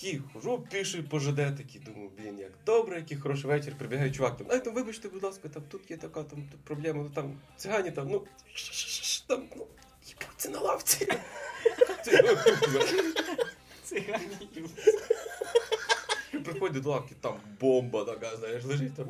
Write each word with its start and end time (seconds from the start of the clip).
такий, 0.00 0.22
хожу, 0.32 0.66
піший 0.70 1.02
по 1.02 1.18
ЖД, 1.18 1.36
такий, 1.36 1.80
думаю, 1.80 2.10
блін, 2.18 2.38
як 2.38 2.50
добре, 2.66 2.96
який 2.96 3.18
хороший 3.18 3.46
вечір, 3.50 3.74
прибігає 3.78 4.10
чувак 4.10 4.36
там. 4.36 4.46
Ай, 4.50 4.64
там, 4.64 4.74
вибачте, 4.74 5.08
будь 5.08 5.22
ласка, 5.22 5.48
там 5.48 5.62
тут 5.68 5.90
є 5.90 5.96
така 5.96 6.22
там 6.22 6.48
проблема, 6.64 7.02
ну 7.02 7.10
там 7.10 7.40
цигані 7.56 7.90
там, 7.90 8.08
ну 8.08 8.26
там, 9.26 9.42
ну, 9.56 9.66
їбуться 10.06 10.50
на 10.50 10.60
лавці. 10.60 11.08
Цигані. 13.84 14.48
І 16.32 16.38
приходить 16.38 16.82
до 16.82 16.90
лавки, 16.90 17.14
там 17.20 17.34
бомба 17.60 18.04
така, 18.04 18.36
знаєш, 18.36 18.64
лежить 18.64 18.96
там. 18.96 19.06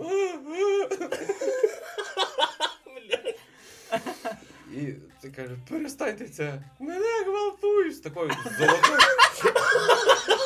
І 4.74 4.94
ти 5.20 5.30
кажеш, 5.30 5.58
перестаньте 5.68 6.28
це. 6.28 6.62
Мене 6.78 7.24
гвалтують 7.26 7.96
з 7.96 8.00
такою 8.00 8.30
золотою. 8.58 8.98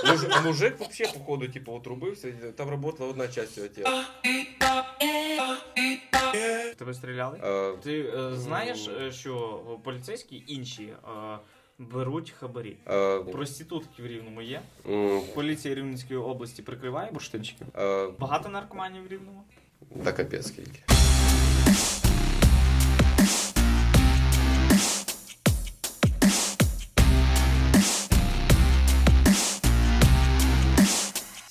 Мужик, 0.06 0.30
а 0.36 0.40
мужик 0.40 0.76
взагалі, 0.80 1.18
походу, 1.18 1.48
типу, 1.48 1.72
отрубився, 1.72 2.32
там 2.56 2.68
працювала 2.80 3.10
одна 3.10 3.28
часть 3.28 3.56
його 3.56 3.68
тіла. 3.68 4.04
Тебе 6.78 6.94
стріляли? 6.94 7.40
Е, 7.44 7.72
Ти 7.82 8.00
е, 8.00 8.36
знаєш, 8.36 8.88
е, 8.88 9.12
що 9.12 9.60
поліцейські 9.84 10.44
інші 10.46 10.82
е, 10.82 11.38
беруть 11.78 12.30
хабарі? 12.30 12.76
е, 12.88 13.18
Проститутки 13.18 14.02
в 14.02 14.06
Рівному 14.06 14.42
є. 14.42 14.60
м, 14.88 15.20
Поліція 15.34 15.74
Рівненської 15.74 16.18
області 16.18 16.62
прикриває 16.62 17.10
бурштинчиків. 17.12 17.66
е, 17.78 18.08
Багато 18.18 18.48
наркоманів 18.48 19.04
в 19.04 19.08
Рівному? 19.12 19.44
Та 20.04 20.12
капець 20.12 20.46
скільки. 20.48 20.80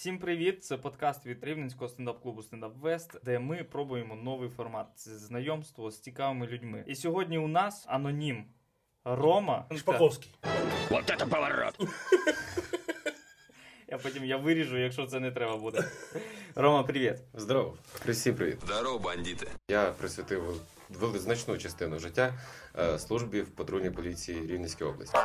Всім 0.03 0.19
привіт! 0.19 0.63
Це 0.63 0.77
подкаст 0.77 1.25
від 1.25 1.43
Рівненського 1.43 1.89
стендап-клубу 1.89 2.43
Стендап 2.43 2.77
Вест, 2.77 3.17
де 3.25 3.39
ми 3.39 3.63
пробуємо 3.63 4.15
новий 4.15 4.49
формат 4.49 4.87
це 4.95 5.17
знайомство 5.17 5.91
з 5.91 5.99
цікавими 5.99 6.47
людьми. 6.47 6.83
І 6.87 6.95
сьогодні 6.95 7.37
у 7.37 7.47
нас 7.47 7.85
анонім 7.87 8.45
Рома. 9.03 9.65
Шпаковський. 9.77 10.31
Я 13.87 13.97
потім 13.97 14.25
я 14.25 14.37
виріжу, 14.37 14.77
якщо 14.77 15.05
це 15.05 15.19
не 15.19 15.31
треба 15.31 15.57
буде. 15.57 15.83
Рома, 16.55 16.83
привіт. 16.83 17.15
Здорово. 17.33 17.77
Всім 18.07 18.35
привіт. 18.35 18.57
Здорово, 18.65 18.99
бандити. 18.99 19.47
Я 19.69 19.85
присвятив 19.85 20.61
вели- 20.89 21.19
значну 21.19 21.57
частину 21.57 21.99
життя 21.99 22.33
е, 22.79 22.99
службі 22.99 23.41
в 23.41 23.55
патрульній 23.55 23.91
поліції 23.91 24.47
Рівненської 24.47 24.89
області. 24.89 25.17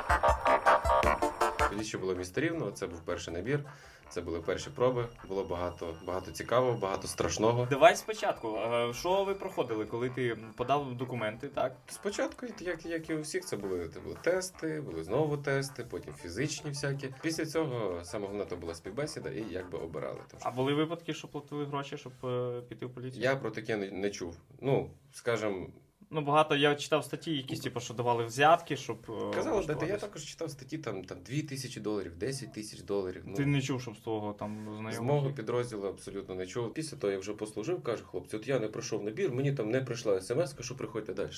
Тоді 1.71 1.85
ще 1.85 1.99
було 1.99 2.15
місто 2.15 2.41
Рівно, 2.41 2.71
це 2.71 2.87
був 2.87 3.01
перший 3.01 3.35
набір, 3.35 3.65
це 4.09 4.21
були 4.21 4.41
перші 4.41 4.71
проби, 4.71 5.07
було 5.29 5.45
багато, 5.45 5.95
багато 6.07 6.31
цікавого, 6.31 6.79
багато 6.79 7.09
страшного. 7.09 7.67
Давай 7.71 7.97
спочатку. 7.97 8.59
Що 8.93 9.25
ви 9.25 9.35
проходили, 9.35 9.87
коли 9.87 10.11
ти 10.11 10.39
подав 10.57 10.95
документи, 10.97 11.49
так? 11.49 11.77
Спочатку, 11.89 12.47
як, 12.61 12.87
як 12.87 13.11
і 13.11 13.15
у 13.15 13.21
всіх, 13.21 13.45
це 13.45 13.57
були, 13.57 13.89
це 13.89 14.01
були 14.01 14.17
тести, 14.23 14.81
були 14.81 15.05
знову 15.05 15.37
тести, 15.37 15.85
потім 15.91 16.15
фізичні 16.15 16.71
всякі. 16.71 17.15
Після 17.23 17.47
цього 17.47 18.01
саме 18.05 18.27
головне 18.27 18.45
то 18.47 18.57
була 18.57 18.75
співбесіда 18.75 19.31
і 19.31 19.45
як 19.51 19.71
би 19.71 19.79
обирали. 19.79 20.21
Тож, 20.31 20.41
А 20.45 20.51
були 20.51 20.75
випадки, 20.75 21.15
що 21.15 21.29
платили 21.29 21.65
гроші, 21.65 21.97
щоб 21.97 22.13
е, 22.25 22.61
піти 22.69 22.87
в 22.87 22.95
поліцію? 22.95 23.23
я 23.23 23.37
про 23.37 23.51
таке 23.51 23.77
не, 23.77 23.91
не 23.91 24.11
чув. 24.11 24.37
Ну, 24.61 24.91
скажімо, 25.13 25.67
Ну, 26.11 26.21
багато 26.21 26.57
я 26.57 26.75
читав 26.75 27.05
статті, 27.05 27.37
якісь, 27.37 27.61
типу, 27.61 27.81
що 27.81 27.95
давали 27.95 28.25
взятки, 28.25 28.77
щоб. 28.77 28.99
е, 29.09 29.35
казали, 29.35 29.67
дати, 29.67 29.87
я 29.87 29.97
також 29.97 30.25
читав 30.25 30.51
статті 30.51 30.79
там, 30.79 31.05
там 31.05 31.19
2 31.23 31.43
тисячі 31.43 31.81
доларів, 31.81 32.17
10 32.17 32.53
тисяч 32.53 32.81
доларів. 32.81 33.23
Ну, 33.27 33.35
Ти 33.35 33.47
не 33.47 33.63
чув, 33.63 33.83
щоб 33.83 33.97
з 33.97 34.01
того 34.01 34.33
там 34.33 34.79
З 34.93 35.01
мого 35.01 35.33
підрозділу 35.33 35.87
абсолютно 35.87 36.35
не 36.35 36.47
чув. 36.47 36.75
Після 36.75 36.97
того, 36.97 37.11
як 37.11 37.21
вже 37.21 37.33
послужив, 37.33 37.83
каже 37.83 38.05
хлопці, 38.05 38.37
от 38.37 38.49
я 38.49 38.59
не 38.59 38.69
пройшов 38.69 39.05
набір, 39.05 39.33
мені 39.33 39.53
там 39.53 39.71
не 39.71 39.81
прийшла 39.81 40.21
смс, 40.21 40.55
що 40.61 40.77
приходьте 40.77 41.15
далі. 41.15 41.31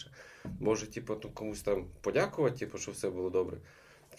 Може, 0.61 0.87
типу, 0.87 1.17
ну, 1.25 1.31
комусь 1.31 1.63
там 1.63 1.87
подякувати, 2.01 2.59
типу, 2.59 2.79
що 2.79 2.93
все 2.93 3.11
було 3.11 3.31
добре. 3.31 3.57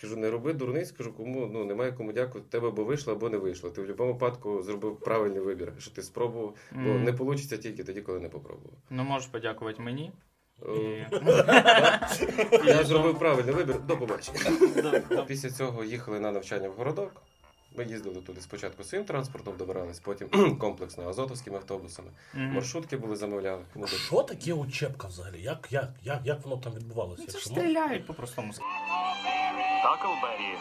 Кажу, 0.01 0.17
не 0.17 0.29
роби 0.29 0.53
дурниць, 0.53 0.91
кажу, 0.91 1.13
кому 1.13 1.47
ну 1.47 1.65
немає 1.65 1.91
кому 1.91 2.11
дякувати, 2.13 2.49
тебе 2.49 2.67
або 2.67 2.83
вийшло, 2.83 3.13
або 3.13 3.29
не 3.29 3.37
вийшло. 3.37 3.69
Ти 3.69 3.81
в 3.81 3.83
будь-якому 3.83 4.13
випадку 4.13 4.61
зробив 4.63 4.99
правильний 4.99 5.39
вибір, 5.39 5.73
що 5.77 5.91
ти 5.91 6.01
спробував, 6.01 6.55
бо 6.71 6.93
не 6.93 7.11
вийде 7.11 7.57
тільки 7.57 7.83
тоді, 7.83 8.01
коли 8.01 8.19
не 8.19 8.29
попробував. 8.29 8.77
Ну, 8.89 9.03
можеш 9.03 9.27
подякувати 9.27 9.81
мені. 9.81 10.11
Е, 10.69 11.07
Я 12.65 12.83
зробив 12.83 13.19
правильний 13.19 13.53
вибір, 13.53 13.79
до 13.79 13.97
побачення. 13.97 14.39
Після 15.27 15.49
цього 15.49 15.83
їхали 15.83 16.19
на 16.19 16.31
навчання 16.31 16.69
в 16.69 16.73
городок. 16.73 17.21
Ми 17.77 17.85
їздили 17.85 18.21
туди 18.21 18.41
спочатку 18.41 18.83
своїм 18.83 19.05
транспортом, 19.05 19.53
добирались, 19.57 19.99
потім 19.99 20.55
комплексно 20.59 21.09
азотовськими 21.09 21.57
автобусами. 21.57 22.07
Мгм. 22.33 22.53
Маршрутки 22.53 22.97
були 22.97 23.15
замовляли. 23.15 23.61
А 23.83 23.87
що 23.87 24.23
таке 24.23 24.53
учебка 24.53 25.07
взагалі? 25.07 25.41
Як, 25.41 25.67
як, 25.71 25.89
як, 26.03 26.19
як 26.23 26.43
воно 26.45 26.57
там 26.57 26.73
відбувалося? 26.73 27.23
Ну, 27.27 27.33
Це 27.33 27.39
ж 27.39 27.45
стріляють 27.45 28.07
по-простому. 28.07 28.53
Таклбері. 29.83 30.55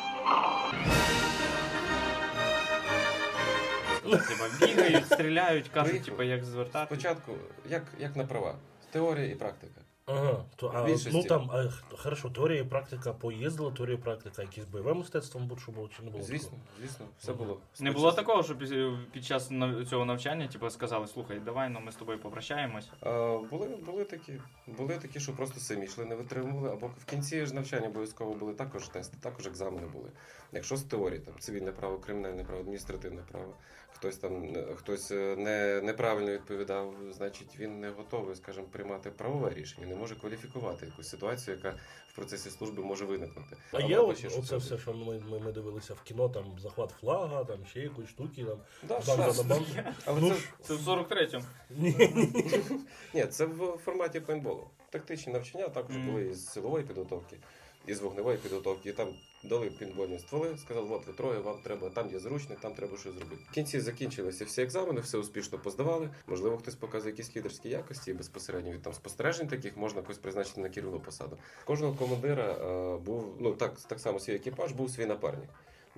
Бігають, 4.60 5.06
стріляють, 5.06 5.68
кажуть, 5.68 6.04
типа, 6.04 6.24
як 6.24 6.44
звертати. 6.44 6.94
Спочатку, 6.94 7.32
як, 7.68 7.82
як 7.98 8.16
на 8.16 8.24
права, 8.24 8.54
теорія 8.90 9.26
і 9.26 9.34
практика. 9.34 9.80
Ага, 10.06 10.44
то, 10.56 10.72
а, 10.74 10.84
Більшості. 10.84 11.10
ну 11.12 11.24
там, 11.24 11.50
а, 11.52 11.68
хорошо, 11.96 12.30
теорія 12.30 12.60
і 12.60 12.64
практика 12.64 13.12
поїздила, 13.12 13.70
теорія 13.70 13.96
і 13.96 14.00
практика 14.00 14.42
якісь 14.42 14.64
бойове 14.64 14.94
мистецтво, 14.94 15.40
будь 15.40 15.60
що 15.60 15.72
було 15.72 15.88
чи 15.96 16.02
не 16.02 16.10
було? 16.10 16.24
Звісно, 16.24 16.58
звісно, 16.80 17.06
все 17.18 17.32
було. 17.32 17.58
Не 17.80 17.90
було 17.90 18.12
такого, 18.12 18.42
що 18.42 18.56
під, 18.56 18.74
під 19.12 19.24
час 19.24 19.50
нав- 19.50 19.86
цього 19.86 20.04
навчання, 20.04 20.48
типу, 20.48 20.70
сказали, 20.70 21.06
слухай, 21.06 21.40
давай 21.40 21.68
ну, 21.68 21.80
ми 21.80 21.92
з 21.92 21.96
тобою 21.96 22.18
попрощаємось. 22.18 22.88
А, 23.00 23.38
були, 23.50 23.68
були 23.68 24.04
такі, 24.04 24.32
були 24.66 24.98
такі, 24.98 25.20
що 25.20 25.32
просто 25.32 25.60
самі 25.60 25.84
йшли, 25.84 26.04
не 26.04 26.14
витримували. 26.14 26.70
Або 26.72 26.86
в 26.86 27.04
кінці 27.04 27.46
ж 27.46 27.54
навчання 27.54 27.88
обов'язково 27.88 28.34
були 28.34 28.54
також 28.54 28.88
тести, 28.88 29.16
також 29.20 29.46
екзамени 29.46 29.86
були. 29.86 30.10
Якщо 30.52 30.76
з 30.76 30.82
теорії, 30.82 31.20
там 31.20 31.34
цивільне 31.38 31.72
право, 31.72 31.98
кримінальне 31.98 32.44
право, 32.44 32.60
адміністративне 32.60 33.22
право, 33.32 33.54
хтось 33.94 34.16
там 34.16 34.44
е, 34.56 34.66
хтось 34.76 35.10
е, 35.10 35.36
не, 35.38 35.80
неправильно 35.82 36.32
відповідав, 36.32 36.94
значить 37.12 37.56
він 37.58 37.80
не 37.80 37.90
готовий, 37.90 38.36
скажімо, 38.36 38.66
приймати 38.72 39.10
правове 39.10 39.50
рішення, 39.54 39.86
не 39.86 39.94
може 39.94 40.14
кваліфікувати 40.16 40.86
якусь 40.86 41.08
ситуацію, 41.08 41.56
яка 41.56 41.76
в 42.08 42.14
процесі 42.14 42.50
служби 42.50 42.82
може 42.82 43.04
виникнути. 43.04 43.56
А 43.72 43.76
Або- 43.78 43.88
є 43.88 43.98
оце 43.98 44.28
робити. 44.28 44.56
все, 44.56 44.78
що 44.78 44.92
ми, 44.92 45.20
ми, 45.30 45.38
ми 45.38 45.52
дивилися 45.52 45.94
в 45.94 46.02
кіно, 46.02 46.28
там 46.28 46.44
захват 46.58 46.90
флага, 47.00 47.44
там 47.44 47.66
ще 47.66 47.80
якісь 47.80 48.08
штуки, 48.08 48.44
там 48.44 48.58
Да, 48.82 49.00
банда 49.06 49.24
щас. 49.24 49.38
на 49.38 49.42
банду. 49.44 49.66
Але 50.04 50.20
Ну, 50.20 50.30
це, 50.30 50.38
Це 50.62 50.74
в 50.74 50.88
43-му. 50.88 51.44
Ні, 53.14 53.26
це 53.26 53.44
в 53.46 53.78
форматі 53.84 54.20
пейнтболу. 54.20 54.70
Тактичні 54.90 55.32
навчання 55.32 55.68
також 55.68 55.96
були 55.96 56.26
із 56.26 56.46
силової 56.48 56.84
підготовки, 56.84 57.36
із 57.86 58.00
вогневої 58.00 58.38
підготовки. 58.38 58.88
І 58.88 58.92
там 58.92 59.08
дали 59.42 59.70
пінбольні 59.70 60.18
стволи, 60.18 60.56
сказали, 60.58 60.88
от 60.90 61.06
ви 61.06 61.12
троє, 61.12 61.38
вам 61.38 61.56
треба, 61.62 61.90
там 61.90 62.10
є 62.10 62.18
зручник, 62.18 62.60
там 62.60 62.74
треба 62.74 62.98
щось 62.98 63.14
зробити. 63.14 63.42
В 63.50 63.54
кінці 63.54 63.80
закінчилися 63.80 64.44
всі 64.44 64.62
екзамени, 64.62 65.00
все 65.00 65.18
успішно 65.18 65.58
поздавали. 65.58 66.10
Можливо, 66.26 66.56
хтось 66.56 66.74
показує 66.74 67.10
якісь 67.10 67.36
лідерські 67.36 67.68
якості, 67.68 68.10
і 68.10 68.14
безпосередньо 68.14 68.72
від 68.72 68.82
там 68.82 68.92
спостережень 68.92 69.48
таких 69.48 69.76
можна 69.76 70.02
когось 70.02 70.18
призначити 70.18 70.60
на 70.60 70.68
керівну 70.68 71.00
посаду. 71.00 71.38
Кожного 71.64 71.94
командира 71.94 72.52
е, 72.52 72.96
був, 72.98 73.36
ну 73.40 73.54
так, 73.54 73.80
так 73.80 74.00
само 74.00 74.20
свій 74.20 74.34
екіпаж, 74.34 74.72
був 74.72 74.90
свій 74.90 75.06
напарник. 75.06 75.48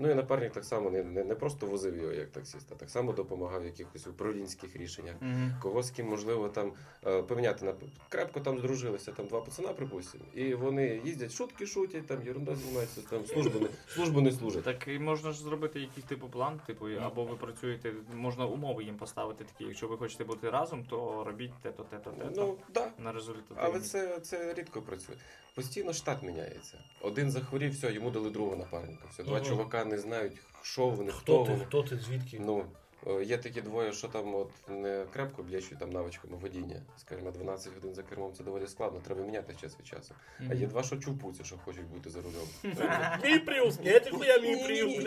Ну 0.02 0.10
і 0.10 0.14
напарник 0.14 0.52
так 0.52 0.64
само 0.64 0.90
не, 0.90 1.02
не, 1.02 1.24
не 1.24 1.34
просто 1.34 1.66
возив 1.66 1.96
його 1.96 2.12
як 2.12 2.30
таксист, 2.30 2.72
а 2.72 2.74
так 2.74 2.90
само 2.90 3.12
допомагав 3.12 3.62
в 3.62 3.64
якихось 3.64 4.06
управлінських 4.06 4.76
рішеннях. 4.76 5.14
Мгм. 5.20 5.54
Кого 5.62 5.82
з 5.82 5.90
ким 5.90 6.06
можливо 6.06 6.48
там 6.48 6.72
е, 7.06 7.22
поміняти 7.22 7.64
на 7.64 7.74
крепко 8.08 8.40
там 8.40 8.58
здружилися, 8.58 9.12
там 9.12 9.26
два 9.26 9.40
пацана, 9.40 9.68
припустимо, 9.68 10.24
і 10.34 10.54
вони 10.54 11.00
їздять, 11.04 11.32
шутки 11.32 11.66
шутять, 11.66 12.06
там 12.06 12.18
ерунда 12.26 12.56
займаються, 12.56 13.00
там 13.10 13.26
службу 13.26 13.60
не 13.60 13.68
службу 13.88 14.20
не 14.20 14.32
служать. 14.32 14.64
Так 14.64 14.88
і 14.88 14.98
можна 14.98 15.32
ж 15.32 15.42
зробити 15.42 15.80
якийсь 15.80 16.06
типу 16.06 16.28
план, 16.28 16.60
типу, 16.66 16.86
або 17.02 17.24
ви 17.24 17.36
працюєте, 17.36 17.92
можна 18.14 18.46
умови 18.46 18.84
їм 18.84 18.96
поставити 18.96 19.44
такі. 19.44 19.64
Якщо 19.64 19.88
ви 19.88 19.96
хочете 19.96 20.24
бути 20.24 20.50
разом, 20.50 20.84
то 20.84 21.24
робіть 21.24 21.52
те-то, 21.62 21.82
те-то, 21.82 22.10
те-то. 22.10 22.46
Ну 22.46 22.56
да, 22.74 22.90
на 22.98 23.12
результат. 23.12 23.58
але 23.60 23.80
це, 23.80 24.20
це 24.20 24.54
рідко 24.54 24.82
працює. 24.82 25.16
Постійно 25.54 25.92
штат 25.92 26.22
міняється. 26.22 26.78
Один 27.00 27.30
захворів, 27.30 27.72
все, 27.72 27.92
йому 27.92 28.10
дали 28.10 28.30
другого 28.30 28.56
напарника. 28.56 29.04
Все, 29.10 29.22
два 29.22 29.40
чувака 29.40 29.84
не 29.92 29.98
знають, 29.98 30.32
що 30.62 30.86
вони, 30.88 31.12
хто, 31.12 31.20
Хто 31.20 31.44
ти, 31.44 31.52
вони. 31.52 31.64
хто 31.64 31.82
ти, 31.82 31.96
звідки? 31.98 32.40
Ну, 32.40 32.64
е, 33.06 33.24
є 33.24 33.38
такі 33.38 33.60
двоє, 33.60 33.92
що 33.92 34.08
там 34.08 34.34
от 34.34 34.50
не 34.68 35.04
крепко 35.12 35.42
б'ячуть 35.42 35.78
там 35.78 35.90
навичками 35.90 36.36
водіння. 36.36 36.82
Скажімо, 36.96 37.30
12 37.30 37.74
годин 37.74 37.94
за 37.94 38.02
кермом 38.02 38.32
це 38.32 38.44
доволі 38.44 38.66
складно, 38.66 39.00
треба 39.00 39.22
міняти 39.22 39.54
час 39.60 39.76
від 39.80 39.86
часу. 39.86 40.14
А 40.50 40.54
є 40.54 40.66
два, 40.66 40.82
що 40.82 40.96
чупуться, 40.96 41.44
що 41.44 41.56
хочуть 41.64 41.86
бути 41.86 42.10
за 42.10 42.18
рулем. 42.20 42.48
Мій 43.24 43.38
пріус, 43.38 43.80
ні, 43.80 44.00
ти 44.00 44.10
хуя 44.10 44.38
мій 44.38 44.56
пріус. 44.64 45.04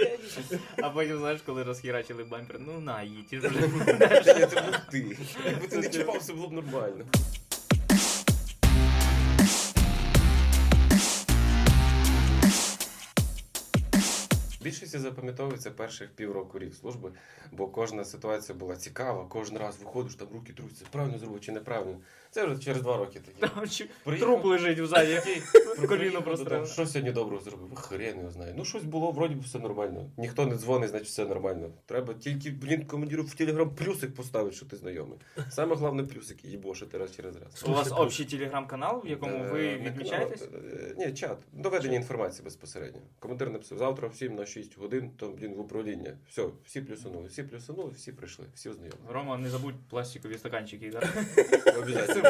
А 0.84 0.90
потім, 0.90 1.18
знаєш, 1.18 1.42
коли 1.42 1.64
розхірачили 1.64 2.24
бампер, 2.24 2.60
ну 2.60 2.80
на, 2.80 3.04
їдь, 3.04 3.30
був 3.42 3.86
ти. 4.92 5.18
Якби 5.46 5.68
ти 5.68 5.78
не 5.78 5.90
чіпав, 5.90 6.18
все 6.18 6.34
було 6.34 6.48
б 6.48 6.52
нормально. 6.54 7.06
Більше 14.66 14.86
всі 14.86 15.00
запам'ятовується 15.00 15.72
перших 15.72 16.10
півроку 16.10 16.60
рік 16.60 16.76
служби, 16.76 17.12
бо 17.52 17.68
кожна 17.68 18.06
ситуація 18.06 18.58
була 18.58 18.76
цікава, 18.76 19.26
кожен 19.30 19.58
раз 19.58 19.80
виходиш, 19.80 20.16
там 20.16 20.28
руки 20.34 20.54
трусяться, 20.54 20.86
правильно 20.92 21.18
зробив 21.18 21.42
чи 21.42 21.52
неправильно. 21.52 21.98
Це 22.36 22.46
вже 22.46 22.60
через 22.60 22.82
два 22.82 22.98
роки 22.98 23.20
такі. 23.20 23.54
Там 23.56 23.70
чи- 23.70 23.90
Приїхав. 24.04 24.30
Труп 24.30 24.46
лежить 24.46 24.80
взаді. 24.80 25.16
Такий, 25.16 25.42
Коліно 25.88 26.22
додому, 26.22 26.66
Що 26.66 26.86
сьогодні 26.88 27.12
доброго 27.12 27.44
зробив? 27.44 27.76
Хрен 27.76 28.18
його 28.20 28.32
знає. 28.32 28.54
Ну 28.58 28.66
щось 28.66 28.84
було, 28.84 29.12
вроді 29.12 29.36
б 29.36 29.42
все 29.42 29.60
нормально. 29.60 30.10
Ніхто 30.18 30.46
не 30.46 30.56
дзвонить, 30.56 30.90
значить 30.90 31.08
все 31.08 31.26
нормально. 31.26 31.70
Треба 31.86 32.14
тільки, 32.14 32.52
блін, 32.52 32.86
командиру 32.86 33.24
в 33.24 33.34
телеграм 33.34 33.70
плюсик 33.76 34.16
поставити, 34.16 34.56
що 34.56 34.66
ти 34.66 34.76
знайомий. 34.78 35.20
Саме 35.50 35.76
головне 35.76 36.04
плюсик 36.04 36.46
їбошити 36.46 36.98
раз 36.98 37.16
через 37.16 37.36
раз. 37.36 37.64
У 37.68 37.72
вас 37.72 37.92
общий 37.92 38.26
телеграм-канал, 38.26 39.02
в 39.06 39.08
якому 39.10 39.44
ви 39.52 39.62
не 39.62 39.78
відмічаєтесь? 39.78 40.42
е, 40.42 40.96
Ні, 40.98 41.14
чат. 41.14 41.38
Доведення 41.54 41.96
інформації 41.96 42.44
безпосередньо. 42.44 43.02
Командир 43.20 43.50
написав, 43.50 43.78
завтра 43.78 44.08
всім 44.08 44.36
на 44.36 44.46
6 44.46 44.78
годин, 44.78 45.12
то, 45.18 45.30
блін, 45.30 45.54
в 45.54 45.60
управління. 45.60 46.18
Все, 46.30 46.46
всі 46.66 46.82
плюсанули, 46.82 47.28
всі 47.28 47.44
плюсанули, 47.44 47.92
всі 47.96 48.12
прийшли, 48.12 48.46
всі 48.54 48.70
ознайомили. 48.70 49.04
Рома, 49.10 49.38
не 49.38 49.50
забудь 49.50 49.76
пластикові 49.90 50.38
стаканчики. 50.38 50.92
Обов'язково. 51.78 52.25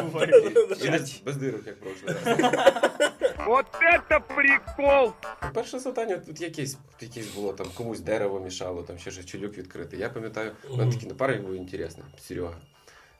Це. 0.78 0.86
І 0.86 1.22
без, 1.24 1.36
дирок, 1.36 1.60
як 1.66 1.76
раз. 1.84 2.38
Вот 3.46 3.66
это 3.82 4.20
прикол! 4.34 5.12
Перше 5.54 5.78
завдання 5.78 6.16
тут 6.16 6.40
якесь, 6.40 6.76
якесь 7.00 7.34
було, 7.34 7.52
там 7.52 7.66
комусь 7.74 8.00
дерево 8.00 8.40
мішало, 8.40 8.82
там 8.82 8.98
ще 8.98 9.10
щось 9.10 9.26
чолюк 9.26 9.58
відкрити. 9.58 9.96
Я 9.96 10.08
пам'ятаю, 10.08 10.52
у 10.70 10.76
мене 10.76 10.92
такий 10.92 11.08
напарник 11.08 11.42
був 11.42 11.54
інтересний, 11.54 12.06
Серега. 12.20 12.56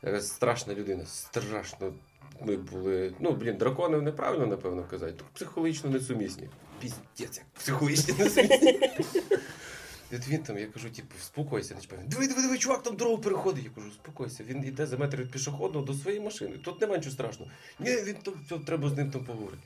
Така 0.00 0.20
страшна 0.20 0.74
людина, 0.74 1.04
страшно. 1.06 1.92
Ми 2.40 2.56
були, 2.56 3.12
ну, 3.20 3.32
блін, 3.32 3.56
дракони 3.56 4.00
неправильно, 4.00 4.46
напевно, 4.46 4.84
казати, 4.90 5.12
тут 5.12 5.26
психологічно 5.26 5.90
несумісні. 5.90 6.48
Піздець, 6.80 7.38
як 7.38 7.46
психологічно 7.58 8.14
несумісні. 8.18 8.80
От 10.12 10.28
він 10.28 10.42
там, 10.42 10.58
я 10.58 10.66
кажу, 10.66 10.90
типу, 10.90 11.14
спокойся, 11.20 11.74
не 11.74 11.80
чіпай. 11.80 11.98
Диви, 12.06 12.28
диви, 12.28 12.42
диви, 12.42 12.58
чувак 12.58 12.82
там 12.82 12.96
дорогу 12.96 13.18
переходить. 13.18 13.64
Я 13.64 13.70
кажу, 13.70 13.90
спокойся. 13.90 14.44
Він 14.44 14.64
йде 14.64 14.86
за 14.86 14.96
метр 14.96 15.16
від 15.16 15.30
пішохідного 15.30 15.84
до 15.84 15.94
своєї 15.94 16.22
машини. 16.22 16.58
Тут 16.58 16.80
немає 16.80 16.98
нічого 16.98 17.14
страшного. 17.14 17.50
Ні, 17.80 17.90
він 17.90 18.14
там, 18.14 18.34
все, 18.46 18.58
треба 18.58 18.88
з 18.88 18.96
ним 18.96 19.10
там 19.10 19.24
поговорити. 19.24 19.62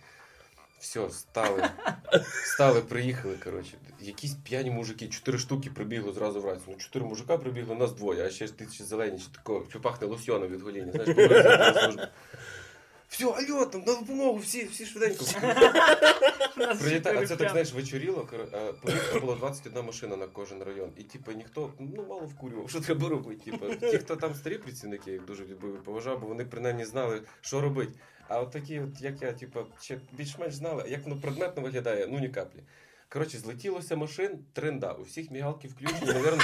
Все, 0.78 1.10
стали. 1.10 1.69
Стали, 2.44 2.81
приїхали, 2.81 3.34
коротше. 3.44 3.78
Якісь 4.00 4.34
п'яні 4.34 4.70
мужики, 4.70 5.08
чотири 5.08 5.38
штуки 5.38 5.70
прибігли 5.70 6.12
зразу 6.12 6.40
вранці. 6.40 6.64
Ну, 6.69 6.75
чотири 6.75 7.04
мужика 7.04 7.37
прибігли, 7.38 7.75
нас 7.75 7.92
двоє, 7.92 8.26
а 8.26 8.31
ще 8.31 8.46
ж 8.46 8.58
ти 8.58 8.66
ще 8.72 8.84
зелені, 8.84 9.19
ще 9.19 9.32
такого, 9.32 9.66
що 9.69 9.81
пахне 9.81 10.06
лосьоном 10.06 10.48
від 10.48 10.62
гоління. 10.62 10.92
Знаєш, 10.92 11.16
служба. 11.84 12.08
Все, 13.11 13.25
алло, 13.25 13.67
там 13.67 13.83
на 13.87 13.95
допомогу, 13.95 14.39
всі, 14.39 14.65
всі 14.65 14.87
швиденько. 14.87 15.25
Прилітає, 16.81 17.19
а 17.23 17.27
це 17.27 17.37
так, 17.37 17.51
знаєш, 17.51 17.73
вечоріло. 17.73 18.29
кор- 18.33 18.57
а, 18.57 18.73
Повітря 18.73 19.21
було 19.21 19.35
21 19.35 19.85
машина 19.85 20.17
на 20.17 20.27
кожен 20.27 20.62
район. 20.62 20.91
І 20.97 21.03
типу 21.03 21.33
ніхто 21.33 21.73
ну 21.79 22.07
мало 22.09 22.21
вкурював, 22.27 22.71
що 22.71 22.81
треба 22.81 23.09
робити. 23.09 23.51
Типу, 23.51 23.75
ті, 23.75 23.99
хто 23.99 24.17
там 24.17 24.35
старі 24.35 24.59
працівники, 24.59 25.03
я 25.07 25.12
їх 25.12 25.25
дуже 25.25 25.45
любив 25.47 25.77
і 25.77 25.85
поважав, 25.85 26.21
бо 26.21 26.27
вони 26.27 26.45
принаймні 26.45 26.85
знали, 26.85 27.23
що 27.41 27.61
робити. 27.61 27.93
А 28.29 28.41
от 28.41 28.51
такі, 28.51 28.81
от, 28.81 29.01
як 29.01 29.23
я, 29.23 29.33
типу, 29.33 29.61
ще 29.81 30.01
більш-менш 30.12 30.55
знали, 30.55 30.85
як 30.89 31.05
воно 31.05 31.17
предметно 31.17 31.62
виглядає, 31.62 32.07
ну 32.11 32.19
ні 32.19 32.29
каплі. 32.29 32.61
Коротше, 33.09 33.39
злетілося 33.39 33.97
машин, 33.97 34.39
тренда. 34.53 34.93
У 34.93 35.03
всіх 35.03 35.31
мігалки 35.31 35.69
включені, 35.69 36.07
навірно, 36.12 36.43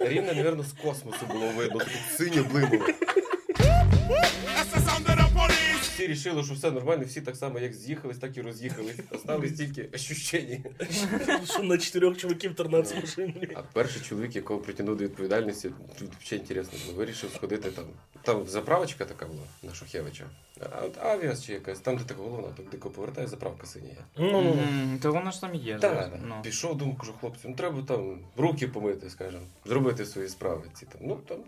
рівно, 0.00 0.32
навірно, 0.32 0.62
з 0.62 0.72
космосу 0.72 1.26
було 1.26 1.48
видно. 1.56 1.78
Тут 1.78 1.92
синє 2.16 2.42
блимало. 2.42 2.86
Всі 6.02 6.10
рішили, 6.10 6.44
що 6.44 6.54
все 6.54 6.70
нормально, 6.70 7.04
всі 7.06 7.20
так 7.20 7.36
само, 7.36 7.58
як 7.58 7.74
з'їхались, 7.74 8.18
так 8.18 8.36
і 8.36 8.42
роз'їхались. 8.42 8.96
Остались 9.10 9.52
тільки 9.52 9.88
ощущення. 9.94 10.58
Що 11.44 11.62
на 11.62 11.78
чотирьох 11.78 12.16
чоловіків 12.16 12.54
13 12.54 13.00
машин. 13.00 13.34
А 13.54 13.62
перший 13.62 14.02
чоловік, 14.02 14.36
якого 14.36 14.60
притягнув 14.60 14.96
до 14.96 15.04
відповідальності, 15.04 15.70
тут 15.98 16.10
взагалі 16.22 16.40
інтересно 16.40 16.78
було. 16.86 16.98
Вирішив 16.98 17.30
сходити 17.30 17.70
там. 17.70 17.84
Там 18.22 18.46
заправочка 18.46 19.04
така 19.04 19.26
була 19.26 19.42
на 19.62 19.74
Шухевича. 19.74 20.24
А 20.60 20.80
от 20.80 20.98
авіас 20.98 21.44
чи 21.44 21.52
якась, 21.52 21.80
там 21.80 21.96
де 21.96 22.04
така 22.04 22.22
головна, 22.22 22.48
так 22.56 22.68
дико 22.68 22.90
повертає, 22.90 23.26
заправка 23.26 23.66
синя. 23.66 23.88
є. 23.88 23.96
Ну, 24.16 24.42
ну, 24.42 24.58
ну. 24.84 24.98
То 25.02 25.12
воно 25.12 25.30
ж 25.30 25.40
там 25.40 25.54
є. 25.54 25.78
Так, 25.78 26.18
ну. 26.28 26.34
пішов, 26.42 26.78
думаю, 26.78 26.98
кажу, 26.98 27.12
хлопці, 27.20 27.48
ну 27.48 27.54
треба 27.54 27.82
там 27.82 28.18
руки 28.36 28.68
помити, 28.68 29.10
скажімо, 29.10 29.42
зробити 29.64 30.06
свої 30.06 30.28
справи. 30.28 30.62
Ці 30.74 30.86
там. 30.86 31.00
Ну 31.04 31.20
там 31.28 31.38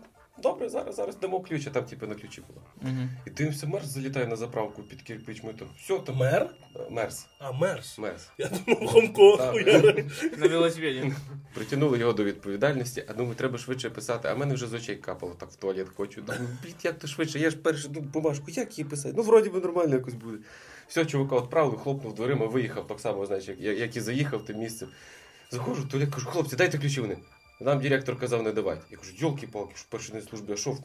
добре, 0.43 0.69
зараз, 0.69 0.95
зараз 0.95 1.15
дамо 1.15 1.41
ключ, 1.41 1.67
а 1.67 1.69
там 1.69 1.83
типу 1.83 2.07
на 2.07 2.15
ключі 2.15 2.41
було. 2.47 2.61
Мгм. 2.81 3.09
І 3.27 3.29
дивимося, 3.29 3.67
мерс 3.67 3.85
залітає 3.85 4.27
на 4.27 4.35
заправку 4.35 4.83
під 4.83 5.01
кирпич, 5.01 5.43
ми 5.43 5.53
там 5.53 5.67
все 5.77 5.99
там. 5.99 6.15
Мер? 6.15 6.49
Мерс. 6.89 7.27
А, 7.39 7.51
Мерс. 7.51 7.97
Мерс. 7.97 8.29
Я 8.37 8.49
думав, 8.49 8.87
Хомко. 8.87 9.37
Так. 9.37 9.51
хуяри. 9.51 10.05
На 10.37 10.47
велосипеді. 10.47 11.13
Притягнули 11.53 11.99
його 11.99 12.13
до 12.13 12.23
відповідальності, 12.23 13.03
а 13.07 13.13
думаю, 13.13 13.35
треба 13.35 13.57
швидше 13.57 13.89
писати. 13.89 14.27
А 14.27 14.33
в 14.33 14.37
мене 14.37 14.53
вже 14.53 14.67
з 14.67 14.73
очей 14.73 14.95
капало 14.95 15.33
так 15.33 15.51
в 15.51 15.55
туалет 15.55 15.87
хочу. 15.95 16.21
Думаю, 16.21 16.47
блін, 16.63 16.73
як 16.83 16.99
то 16.99 17.07
швидше? 17.07 17.39
Я 17.39 17.49
ж 17.49 17.57
перше 17.57 17.87
думаю, 17.87 18.11
бумажку, 18.13 18.45
як 18.47 18.77
її 18.77 18.89
писати? 18.89 19.13
Ну, 19.17 19.23
вроді 19.23 19.49
би 19.49 19.59
нормально 19.59 19.95
якось 19.95 20.13
буде. 20.13 20.37
Все, 20.87 21.05
чувака 21.05 21.39
відправили, 21.39 21.77
хлопнув 21.77 22.15
дверима, 22.15 22.45
виїхав 22.45 22.87
так 22.87 22.99
само, 22.99 23.25
знаєш, 23.25 23.47
як, 23.47 23.59
як, 23.59 23.95
і 23.95 24.01
заїхав 24.01 24.45
тим 24.45 24.57
місцем. 24.57 24.87
Заходжу 25.51 25.81
в 25.81 25.89
туалет, 25.89 26.09
кажу, 26.13 26.29
хлопці, 26.29 26.55
дайте 26.55 26.77
ключі 26.77 27.01
вони. 27.01 27.17
Нам 27.59 27.79
директор 27.79 28.19
казав 28.19 28.43
не 28.43 28.51
давати. 28.51 28.81
Я 28.91 28.97
кажу, 28.97 29.11
йолки-палки, 29.15 29.75
що 29.75 29.87
перший 29.89 30.15
день 30.15 30.21
служби, 30.23 30.53
а 30.53 30.57
що? 30.57 30.77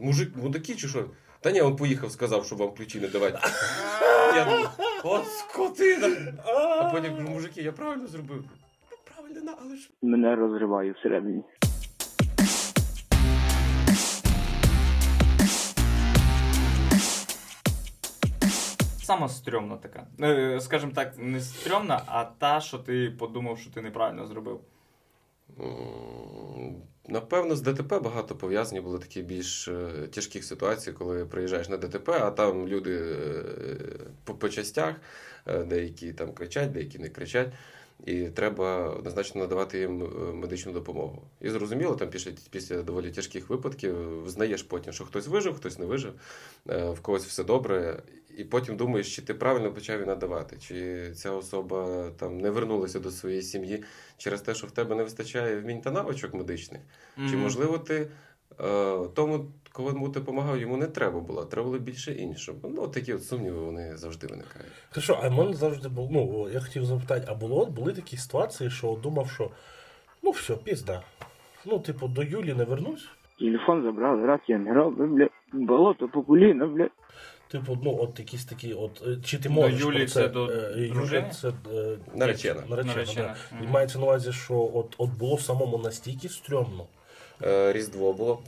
Мужик, 0.00 0.36
мудаки 0.36 0.74
чи 0.74 0.88
що? 0.88 1.04
Та 1.40 1.50
ні, 1.50 1.62
він 1.62 1.76
поїхав, 1.76 2.10
сказав, 2.12 2.46
що 2.46 2.56
вам 2.56 2.70
ключі 2.74 3.00
не 3.00 3.08
давати. 3.08 3.38
Я 4.36 4.44
думаю, 4.44 4.68
от 5.04 5.26
скотина. 5.26 6.32
А 6.46 6.90
потім 6.92 7.16
кажу, 7.16 7.28
мужики, 7.28 7.62
я 7.62 7.72
правильно 7.72 8.06
зробив? 8.06 8.44
Ну, 8.90 8.96
правильно, 9.14 9.54
але 9.62 9.76
ж 9.76 9.90
Мене 10.02 10.36
розриває 10.36 10.92
всередині. 10.92 11.42
Сама 19.02 19.28
стрьомна 19.28 19.76
така. 19.76 20.06
Скажімо 20.60 20.92
так, 20.94 21.14
не 21.18 21.40
стрьомна, 21.40 22.02
а 22.06 22.24
та, 22.24 22.60
що 22.60 22.78
ти 22.78 23.10
подумав, 23.18 23.58
що 23.58 23.70
ти 23.70 23.82
неправильно 23.82 24.26
зробив. 24.26 24.60
Напевно, 27.10 27.56
з 27.56 27.60
ДТП 27.60 27.98
багато 27.98 28.36
пов'язані 28.36 28.80
були 28.80 28.98
такі 28.98 29.22
більш 29.22 29.68
е, 29.68 30.08
тяжких 30.10 30.44
ситуацій, 30.44 30.92
коли 30.92 31.26
приїжджаєш 31.26 31.68
на 31.68 31.76
ДТП, 31.76 32.12
а 32.12 32.30
там 32.30 32.68
люди 32.68 32.98
е, 33.00 33.44
по, 34.24 34.34
по 34.34 34.48
частях, 34.48 34.94
е, 35.46 35.64
деякі 35.64 36.12
там 36.12 36.32
кричать, 36.32 36.72
деякі 36.72 36.98
не 36.98 37.08
кричать. 37.08 37.48
І 38.06 38.24
треба 38.24 38.88
однозначно 38.88 39.40
надавати 39.40 39.78
їм 39.78 40.08
медичну 40.34 40.72
допомогу. 40.72 41.22
І 41.40 41.50
зрозуміло, 41.50 41.96
там 41.96 42.10
після, 42.10 42.30
після 42.50 42.82
доволі 42.82 43.10
тяжких 43.10 43.50
випадків 43.50 43.96
знаєш 44.26 44.62
потім, 44.62 44.92
що 44.92 45.04
хтось 45.04 45.28
вижив, 45.28 45.56
хтось 45.56 45.78
не 45.78 45.86
вижив, 45.86 46.12
в 46.66 47.00
когось 47.02 47.26
все 47.26 47.44
добре. 47.44 48.02
І 48.36 48.44
потім 48.44 48.76
думаєш, 48.76 49.16
чи 49.16 49.22
ти 49.22 49.34
правильно 49.34 49.72
почав 49.72 49.96
її 49.96 50.06
надавати, 50.06 50.56
чи 50.58 51.10
ця 51.12 51.30
особа 51.30 52.10
там 52.10 52.38
не 52.38 52.50
вернулася 52.50 53.00
до 53.00 53.10
своєї 53.10 53.42
сім'ї 53.42 53.84
через 54.16 54.42
те, 54.42 54.54
що 54.54 54.66
в 54.66 54.70
тебе 54.70 54.94
не 54.94 55.02
вистачає 55.02 55.60
вмінь 55.60 55.80
та 55.80 55.90
навичок 55.90 56.34
медичних. 56.34 56.80
Чи 57.30 57.36
можливо 57.36 57.78
ти 57.78 58.10
е, 58.60 58.98
тому, 59.14 59.46
кому 59.72 60.08
ти 60.08 60.20
допомагав, 60.20 60.58
йому 60.60 60.76
не 60.76 60.86
треба 60.86 61.20
було, 61.20 61.44
треба 61.44 61.66
було 61.66 61.78
більше 61.78 62.12
іншого. 62.12 62.58
Ну, 62.64 62.88
такі 62.88 63.14
от 63.14 63.24
сумніви 63.24 63.58
вони 63.58 63.96
завжди 63.96 64.26
виникають. 64.26 64.72
Хорошо, 64.90 65.18
а 65.22 65.28
в 65.28 65.32
мене 65.32 65.52
завжди 65.52 65.88
було. 65.88 66.08
Ну, 66.12 66.50
я 66.52 66.60
хотів 66.60 66.84
запитати, 66.84 67.26
а 67.28 67.34
було 67.34 67.66
були 67.66 67.92
такі 67.92 68.16
ситуації, 68.16 68.70
що 68.70 68.98
думав, 69.02 69.30
що 69.30 69.50
ну 70.22 70.30
все, 70.30 70.56
пізда. 70.56 71.02
Ну, 71.66 71.78
типу, 71.78 72.08
до 72.08 72.22
Юлі 72.22 72.54
не 72.54 72.64
вернусь. 72.64 73.08
Телефон 73.38 73.82
забрали, 73.82 74.26
раз 74.26 74.40
я 74.48 74.58
не 74.58 74.72
робив, 74.74 75.14
бля. 75.14 75.28
Болото 75.52 76.08
по 76.08 76.22
коліна, 76.22 76.66
бля. 76.66 76.88
Типу, 77.50 77.78
ну, 77.82 77.98
от 78.00 78.18
якісь 78.18 78.44
такі, 78.44 78.74
от 78.74 79.02
е, 79.06 79.16
чи 79.24 79.38
ти 79.38 79.48
До 79.48 79.54
можеш 79.54 79.80
Юлі 79.80 79.96
про 79.96 80.06
це 80.06 80.28
до 80.28 80.50
е, 80.50 80.72
Юлі 80.76 81.24
це 81.40 81.48
е, 81.48 81.52
Наречена. 82.14 82.62
наречена, 82.68 82.94
Наречена. 82.94 83.36
да. 83.50 83.56
Мгм. 83.56 83.64
І 83.64 83.72
мається 83.72 83.98
на 83.98 84.04
увазі, 84.04 84.32
що 84.32 84.70
от, 84.74 84.94
от 84.98 85.10
було 85.10 85.38
самому 85.38 85.78
настільки 85.78 86.28
стрьомно. 86.28 86.86
Різдво 87.72 88.12
було. 88.12 88.42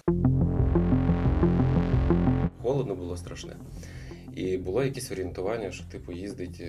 Холодно 2.63 2.95
було 2.95 3.17
страшне. 3.17 3.57
І 4.37 4.57
було 4.59 4.85
якесь 4.85 5.13
орієнтування, 5.13 5.73
що 5.73 5.85
типу 5.85 6.13
їздить 6.13 6.63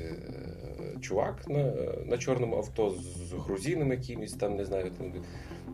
чувак 1.01 1.49
на, 1.49 1.73
на 2.05 2.17
чорному 2.17 2.57
авто 2.57 2.95
з 3.29 3.33
грузином 3.33 3.91
якимось, 3.91 4.33
там 4.33 4.55
не 4.55 4.65
знаю, 4.65 4.91
там, 4.97 5.13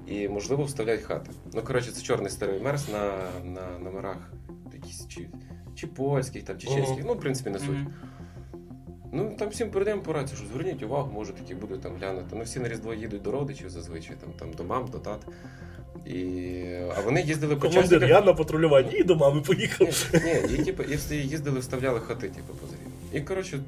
і 0.09 0.29
можливо 0.29 0.63
вставляють 0.63 1.01
хати. 1.01 1.31
Ну, 1.53 1.61
коротше, 1.61 1.91
це 1.91 2.01
чорний 2.01 2.31
старий 2.31 2.61
мерс 2.61 2.87
на, 2.89 3.11
на 3.43 3.79
номерах 3.79 4.33
якісь 4.73 5.07
чи, 5.07 5.29
чи 5.75 5.87
польських, 5.87 6.43
там, 6.43 6.57
чи 6.57 6.67
чеських, 6.67 7.05
ну, 7.05 7.13
в 7.13 7.19
принципі, 7.19 7.49
не 7.49 7.59
суть. 7.59 7.77
Ну 9.11 9.35
там 9.39 9.49
всім 9.49 9.71
передаємо 9.71 10.01
по 10.01 10.13
рації, 10.13 10.37
що 10.37 10.47
зверніть 10.47 10.83
увагу, 10.83 11.11
може 11.13 11.33
такі 11.33 11.55
будуть 11.55 11.81
там 11.81 11.95
глянути. 11.95 12.35
Ну 12.35 12.43
всі 12.43 12.59
на 12.59 12.69
Різдво 12.69 12.93
їдуть 12.93 13.21
до 13.21 13.31
родичів 13.31 13.69
зазвичай, 13.69 14.15
там, 14.21 14.29
там 14.39 14.53
до 14.53 14.63
мам, 14.63 14.87
до 14.91 14.99
тат. 14.99 15.27
І... 16.05 16.63
А 16.97 17.01
вони 17.01 17.21
їздили 17.21 17.55
по 17.55 17.61
Командир, 17.61 17.83
частниках. 17.83 18.09
я 18.09 18.21
на 18.21 18.33
патрулюванні 18.33 18.95
і 18.97 19.03
до 19.03 19.15
мами 19.15 19.41
поїхав. 19.41 20.09
Ні, 20.13 20.33
ні, 20.49 20.53
і, 20.53 20.63
типу, 20.63 20.83
і 20.83 20.95
всі 20.95 21.15
їздили, 21.15 21.59
вставляли 21.59 21.99
хати, 21.99 22.29
типу, 22.29 22.53
позарі. 22.53 22.79
І 23.13 23.21
коротше, 23.21 23.59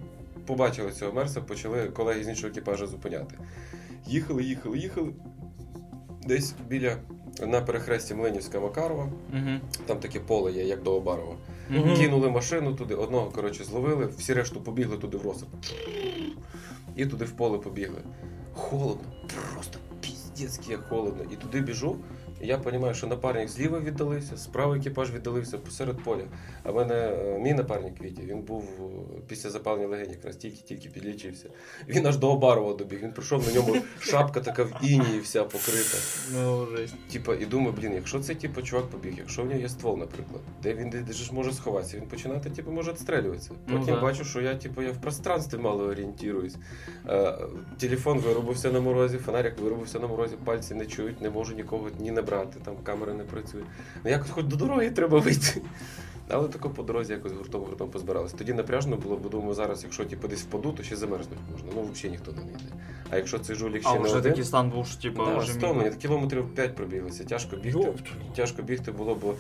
побачили 0.46 0.92
цього 0.92 1.14
мерса, 1.14 1.42
почали 1.42 1.90
колеги 1.90 2.24
з 2.24 2.28
іншого 2.28 2.48
екіпажу 2.48 2.88
зупиняти. 2.88 3.36
Їхали, 4.08 4.44
їхали, 4.44 4.78
їхали. 4.78 5.10
Десь 6.28 6.54
біля 6.70 6.98
на 7.48 7.62
перехресті 7.62 8.16
Млинівська 8.16 8.60
Макарова, 8.60 9.04
Угу. 9.34 9.60
там 9.86 10.00
таке 10.00 10.20
поле 10.20 10.52
є, 10.52 10.64
як 10.64 10.84
до 10.84 10.96
Обарова. 10.96 11.36
Угу. 11.78 11.96
Кинули 11.98 12.30
машину 12.30 12.74
туди, 12.76 12.96
одного, 12.96 13.30
коротше, 13.32 13.64
зловили, 13.64 14.06
всі 14.18 14.34
решту 14.34 14.62
побігли 14.62 14.98
туди 14.98 15.18
в 15.18 15.22
розсип. 15.22 15.50
І 16.96 17.06
туди 17.06 17.26
в 17.26 17.32
поле 17.32 17.58
побігли. 17.58 18.02
Холодно, 18.54 19.08
просто 19.54 19.80
піздецьки 20.02 20.72
як 20.72 20.88
холодно. 20.88 21.24
І 21.32 21.36
туди 21.36 21.62
біжу. 21.62 21.96
Я 22.44 22.62
розумію, 22.66 22.94
що 22.94 23.08
напарник 23.08 23.50
зліва 23.50 23.80
віддалився, 23.80 24.38
справа 24.38 24.78
екіпаж 24.78 25.12
віддалився 25.12 25.58
посеред 25.58 26.04
поля. 26.04 26.24
А 26.64 26.72
в 26.72 26.76
мене 26.76 26.96
е, 26.96 27.40
мій 27.40 27.54
напарник 27.54 28.02
Вітя, 28.02 28.22
він 28.26 28.42
був 28.42 28.64
е, 28.64 29.22
після 29.28 29.50
запалення 29.50 29.88
легень, 29.88 30.10
якраз 30.10 30.36
тільки-тільки 30.36 30.90
підлічився. 30.90 31.50
Він 31.88 32.08
аж 32.08 32.18
до 32.18 32.32
Обарова 32.32 32.74
добіг. 32.74 33.04
Він 33.04 33.12
прийшов 33.12 33.48
на 33.48 33.54
ньому 33.54 33.76
шапка 34.00 34.40
така 34.40 34.64
в 34.64 34.72
іні 34.82 35.20
вся 35.24 35.44
покрита. 35.44 35.98
Ну. 36.34 36.68
Типа, 37.12 37.36
і 37.36 37.46
думаю, 37.46 37.74
блін, 37.78 37.94
якщо 37.94 38.20
це 38.20 38.36
типу, 38.36 38.62
чувак 38.62 38.86
побіг, 38.86 39.14
якщо 39.18 39.44
в 39.44 39.46
нього 39.46 39.60
є 39.60 39.70
ствол, 39.70 39.98
наприклад, 39.98 40.42
де 40.64 40.74
він 40.74 40.90
де, 40.90 41.14
ж 41.14 41.34
може 41.34 41.54
сховатися, 41.54 41.98
він 41.98 42.08
починати, 42.08 42.50
типу, 42.50 42.72
може 42.72 42.92
відстрелюватися. 42.92 43.52
Ну, 43.68 43.80
Потім 43.80 43.96
да. 43.96 44.02
бачу, 44.02 44.24
що 44.26 44.42
я, 44.42 44.56
типу, 44.56 44.82
я 44.82 44.92
в 44.92 45.02
пространстві 45.02 45.58
мало 45.58 45.84
орієнтуюсь. 45.84 46.56
Е, 47.08 47.38
телефон 47.80 48.20
вирубився 48.20 48.72
на 48.72 48.80
морозі, 48.80 49.18
фонарик 49.18 49.60
вирубився 49.60 50.00
на 50.00 50.08
морозі, 50.08 50.36
пальці 50.46 50.76
не 50.76 50.86
чують, 50.86 51.22
не 51.22 51.30
можу 51.30 51.56
нікого 51.56 51.90
ні 52.00 52.12
набрати, 52.12 52.31
там 52.38 52.76
камера 52.84 53.14
не 53.14 53.24
працює. 53.24 53.62
Ну 54.04 54.12
якось 54.12 54.30
хоч 54.30 54.46
до 54.46 54.56
дороги 54.56 54.92
треба 54.92 55.20
вийти. 55.20 55.62
Але 56.34 56.48
тако 56.48 56.70
по 56.70 56.84
дорозі 56.84 57.14
якось 57.14 57.32
гуртом 57.32 57.62
гуртом 57.62 57.90
позбиралися. 57.90 58.38
Тоді 58.38 58.54
напряжно 58.54 58.98
було, 58.98 59.18
бо 59.18 59.30
думаю, 59.30 59.54
зараз, 59.54 59.84
якщо 59.84 60.06
типу, 60.06 60.28
десь 60.28 60.42
впаду, 60.42 60.72
то 60.72 60.84
ще 60.84 60.96
замерзнути 60.96 61.42
можна. 61.52 61.70
Ну, 61.76 61.82
взагалі 61.82 62.12
ніхто 62.12 62.32
не 62.32 62.42
йде. 62.42 62.60
А 63.10 63.18
якщо 63.18 63.40
цей 63.40 63.56
жулік 63.56 63.82
ще 63.82 63.92
А 63.92 63.94
не 63.94 64.00
вже 64.00 64.18
один, 64.18 64.32
такий 64.32 64.44
стан 64.44 64.70
був, 64.70 64.88
що 64.88 65.02
типу, 65.02 65.26
Да, 65.26 65.38
вже 65.38 65.54
100 65.54 65.74
мені 65.74 65.96
кілометрів 65.96 66.56
5 66.56 66.76
пробіглися. 66.76 67.24
Тяжко 67.24 67.56
бігти. 67.56 67.94
Тяжко 68.36 68.62
бігти 68.62 68.92
було, 68.92 69.16
бо 69.16 69.34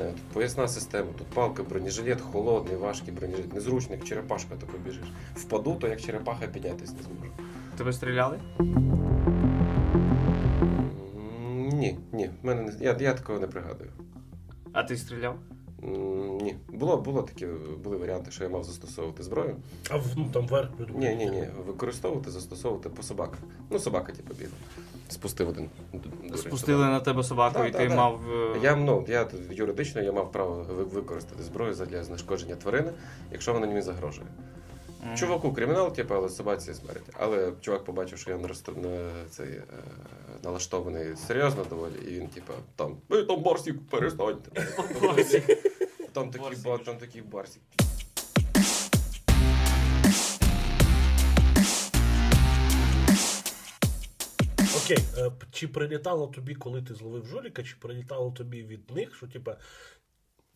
е, 0.00 0.12
тут 0.12 0.22
поясна 0.32 0.68
система, 0.68 1.08
тут 1.18 1.26
палка, 1.26 1.62
бронежилет, 1.62 2.20
холодний, 2.20 2.76
важкий 2.76 3.14
бронежилет, 3.14 3.54
незручно, 3.54 3.94
як 3.94 4.04
черепашка 4.04 4.54
тако 4.60 4.78
біжиш. 4.84 5.06
Впаду, 5.34 5.74
то 5.74 5.88
як 5.88 6.00
черепаха 6.00 6.46
піднятись 6.46 6.92
не 6.92 7.02
зможу. 7.02 7.32
Тебе 7.76 7.92
стріляли? 7.92 8.38
Ні, 11.78 11.98
ні, 12.12 12.30
в 12.42 12.46
мене 12.46 12.62
не 12.62 12.72
я, 12.80 12.96
я 13.00 13.14
такого 13.14 13.38
не 13.38 13.46
пригадую. 13.46 13.90
А 14.72 14.82
ти 14.82 14.96
стріляв? 14.96 15.36
М, 15.84 16.38
Ні, 16.38 16.56
було, 16.68 16.96
було 16.96 17.22
такі, 17.22 17.46
були 17.84 17.96
варіанти, 17.96 18.30
що 18.30 18.44
я 18.44 18.50
мав 18.50 18.64
застосовувати 18.64 19.22
зброю. 19.22 19.56
А 19.90 19.96
в, 19.96 20.04
ну, 20.16 20.28
там 20.32 20.46
вверх 20.46 20.68
Ні, 20.94 21.14
ні, 21.16 21.30
ні, 21.30 21.44
використовувати, 21.66 22.30
застосовувати 22.30 22.88
по 22.88 23.02
собаках. 23.02 23.38
Ну, 23.70 23.78
собака, 23.78 24.12
типу, 24.12 24.34
бігла. 24.34 24.54
Спустив 25.08 25.48
один. 25.48 25.70
дурень 25.92 26.36
Спустили 26.38 26.84
на 26.84 27.00
тебе 27.00 27.22
собаку, 27.24 27.58
Да, 27.58 27.66
і 27.66 27.70
да, 27.70 27.78
ти 27.78 27.88
да. 27.88 27.96
мав. 27.96 28.20
е, 28.30 28.58
Я, 28.62 28.76
ну, 28.76 29.04
я 29.08 29.24
тут 29.24 29.40
юридично 29.50 30.00
я 30.02 30.12
мав 30.12 30.32
право 30.32 30.66
ви- 30.76 30.84
використати 30.84 31.42
зброю 31.42 31.74
для 31.74 32.04
знешкодження 32.04 32.54
тварини, 32.54 32.90
якщо 33.32 33.52
вона 33.52 33.66
мені 33.66 33.82
загрожує. 33.82 34.26
М, 35.04 35.16
Чуваку 35.16 35.52
кримінал, 35.52 35.92
типу, 35.94 36.14
але 36.14 36.28
собаці 36.28 36.74
смерть. 36.74 37.10
Але 37.12 37.52
чувак 37.60 37.84
побачив, 37.84 38.18
що 38.18 38.30
я 38.30 38.36
на 38.76 39.10
цей, 39.30 39.48
е, 39.48 39.62
налаштований 40.44 41.16
серйозно 41.16 41.64
доволі, 41.64 41.92
і 42.08 42.10
він, 42.10 42.28
типу, 42.28 42.52
там, 42.76 42.96
ви 43.08 43.24
там 43.24 43.42
барсік, 43.42 43.76
перестаньте. 43.90 44.50
Там 46.12 46.30
такий, 46.30 46.58
ба- 46.64 46.78
там 46.78 46.96
такий 46.96 47.22
барсік. 47.22 47.62
Окей, 54.84 54.98
е, 55.18 55.30
п- 55.30 55.46
чи 55.50 55.68
прилітало 55.68 56.26
тобі, 56.26 56.54
коли 56.54 56.82
ти 56.82 56.94
зловив 56.94 57.26
жуліка, 57.26 57.62
чи 57.62 57.76
прилітало 57.80 58.30
тобі 58.30 58.62
від 58.62 58.90
них, 58.90 59.14
що 59.16 59.26
типа, 59.26 59.56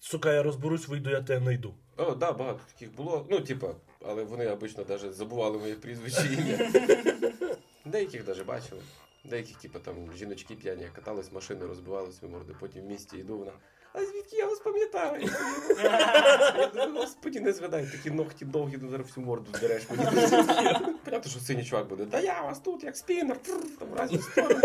сука, 0.01 0.33
я 0.33 0.43
розберусь, 0.43 0.89
вийду, 0.89 1.11
я 1.11 1.21
тебе 1.23 1.41
знайду. 1.41 1.75
О, 1.97 2.15
да, 2.15 2.33
багато 2.33 2.61
таких 2.73 2.95
було. 2.97 3.27
Ну, 3.31 3.41
типа, 3.41 3.75
але 4.07 4.25
вони 4.25 4.49
обично 4.49 4.85
навіть 4.89 5.15
забували 5.15 5.59
моє 5.59 5.75
прізвище 5.75 6.29
ім'я. 6.39 6.71
Деяких 7.85 8.29
навіть 8.29 8.45
бачили. 8.45 8.81
Деяких, 9.25 9.57
типу, 9.57 9.79
там 9.79 9.95
жіночки 10.17 10.55
п'яні 10.55 10.89
катались, 10.95 11.33
машини 11.33 11.67
розбивали 11.67 12.13
свої 12.13 12.35
морди, 12.35 12.55
потім 12.61 12.83
в 12.83 12.87
місті 12.87 13.19
йду 13.19 13.39
вона. 13.39 13.53
А 13.93 14.05
звідки 14.05 14.37
я 14.37 14.47
вас 14.47 14.59
пам'ятаю? 14.59 15.31
Я 16.59 16.71
думаю, 16.75 16.93
господі, 16.95 17.41
не 17.41 17.53
згадай, 17.53 17.87
такі 17.87 18.11
ногті 18.11 18.45
довгі, 18.45 18.79
ну 18.83 18.91
зараз 18.91 19.07
всю 19.07 19.27
морду 19.27 19.47
здереш 19.55 19.83
мені. 19.91 20.05
Понятно, 21.05 21.31
що 21.31 21.41
синій 21.41 21.65
чувак 21.65 21.89
буде. 21.89 22.05
Да 22.05 22.21
я 22.21 22.43
вас 22.43 22.59
тут, 22.59 22.85
як 22.85 22.97
спінер, 22.97 23.37
там 23.79 23.89
в 23.89 23.97
разні 23.97 24.19
сторони. 24.19 24.61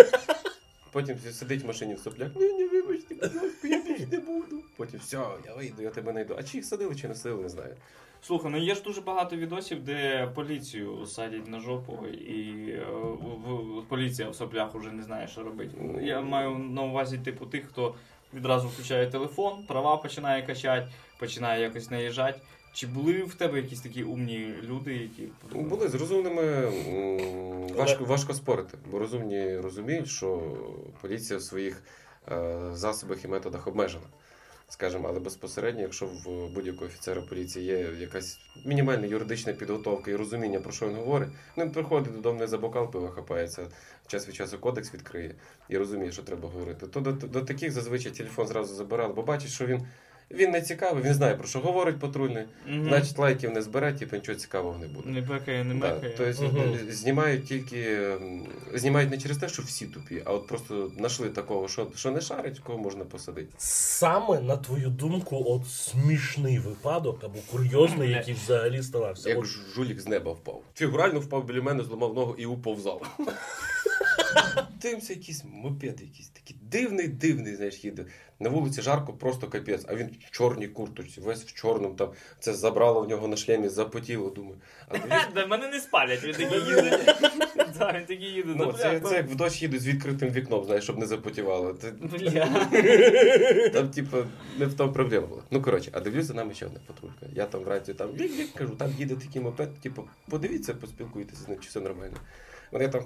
Потім 0.91 1.17
сидить 1.31 1.63
в 1.63 1.67
машині 1.67 1.93
в 1.93 1.99
соплях. 1.99 2.31
Ні, 2.35 2.53
ні, 2.53 2.67
вибачте, 2.67 3.15
будь 3.15 3.35
ласка, 3.35 3.67
я 3.67 3.81
більше 3.81 4.07
не 4.11 4.19
буду. 4.19 4.63
Потім 4.77 4.99
все, 4.99 5.25
я 5.45 5.55
вийду, 5.55 5.81
я 5.81 5.89
тебе 5.89 6.11
знайду. 6.11 6.35
А 6.39 6.43
чи 6.43 6.57
їх 6.57 6.65
садили, 6.65 6.95
чи 6.95 7.07
не 7.07 7.15
садили, 7.15 7.43
не 7.43 7.49
знаю. 7.49 7.75
Слухай, 8.21 8.51
ну 8.51 8.57
є 8.57 8.75
ж 8.75 8.81
дуже 8.83 9.01
багато 9.01 9.35
відосів, 9.35 9.83
де 9.83 10.27
поліцію 10.35 11.05
садять 11.05 11.47
на 11.47 11.59
жопу, 11.59 12.07
і 12.07 12.69
е, 12.71 12.85
в- 12.91 13.79
в- 13.79 13.83
поліція 13.89 14.29
в 14.29 14.35
соплях 14.35 14.75
уже 14.75 14.91
не 14.91 15.03
знає, 15.03 15.27
що 15.27 15.43
робити. 15.43 15.71
Я 16.01 16.21
маю 16.21 16.49
на 16.57 16.81
увазі, 16.83 17.17
типу, 17.17 17.45
тих, 17.45 17.65
хто 17.67 17.95
відразу 18.33 18.67
включає 18.67 19.07
телефон, 19.07 19.63
права 19.67 19.97
починає 19.97 20.41
качати, 20.41 20.87
починає 21.19 21.61
якось 21.61 21.91
наїжджати. 21.91 22.39
Чи 22.73 22.87
були 22.87 23.23
в 23.23 23.35
тебе 23.35 23.57
якісь 23.57 23.81
такі 23.81 24.03
умні 24.03 24.53
люди, 24.63 24.93
які 24.93 25.23
Ну, 25.53 25.61
Були 25.61 25.87
з 25.87 25.95
розумними 25.95 26.71
важко, 27.77 28.05
важко 28.05 28.33
спорити, 28.33 28.77
бо 28.91 28.99
розумні 28.99 29.57
розуміють, 29.57 30.07
що 30.07 30.41
поліція 31.01 31.39
в 31.39 31.41
своїх 31.41 31.83
е, 32.31 32.59
засобах 32.73 33.25
і 33.25 33.27
методах 33.27 33.67
обмежена. 33.67 34.03
Скажімо, 34.69 35.07
але 35.09 35.19
безпосередньо, 35.19 35.81
якщо 35.81 36.05
в 36.05 36.49
будь-якого 36.49 36.85
офіцера 36.85 37.21
поліції 37.21 37.65
є 37.65 37.77
якась 37.99 38.39
мінімальна 38.65 39.07
юридична 39.07 39.53
підготовка 39.53 40.11
і 40.11 40.15
розуміння, 40.15 40.59
про 40.59 40.71
що 40.71 40.87
він 40.87 40.95
говорить, 40.95 41.29
ну, 41.55 41.63
він 41.63 41.71
приходить 41.71 42.13
додому 42.13 42.39
не 42.39 42.47
за 42.47 42.57
бокал 42.57 42.91
пива 42.91 43.09
хапається, 43.09 43.67
час 44.07 44.27
від 44.27 44.35
часу 44.35 44.59
кодекс 44.59 44.93
відкриє 44.93 45.35
і 45.69 45.77
розуміє, 45.77 46.11
що 46.11 46.23
треба 46.23 46.49
говорити. 46.49 46.87
То 46.87 46.99
до, 46.99 47.11
до 47.11 47.41
таких 47.41 47.71
зазвичай 47.71 48.11
телефон 48.11 48.47
зразу 48.47 48.75
забирали, 48.75 49.13
бо 49.13 49.21
бачить, 49.21 49.51
що 49.51 49.65
він, 49.65 49.87
він 50.31 50.51
не 50.51 50.61
цікавий, 50.61 51.03
він 51.03 51.13
знає, 51.13 51.35
про 51.35 51.47
що 51.47 51.59
говорить 51.59 51.99
патрульний, 51.99 52.43
Мгм. 52.67 52.83
значить 52.87 53.17
лайків 53.17 53.51
не 53.51 53.61
збере, 53.61 53.93
типу 53.93 54.15
нічого 54.15 54.37
цікавого 54.37 54.79
не 54.79 54.87
буде. 54.87 55.09
не 55.09 55.21
бекає, 55.21 55.63
не 55.63 55.73
Да, 55.75 55.93
мекає. 55.93 56.13
тобто 56.17 56.43
Мгм. 56.43 56.73
е, 56.89 56.91
знімають 56.93 57.45
тільки 57.45 58.07
знімають 58.73 59.11
не 59.11 59.17
через 59.17 59.37
те, 59.37 59.49
що 59.49 59.61
всі 59.63 59.85
тупі, 59.85 60.21
а 60.25 60.33
от 60.33 60.47
просто 60.47 60.91
знайшли 60.97 61.29
такого, 61.29 61.67
що, 61.67 61.87
що 61.95 62.11
не 62.11 62.21
шарить, 62.21 62.59
кого 62.59 62.77
можна 62.77 63.05
посадити. 63.05 63.49
Саме, 63.57 64.39
на 64.41 64.57
твою 64.57 64.89
думку, 64.89 65.43
от 65.47 65.67
смішний 65.71 66.59
випадок 66.59 67.23
або 67.23 67.39
курйозний, 67.51 68.09
який 68.09 68.33
взагалі 68.33 68.83
ставався. 68.83 69.29
Як 69.29 69.37
От, 69.39 69.45
жулік 69.45 69.99
з 70.01 70.07
неба 70.07 70.31
впав. 70.31 70.61
Фігурально 70.75 71.19
впав 71.19 71.45
біля 71.45 71.61
мене, 71.61 71.83
зламав 71.83 72.13
ногу 72.13 72.35
і 72.37 72.45
уповзав. 72.45 73.17
Дивимося, 74.81 75.13
якийсь 75.13 75.43
мопед, 75.43 76.01
якийсь 76.01 76.29
такий 76.29 76.57
дивний, 76.61 77.07
дивний, 77.07 77.55
знаєш, 77.55 77.83
їде. 77.83 78.05
На 78.39 78.49
вулиці 78.49 78.81
жарко, 78.81 79.13
просто 79.13 79.47
капець, 79.47 79.85
а 79.87 79.95
він 79.95 80.09
в 80.27 80.31
чорній 80.31 80.67
курточці, 80.67 81.21
весь 81.21 81.43
в 81.43 81.53
чорному, 81.53 81.95
там 81.95 82.09
це 82.39 82.53
забрало 82.53 83.01
в 83.01 83.09
нього 83.09 83.27
на 83.27 83.37
шлемі, 83.37 83.69
запотіло, 83.69 84.29
думаю. 84.29 84.57
А 84.87 85.45
мене 85.47 85.67
не 85.67 85.79
спалять, 85.79 86.23
він 86.23 86.33
такий 86.33 86.59
їде. 86.59 87.15
Він 87.95 88.05
такий 88.05 88.27
їде. 88.27 88.53
Ну, 88.55 88.73
це, 88.73 89.01
як 89.15 89.27
в 89.27 89.35
дощ 89.35 89.61
їду 89.61 89.79
з 89.79 89.87
відкритим 89.87 90.29
вікном, 90.29 90.65
знаєш, 90.65 90.83
щоб 90.83 90.97
не 90.97 91.05
запотівало. 91.05 91.73
Там, 93.73 93.89
типу, 93.89 94.17
не 94.59 94.65
в 94.65 94.73
тому 94.73 94.93
проблема 94.93 95.27
була. 95.27 95.41
Ну, 95.51 95.61
коротше, 95.61 95.89
а 95.93 95.99
дивлюсь 95.99 96.25
за 96.25 96.33
нами 96.33 96.53
ще 96.53 96.65
одна 96.65 96.79
патрулька. 96.87 97.25
Я 97.35 97.45
там 97.45 97.61
вранці 97.61 97.93
там 97.93 98.09
кажу, 98.55 98.75
там 98.75 98.91
їде 98.97 99.15
такий 99.15 99.41
мопед, 99.41 99.79
типу, 99.79 100.03
подивіться, 100.29 100.73
поспілкуйтеся 100.73 101.43
з 101.43 101.47
ним, 101.47 101.59
чи 101.59 101.69
все 101.69 101.79
нормально. 101.79 102.17
Вони 102.71 102.87
там. 102.87 103.03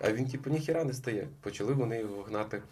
А 0.00 0.12
він, 0.12 0.28
типу, 0.28 0.50
ніхіра 0.50 0.84
не 0.84 0.92
стає. 0.92 1.28
Почали 1.40 1.72
вони 1.72 1.98
його 1.98 2.22
гнати 2.22 2.62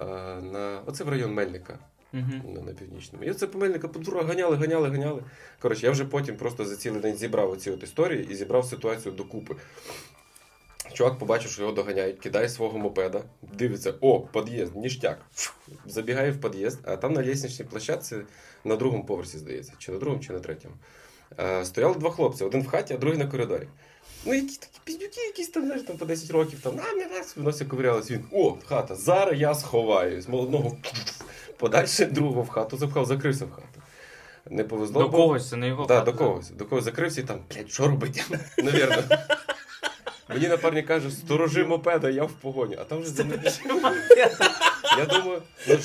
е, 0.00 0.04
на. 0.40 0.82
Оце 0.86 1.04
в 1.04 1.08
район 1.08 1.34
Мельника. 1.34 1.78
Мгм. 2.12 2.42
на, 2.66 2.72
північному. 2.72 3.24
І 3.24 3.34
це 3.34 3.46
по 3.46 3.58
Мельника 3.58 3.88
по 3.88 4.20
ганяли, 4.20 4.56
ганяли, 4.56 4.88
ганяли. 4.88 5.22
Коротше, 5.60 5.86
я 5.86 5.92
вже 5.92 6.04
потім 6.04 6.36
просто 6.36 6.64
за 6.64 6.76
цілий 6.76 7.00
день 7.00 7.16
зібрав 7.16 7.50
оці 7.50 7.70
от 7.70 7.82
історії 7.82 8.28
і 8.30 8.34
зібрав 8.34 8.64
ситуацію 8.64 9.14
докупи. 9.14 9.54
Чувак 10.92 11.18
побачив, 11.18 11.50
що 11.50 11.62
його 11.62 11.74
доганяють, 11.74 12.18
кидає 12.18 12.48
свого 12.48 12.78
мопеда, 12.78 13.22
дивиться, 13.42 13.94
о, 14.00 14.20
під'їзд, 14.20 14.76
ніштяк. 14.76 15.18
Забігає 15.86 16.30
в 16.30 16.40
під'їзд, 16.40 16.78
а 16.82 16.96
там 16.96 17.12
на 17.12 17.22
лісничній 17.22 17.64
площадці 17.64 18.16
на 18.64 18.76
другому 18.76 19.04
поверсі, 19.04 19.38
здається, 19.38 19.72
чи 19.78 19.92
на 19.92 19.98
другому, 19.98 20.22
чи 20.22 20.32
на 20.32 20.40
третьому. 20.40 20.74
Е, 21.38 21.64
стояли 21.64 21.94
два 21.94 22.10
хлопці, 22.10 22.44
один 22.44 22.62
в 22.62 22.66
хаті, 22.66 22.94
а 22.94 22.96
другий 22.96 23.18
на 23.18 23.26
коридорі. 23.26 23.68
Ну, 24.26 24.34
які 24.34 24.56
такі 24.56 24.80
піздюки, 24.84 25.20
якісь 25.20 25.48
там, 25.48 25.64
знаєш, 25.64 25.82
там 25.82 25.96
по 25.96 26.04
10 26.04 26.30
років, 26.30 26.60
там, 26.62 26.80
а, 26.90 26.94
не 26.96 27.06
нас, 27.06 27.36
в 27.36 27.42
носі 27.42 27.64
ковирялись. 27.64 28.10
Він, 28.10 28.24
о, 28.32 28.56
хата, 28.66 28.94
зараз 28.94 29.40
я 29.40 29.54
сховаюсь. 29.54 30.28
Молодного 30.28 30.76
подальше 31.56 32.06
другого 32.06 32.42
в 32.42 32.48
хату 32.48 32.76
запхав, 32.76 33.06
закрився 33.06 33.44
в 33.44 33.50
хату. 33.50 33.68
Не 34.50 34.64
повезло. 34.64 35.02
До 35.02 35.08
бо- 35.08 35.16
когось, 35.16 35.48
це 35.50 35.56
не 35.56 35.68
його 35.68 35.86
Да, 35.86 35.98
хата. 35.98 36.10
до 36.12 36.18
когось. 36.18 36.50
До 36.50 36.64
когось 36.64 36.84
закрився 36.84 37.20
і 37.20 37.24
там, 37.24 37.40
блядь, 37.54 37.70
що 37.70 37.86
робити? 37.88 38.22
Навірно. 38.58 39.02
Мені 40.28 40.48
напарник 40.48 40.86
каже, 40.86 41.10
сторожи 41.10 41.64
мопеда, 41.64 42.10
я 42.10 42.24
в 42.24 42.32
погоні. 42.32 42.76
А 42.80 42.84
там 42.84 43.00
вже 43.00 43.10
за 43.10 43.24
Я 44.98 45.04
думаю, 45.06 45.42
ну 45.68 45.74
ж. 45.76 45.82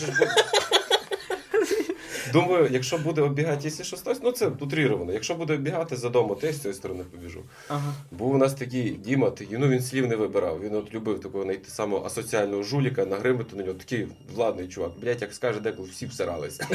Думаю, 2.34 2.70
якщо 2.72 2.98
буде 2.98 3.22
оббігати, 3.22 3.62
якщо 3.64 3.84
що 3.84 3.98
стось, 3.98 4.20
ну 4.24 4.32
це 4.32 4.48
утріровано. 4.48 5.14
Якщо 5.14 5.36
буде 5.36 5.54
оббігати 5.54 5.96
за 5.96 6.10
дому, 6.10 6.36
то 6.36 6.48
я 6.48 6.54
з 6.54 6.62
цієї 6.62 6.76
сторони 6.76 7.04
побіжу. 7.12 7.42
Ага. 7.68 7.94
Був 8.12 8.32
у 8.32 8.38
нас 8.38 8.54
такий 8.54 8.90
Діма, 8.92 9.30
такий, 9.30 9.58
ну 9.58 9.68
він 9.68 9.82
слів 9.82 10.08
не 10.08 10.16
вибирав. 10.16 10.62
Він 10.62 10.76
от 10.76 10.94
любив 10.94 11.20
такого 11.20 11.44
знайти 11.44 11.70
самого 11.70 12.06
асоціального 12.06 12.64
жуліка, 12.64 13.06
нагримити 13.06 13.56
на 13.56 13.64
нього. 13.64 13.74
Такий 13.78 14.08
владний 14.36 14.68
чувак. 14.68 14.92
Блять, 15.02 15.22
як 15.22 15.34
скаже, 15.34 15.60
деколи 15.60 15.90
всі 15.90 16.06
всиралися. 16.06 16.68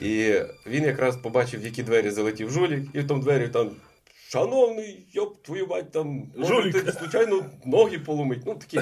І 0.00 0.34
він 0.66 0.84
якраз 0.84 1.16
побачив, 1.16 1.60
в 1.60 1.64
які 1.64 1.82
двері 1.82 2.10
залетів 2.10 2.50
жулік, 2.50 2.88
і 2.92 3.00
в 3.00 3.06
тому 3.06 3.22
двері 3.22 3.48
там. 3.48 3.70
Шановний, 4.28 5.06
йоп, 5.12 5.42
твою 5.42 5.66
мать 5.66 5.90
там 5.90 6.22
Жулік. 6.36 6.74
можете, 6.74 6.92
случайно 6.92 7.44
ноги 7.64 7.98
поломить. 7.98 8.42
Ну 8.46 8.54
такі 8.54 8.80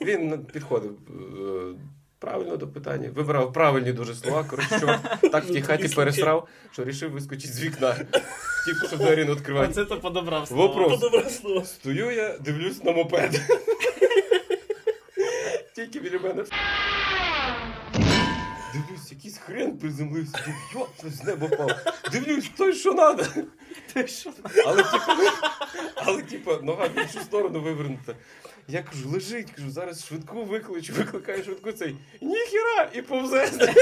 він 0.00 0.38
підходив 0.52 0.92
е, 1.08 1.74
правильно 2.24 2.56
до 2.56 2.68
питання, 2.68 3.10
вибирав 3.14 3.52
правильні 3.52 3.92
дуже 3.92 4.14
слова. 4.14 4.44
Коротше, 4.44 4.80
чувак 4.80 5.18
так 5.32 5.44
в 5.44 5.52
тій 5.52 5.62
хаті 5.62 5.88
пересрав, 5.88 6.48
що 6.72 6.84
рішив 6.84 7.10
вискочити 7.10 7.52
з 7.52 7.62
вікна. 7.62 7.96
Тільки 8.66 8.86
що 8.86 8.96
двері 8.96 9.24
не 9.24 9.34
відкривати. 9.34 9.70
Оце 9.70 9.84
то 9.84 10.00
подобрав 10.00 10.48
слово. 10.48 10.66
Вопрос. 10.68 11.68
Стою 11.68 12.10
я, 12.10 12.38
дивлюсь 12.38 12.84
на 12.84 12.92
мопед. 12.92 13.40
Тільки 15.76 16.00
біля 16.00 16.18
мене. 16.18 16.44
Дивлюсь, 18.74 19.10
якийсь 19.10 19.38
хрен 19.38 19.78
приземлився. 19.78 20.54
Йоп, 20.74 20.88
з 21.04 21.24
неба 21.24 21.46
впав. 21.46 21.70
Дивлюсь, 22.12 22.50
той 22.56 22.72
що 22.72 23.18
що? 24.06 24.32
Але 24.66 24.82
типу, 24.82 25.22
але 25.94 26.22
типу, 26.22 26.52
нога 26.62 26.86
в 26.86 26.98
іншу 26.98 27.20
сторону 27.20 27.60
вивернута. 27.60 28.14
Я 28.68 28.82
кажу, 28.82 29.08
лежить, 29.08 29.50
кажу, 29.50 29.70
зараз 29.70 30.06
швидку 30.06 30.44
викличу, 30.44 30.92
викликаю 30.92 31.44
швидку 31.44 31.72
цей. 31.72 31.96
Ніхіра! 32.20 32.90
І 32.92 33.02
повзе. 33.02 33.50
Блять, 33.58 33.76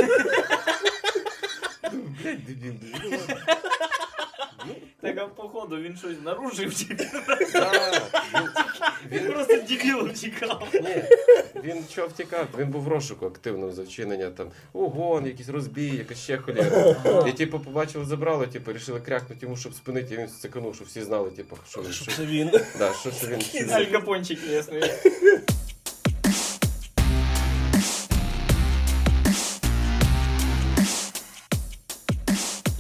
Блядь, 2.23 2.45
дебіл. 2.47 2.75
Ну, 3.11 3.19
Так, 5.03 5.19
а 5.19 5.27
походу 5.27 5.77
він 5.77 5.97
щось 5.97 6.17
нарушив 6.25 6.75
чи 6.77 6.85
він- 9.11 9.33
просто 9.33 9.57
дебілом 9.69 10.11
тікав. 10.11 10.69
Ні, 10.75 11.03
він 11.65 11.85
чого 11.95 12.09
втікав? 12.09 12.47
Він 12.59 12.69
був 12.69 12.83
в 12.83 12.89
розшуку 12.89 13.27
активно 13.27 13.73
за 13.73 13.83
вчинення 13.83 14.31
там 14.31 14.51
угон, 14.73 15.27
якийсь 15.27 15.49
розбій, 15.49 15.97
якась 15.97 16.19
ще 16.19 16.39
холєра. 16.39 16.97
І 17.29 17.33
типу 17.33 17.61
побачили, 17.61 18.05
забрали, 18.05 18.47
типу, 18.47 18.73
рішили 18.73 19.01
крякнути 19.01 19.39
йому, 19.47 19.57
щоб 19.57 19.75
спинити, 19.75 20.15
і 20.15 20.19
він 20.19 20.29
стиканув, 20.29 20.75
щоб 20.75 20.87
всі 20.87 21.03
знали, 21.03 21.31
типу, 21.31 21.57
що 21.69 21.83
він. 21.83 21.93
Що 21.93 22.05
Що, 22.05 22.13
це 22.13 22.27
він? 22.27 22.51
да, 22.79 22.93
що, 23.01 23.11
що 23.11 23.27
він. 23.27 23.87
Капончик 23.93 24.39
ясний. 24.51 24.83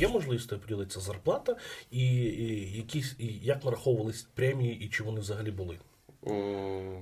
Є 0.02 0.08
можливість 0.08 0.60
поділитися 0.60 1.00
зарплата 1.00 1.56
і, 1.90 2.00
і, 2.24 2.76
якісь, 2.76 3.14
і 3.18 3.26
як 3.26 3.64
нараховувались 3.64 4.22
премії 4.34 4.84
і 4.84 4.88
чи 4.88 5.02
вони 5.02 5.20
взагалі 5.20 5.50
були? 5.50 5.78
М, 6.26 6.96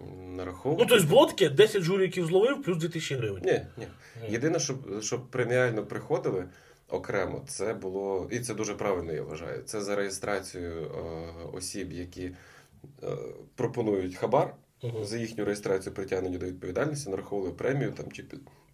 Ну, 0.00 0.36
Нараховувати. 0.36 0.86
тобто 0.90 1.08
було 1.08 1.26
таке, 1.26 1.48
10 1.50 1.82
жуліків 1.82 2.26
зловив, 2.26 2.62
плюс 2.62 2.78
2000 2.78 3.14
гривень. 3.14 3.42
Ні, 3.44 3.60
ні. 3.76 3.86
Єдине, 4.28 4.58
щоб, 4.58 5.02
щоб 5.02 5.30
преміально 5.30 5.86
приходили 5.86 6.48
окремо, 6.88 7.44
це 7.48 7.74
було, 7.74 8.28
і 8.32 8.38
це 8.40 8.54
дуже 8.54 8.74
правильно, 8.74 9.12
я 9.12 9.22
вважаю. 9.22 9.62
Це 9.62 9.80
за 9.80 9.96
реєстрацію 9.96 10.72
е, 10.82 11.00
осіб, 11.52 11.92
які 11.92 12.24
е, 12.24 13.06
пропонують 13.54 14.16
хабар. 14.16 14.54
Мгм. 14.82 15.04
За 15.04 15.18
їхню 15.18 15.44
реєстрацію 15.44 15.94
притягнення 15.94 16.38
до 16.38 16.46
відповідальності 16.46 17.10
нараховували 17.10 17.54
премію 17.54 17.92
там 17.92 18.12
чи, 18.12 18.24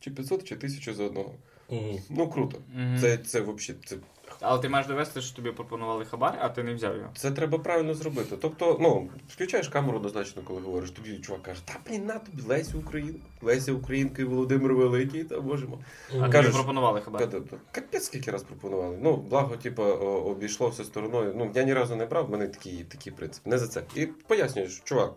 чи 0.01 0.11
500, 0.11 0.45
чи 0.45 0.55
1000 0.55 0.95
за 0.95 1.05
одного. 1.05 1.35
Мгм. 1.70 1.98
Ну 2.11 2.30
круто. 2.30 2.59
Мгм. 2.74 2.98
Це, 3.00 3.16
це 3.18 3.40
взагалі 3.40 3.80
це, 3.85 3.96
Але 4.40 4.62
ти 4.62 4.68
маєш 4.68 4.87
довести, 4.87 5.20
що 5.20 5.37
тобі 5.37 5.50
пропонували 5.50 6.04
хабар, 6.04 6.38
а 6.40 6.48
ти 6.48 6.62
не 6.62 6.74
взяв 6.74 6.96
його. 6.96 7.09
це 7.16 7.30
треба 7.30 7.59
правильно 7.59 7.94
зробити. 7.94 8.37
Тобто, 8.40 8.78
ну, 8.80 9.09
включаєш 9.28 9.68
камеру 9.68 9.96
однозначно, 9.96 10.42
коли 10.42 10.61
говориш, 10.61 10.90
тобі 10.90 11.18
чувак 11.18 11.42
каже, 11.42 11.61
та 11.66 11.76
блін, 11.87 12.06
на 12.06 12.18
тобі 12.18 12.42
Леся 12.42 12.78
Українка, 12.78 13.20
Леся 13.42 13.72
Українка 13.72 14.22
і 14.22 14.24
Володимир 14.24 14.74
Великий, 14.74 15.24
та 15.24 15.40
можемо. 15.40 15.78
А 16.20 16.28
Кажеш, 16.28 16.54
пропонували 16.54 17.00
хабар. 17.00 17.28
Капець 17.72 18.04
скільки 18.04 18.30
раз 18.30 18.42
пропонували. 18.42 18.98
Ну, 19.02 19.16
благо, 19.16 19.56
типу, 19.56 19.83
обійшло 19.83 20.68
все 20.68 20.85
стороною. 20.85 21.35
Ну, 21.37 21.50
я 21.54 21.62
ні 21.62 21.74
разу 21.74 21.96
не 21.96 22.06
брав, 22.06 22.26
в 22.26 22.30
мене 22.30 22.48
такий, 22.48 22.85
такий 22.85 23.12
принцип. 23.12 23.46
Не 23.46 23.59
за 23.59 23.68
це. 23.68 23.83
І 23.94 24.06
пояснюєш, 24.06 24.80
чувак, 24.85 25.14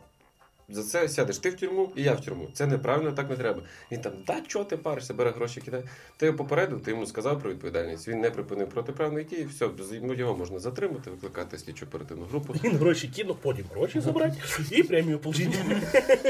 за 0.74 0.84
це 0.84 1.10
сядеш 1.10 1.38
ти 1.38 1.50
в 1.50 1.56
тюрму 1.56 1.92
і 1.96 2.04
я 2.04 2.14
в 2.14 2.22
тюрму. 2.22 2.48
Це 2.54 2.68
неправильно, 2.68 3.12
так 3.12 3.30
не 3.30 3.36
треба. 3.36 3.62
Він 3.92 4.02
там, 4.02 4.14
да, 4.28 4.42
чого 4.48 4.66
ти 4.66 4.78
паришся, 4.78 5.14
бере 5.14 5.32
гроші, 5.32 5.62
кидає. 5.62 5.84
Ти 6.18 6.26
його 6.26 6.38
попередив, 6.38 6.82
ти 6.82 6.92
йому 6.92 7.06
сказав 7.06 7.40
про 7.42 7.52
відповідальність. 7.52 8.08
Він 8.08 8.20
не 8.20 8.32
припинив 8.32 8.70
протиправної 8.70 9.26
дії, 9.26 9.46
все, 9.46 9.70
ну, 10.02 10.14
його 10.14 10.38
можна 10.38 10.60
затримати, 10.60 11.10
викликати 11.10 11.58
слідчу 11.58 11.86
оперативну 11.86 12.26
групу. 12.26 12.54
Він 12.64 12.78
гроші 12.78 13.08
кинув, 13.08 13.38
потім 13.42 13.66
гроші 13.72 14.00
забрати 14.00 14.38
і 14.72 14.84
премію 14.84 15.20
отримати. 15.24 15.82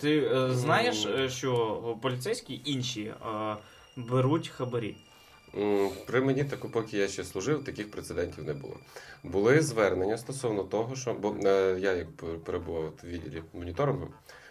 Ти 0.00 0.18
е, 0.18 0.54
знаєш, 0.54 1.06
е, 1.06 1.28
що 1.28 1.98
поліцейські 2.02 2.60
інші 2.64 3.02
е, 3.02 3.56
беруть 3.96 4.48
хабарі. 4.48 4.96
При 6.06 6.20
мені 6.20 6.44
таку, 6.44 6.68
поки 6.68 6.98
я 6.98 7.08
ще 7.08 7.24
служив, 7.24 7.64
таких 7.64 7.90
прецедентів 7.90 8.44
не 8.44 8.54
було. 8.54 8.76
Були 9.22 9.60
звернення 9.60 10.18
стосовно 10.18 10.62
того, 10.62 10.96
що 10.96 11.14
бо 11.14 11.36
е, 11.44 11.76
я 11.80 11.92
як 11.92 12.06
перебував 12.44 12.92
в 13.02 13.06
відділі 13.06 13.42
моніторингу, 13.52 14.08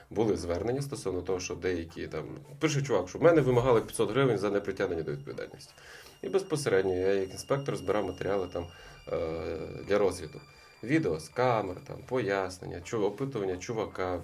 були 0.10 0.38
звернення 0.38 0.82
стосовно 0.82 1.22
того, 1.22 1.40
що 1.40 1.56
деякі 1.56 2.08
там 2.08 2.24
пише 2.60 2.82
чувак, 2.82 3.10
що 3.10 3.20
в 3.20 3.22
мене 3.22 3.42
вимагали 3.42 3.82
500 3.82 4.12
гривень 4.12 4.38
за 4.38 4.50
непритягнення 4.50 5.04
до 5.04 5.12
відповідальності. 5.12 5.74
І 6.22 6.30
безпосередньо 6.30 6.96
я, 6.96 7.14
як 7.14 7.32
інспектор, 7.32 7.76
збирав 7.76 8.06
матеріали 8.06 8.48
там 8.54 8.68
е, 9.08 9.18
для 9.88 9.98
розвіду. 9.98 10.42
Відео 10.84 11.20
з 11.20 11.30
камер, 11.30 11.78
там 11.88 11.98
пояснення, 12.08 12.82
опитування 12.94 13.58
чувака, 13.58 14.22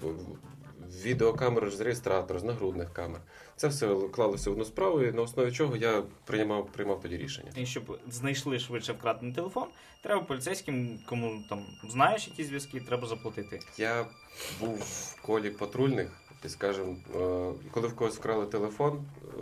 в- 0.89 1.65
в- 1.65 1.71
з 1.71 1.81
реєстратора, 1.81 2.39
з 2.39 2.43
нагрудних 2.43 2.93
камер. 2.93 3.21
Це 3.55 3.67
все 3.67 3.95
клалося 4.13 4.49
в 4.49 4.53
одну 4.53 4.65
справу, 4.65 5.01
і 5.03 5.11
на 5.11 5.21
основі 5.21 5.51
чого 5.51 5.75
я 5.75 6.03
приймав, 6.25 6.67
приймав 6.71 7.01
тоді 7.01 7.17
рішення. 7.17 7.51
І 7.55 7.65
щоб 7.65 7.99
знайшли 8.09 8.59
швидше 8.59 8.93
вкрадений 8.93 9.33
телефон, 9.35 9.67
треба 10.03 10.21
поліцейським, 10.21 10.99
кому 11.09 11.43
там 11.49 11.65
знаєш 11.89 12.27
які 12.27 12.43
зв'язки, 12.43 12.79
треба 12.79 13.07
заплатити. 13.07 13.59
Я 13.77 14.07
був 14.59 14.77
в 14.79 15.21
колі 15.21 15.49
патрульних, 15.49 16.11
і 16.45 16.49
скажімо, 16.49 16.95
е, 17.15 17.69
коли 17.71 17.87
в 17.87 17.95
когось 17.95 18.15
вкрали 18.15 18.45
телефон, 18.45 19.05
е, 19.23 19.41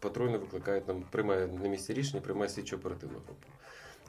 патрульний 0.00 0.38
викликає 0.38 0.82
нам, 0.88 1.02
приймає 1.10 1.46
на 1.46 1.68
місці 1.68 1.94
рішення, 1.94 2.20
приймає 2.20 2.48
слідчо 2.48 2.76
оперативну 2.76 3.14
групу. 3.26 3.46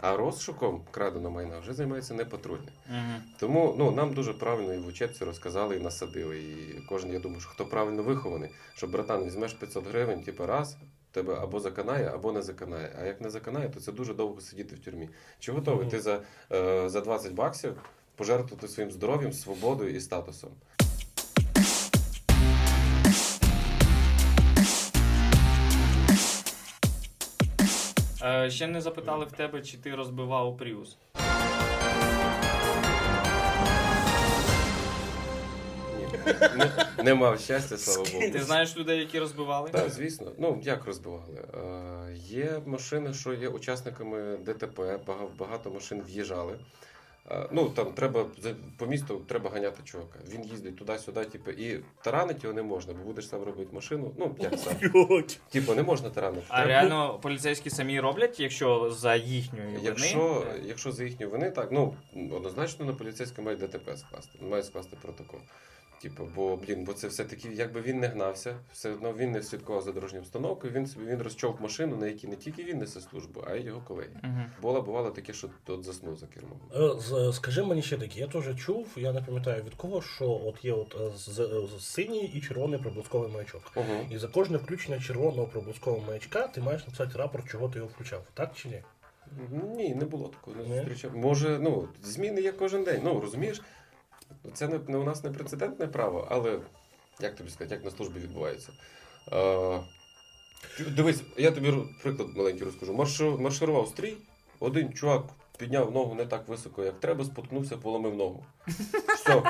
А 0.02 0.18
розшуком 0.18 0.82
краденого 0.92 1.36
майна 1.36 1.60
вже 1.60 1.74
займається 1.74 2.14
не 2.14 2.26
патрульний. 2.26 2.74
Угу. 2.90 3.22
Тому 3.40 3.76
ну, 3.78 3.92
нам 3.92 4.14
дуже 4.14 4.34
правильно 4.34 4.74
і 4.74 4.78
в 4.78 4.88
учебці 4.88 5.26
розказали 5.26 5.76
і 5.76 5.80
насадили. 5.80 6.40
І 6.40 6.82
кожен, 6.90 7.14
я 7.14 7.20
думаю, 7.20 7.42
що 7.42 7.50
хто 7.50 7.66
правильно 7.66 8.04
вихований, 8.04 8.50
що 8.76 8.88
братан, 8.88 9.26
візьмеш 9.26 9.54
500 9.54 9.88
гривень, 9.88 10.24
типу 10.24 10.46
раз, 10.46 10.78
тебе 11.12 11.36
або 11.36 11.60
заканає, 11.60 12.12
або 12.14 12.32
не 12.32 12.42
заканає. 12.42 12.96
А 13.02 13.06
як 13.06 13.22
не 13.22 13.30
заканає, 13.30 13.70
то 13.70 13.80
це 13.80 13.92
дуже 13.92 14.14
довго 14.14 14.42
сидіти 14.42 14.76
в 14.76 14.80
тюрмі. 14.80 15.10
Чи 15.40 15.52
готовий 15.52 15.82
Мгм. 15.82 15.90
ти 15.90 16.00
за, 16.00 16.22
е, 16.52 16.90
за 16.90 17.02
20 17.02 17.34
баксів 17.34 17.76
пожертвувати 18.16 18.68
своїм 18.68 18.92
здоров'ям, 18.92 19.34
свободою 19.34 19.96
і 19.96 20.00
статусом? 20.00 20.50
Ще 28.50 28.68
не 28.68 28.82
запитали 28.82 29.26
в 29.26 29.32
тебе, 29.32 29.62
чи 29.62 29.78
ти 29.78 29.96
розбивав 29.96 30.58
Пріус. 30.58 30.98
Не, 36.58 36.72
не 37.04 37.14
мав 37.14 37.40
щастя, 37.40 37.78
слава 37.78 38.10
Богу. 38.14 38.32
Ти 38.32 38.44
знаєш 38.44 38.78
людей, 38.78 39.00
які 39.00 39.20
розбивали? 39.20 39.70
Так, 39.70 39.90
звісно. 39.90 40.32
Ну, 40.38 40.62
як 40.64 40.86
розбивали? 40.86 41.42
Е, 41.54 42.14
є 42.16 42.62
машини, 42.66 43.14
що 43.14 43.34
є 43.34 43.48
учасниками 43.48 44.38
ДТП, 44.46 45.00
багато, 45.08 45.32
багато 45.40 45.70
машин 45.70 46.02
в'їжджали. 46.08 46.56
Ну, 47.52 47.70
там 47.70 47.94
треба 47.94 48.26
за- 48.38 48.56
по 48.78 48.86
місту 48.86 49.22
треба 49.28 49.50
ганяти 49.50 49.84
чувака. 49.84 50.20
Він 50.30 50.44
їздить 50.44 50.76
туди-сюди, 50.78 51.26
типу, 51.26 51.52
і 51.52 51.84
таранити 52.04 52.40
його 52.44 52.54
не 52.54 52.64
можна, 52.64 52.94
бо 52.94 53.04
будеш 53.06 53.28
сам 53.28 53.44
робити 53.44 53.70
машину. 53.76 54.12
Ну, 54.18 54.36
як 54.40 54.60
сам. 54.60 54.74
Типу, 55.50 55.76
не 55.76 55.84
можна 55.84 56.10
таранити. 56.10 56.44
А 56.48 56.56
Треба- 56.56 56.68
реально 56.68 57.20
поліцейські 57.22 57.70
самі 57.70 58.00
роблять, 58.00 58.40
якщо 58.40 58.92
за 58.92 59.16
їхню, 59.16 59.60
вини. 59.66 59.80
Якщо, 59.84 60.44
якщо 60.66 60.92
за 60.92 61.04
їхню 61.04 61.30
вини, 61.30 61.52
так, 61.52 61.72
ну, 61.72 61.94
однозначно 62.32 62.86
на 62.86 62.94
поліцейське 62.94 63.42
мають 63.42 63.60
ДТП 63.60 63.98
скласти, 63.98 64.40
мають 64.42 64.66
скласти 64.66 64.98
протокол. 65.02 65.40
Типу, 66.02 66.28
бо 66.36 66.56
блін, 66.58 66.84
бо 66.84 66.94
це 66.94 67.08
все-таки, 67.08 67.50
якби 67.54 67.82
він 67.82 68.00
не 68.00 68.08
гнався, 68.08 68.56
все 68.74 68.92
одно 68.92 69.14
він 69.14 69.32
не 69.32 69.44
слідкував 69.44 69.82
за 69.82 69.92
дорожньою 69.92 70.22
обстановкою, 70.24 70.74
він 70.74 70.88
собі 70.88 71.06
він 71.06 71.22
розчовк 71.22 71.62
машину, 71.62 71.96
на 71.98 72.08
якій 72.08 72.28
не 72.28 72.36
тільки 72.36 72.64
він 72.64 72.78
несе 72.78 73.02
службу, 73.02 73.44
а 73.48 73.56
й 73.56 73.64
його 73.66 73.82
колеги. 73.82 74.10
Угу. 74.24 74.34
Було 74.62 74.82
бувало 74.82 75.10
таке, 75.12 75.34
що 75.34 75.50
тут 75.64 75.84
заснув 75.84 76.16
за 76.18 76.28
кермом. 76.28 76.60
Е, 77.30 77.34
Скажи 77.34 77.64
мені 77.64 77.82
ще 77.82 77.98
таке, 77.98 78.20
я 78.20 78.28
теж 78.28 78.56
чув, 78.66 78.88
я 78.96 79.14
не 79.14 79.22
пам'ятаю 79.22 79.64
від 79.64 79.74
кого, 79.74 80.02
що 80.02 80.42
от 80.46 80.66
є 80.66 80.74
от 80.74 80.96
е, 81.02 81.18
з- 81.18 81.70
з- 81.78 81.86
синій 81.86 82.26
і 82.26 82.42
червоний 82.42 82.80
проблисковий 82.80 83.32
маячок. 83.32 83.62
Угу. 83.76 83.86
І 84.12 84.18
за 84.18 84.28
кожне 84.28 84.58
включення 84.58 85.00
червоного 85.00 85.48
проблискового 85.48 86.08
маячка 86.08 86.48
ти 86.48 86.62
маєш 86.62 86.82
написати 86.86 87.18
рапорт, 87.18 87.50
чого 87.50 87.70
ти 87.70 87.80
його 87.80 87.90
включав, 87.94 88.24
так 88.34 88.52
чи 88.56 88.70
ні? 88.70 88.82
Ні, 89.78 89.96
не 89.96 90.06
було 90.06 90.28
такого, 90.28 90.58
не 90.64 90.76
зустрічав. 90.76 91.18
Може, 91.18 91.60
ну, 91.62 91.88
зміни 92.04 92.42
є 92.42 92.52
кожен 92.52 92.84
день. 92.84 93.02
Ну, 93.04 93.20
розумієш, 93.20 93.62
це 94.54 94.68
не, 94.68 94.80
не 94.88 94.98
у 94.98 95.04
нас 95.04 95.24
не 95.24 95.32
прецедентне 95.32 95.88
право, 95.88 96.28
але 96.32 96.60
як 97.20 97.36
тобі 97.36 97.50
сказати, 97.50 97.76
як 97.76 97.86
на 97.86 97.92
службі 97.92 98.20
відбувається. 98.20 98.72
Е, 99.32 99.80
дивись, 100.88 101.24
я 101.38 101.52
тобі 101.52 101.74
приклад 102.04 102.30
маленький 102.36 102.66
розкажу. 102.66 102.94
Маршу, 102.94 103.38
марширував 103.38 103.88
стрій, 103.88 104.18
один 104.60 104.94
чувак 104.94 105.24
підняв 105.58 105.92
ногу 105.92 106.16
не 106.16 106.26
так 106.26 106.48
високо, 106.48 106.84
як 106.84 107.00
треба, 107.00 107.26
споткнувся, 107.26 107.78
поломив 107.78 108.16
ногу. 108.16 108.46
Все. 109.16 109.44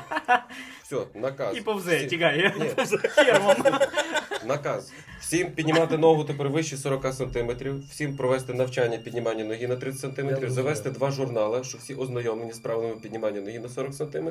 Все, 0.83 1.05
наказ. 1.15 1.57
І 1.57 1.61
повзе, 1.61 2.05
тікає. 2.05 2.75
Хермом. 3.15 3.55
Наказ. 4.47 4.91
Всім 5.19 5.51
піднімати 5.51 5.97
ногу 5.97 6.23
тепер 6.23 6.49
вище 6.49 6.77
40 6.77 7.13
см, 7.13 7.51
всім 7.89 8.17
провести 8.17 8.53
навчання 8.53 8.97
піднімання 8.97 9.43
ноги 9.45 9.67
на 9.67 9.75
30 9.75 10.03
Я 10.03 10.09
см, 10.09 10.29
розумію. 10.29 10.49
завести 10.51 10.91
два 10.91 11.11
журнали, 11.11 11.63
що 11.63 11.77
всі 11.77 11.95
ознайомлені 11.95 12.53
з 12.53 12.59
правилами 12.59 12.95
піднімання 12.95 13.41
ноги 13.41 13.59
на 13.59 13.69
40 13.69 13.93
см, 13.93 14.29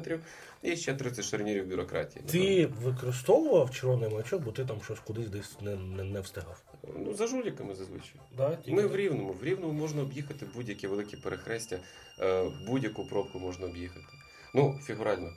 і 0.62 0.76
ще 0.76 0.94
30 0.94 1.24
шарнірів 1.24 1.66
бюрократії. 1.68 2.24
Ти 2.30 2.66
використовував 2.82 3.70
червоний 3.70 4.10
маячок, 4.10 4.42
бо 4.42 4.52
ти 4.52 4.64
там 4.64 4.76
щось 4.84 4.98
кудись 4.98 5.28
десь 5.28 5.60
не, 5.60 5.76
не, 5.76 6.04
не 6.04 6.20
встигав. 6.20 6.62
Ну, 6.98 7.14
за 7.14 7.26
жуліками 7.26 7.74
зазвичай. 7.74 8.14
Да? 8.36 8.58
Ми 8.66 8.82
так? 8.82 8.92
в 8.92 8.96
Рівному. 8.96 9.34
В 9.40 9.44
Рівному 9.44 9.72
можна 9.72 10.02
об'їхати 10.02 10.46
будь-які 10.54 10.86
великі 10.86 11.16
перехрестя, 11.16 11.78
е, 12.20 12.44
будь-яку 12.66 13.06
пробку 13.06 13.38
можна 13.38 13.66
об'їхати. 13.66 14.06
Ну, 14.54 14.78
фігурально. 14.84 15.28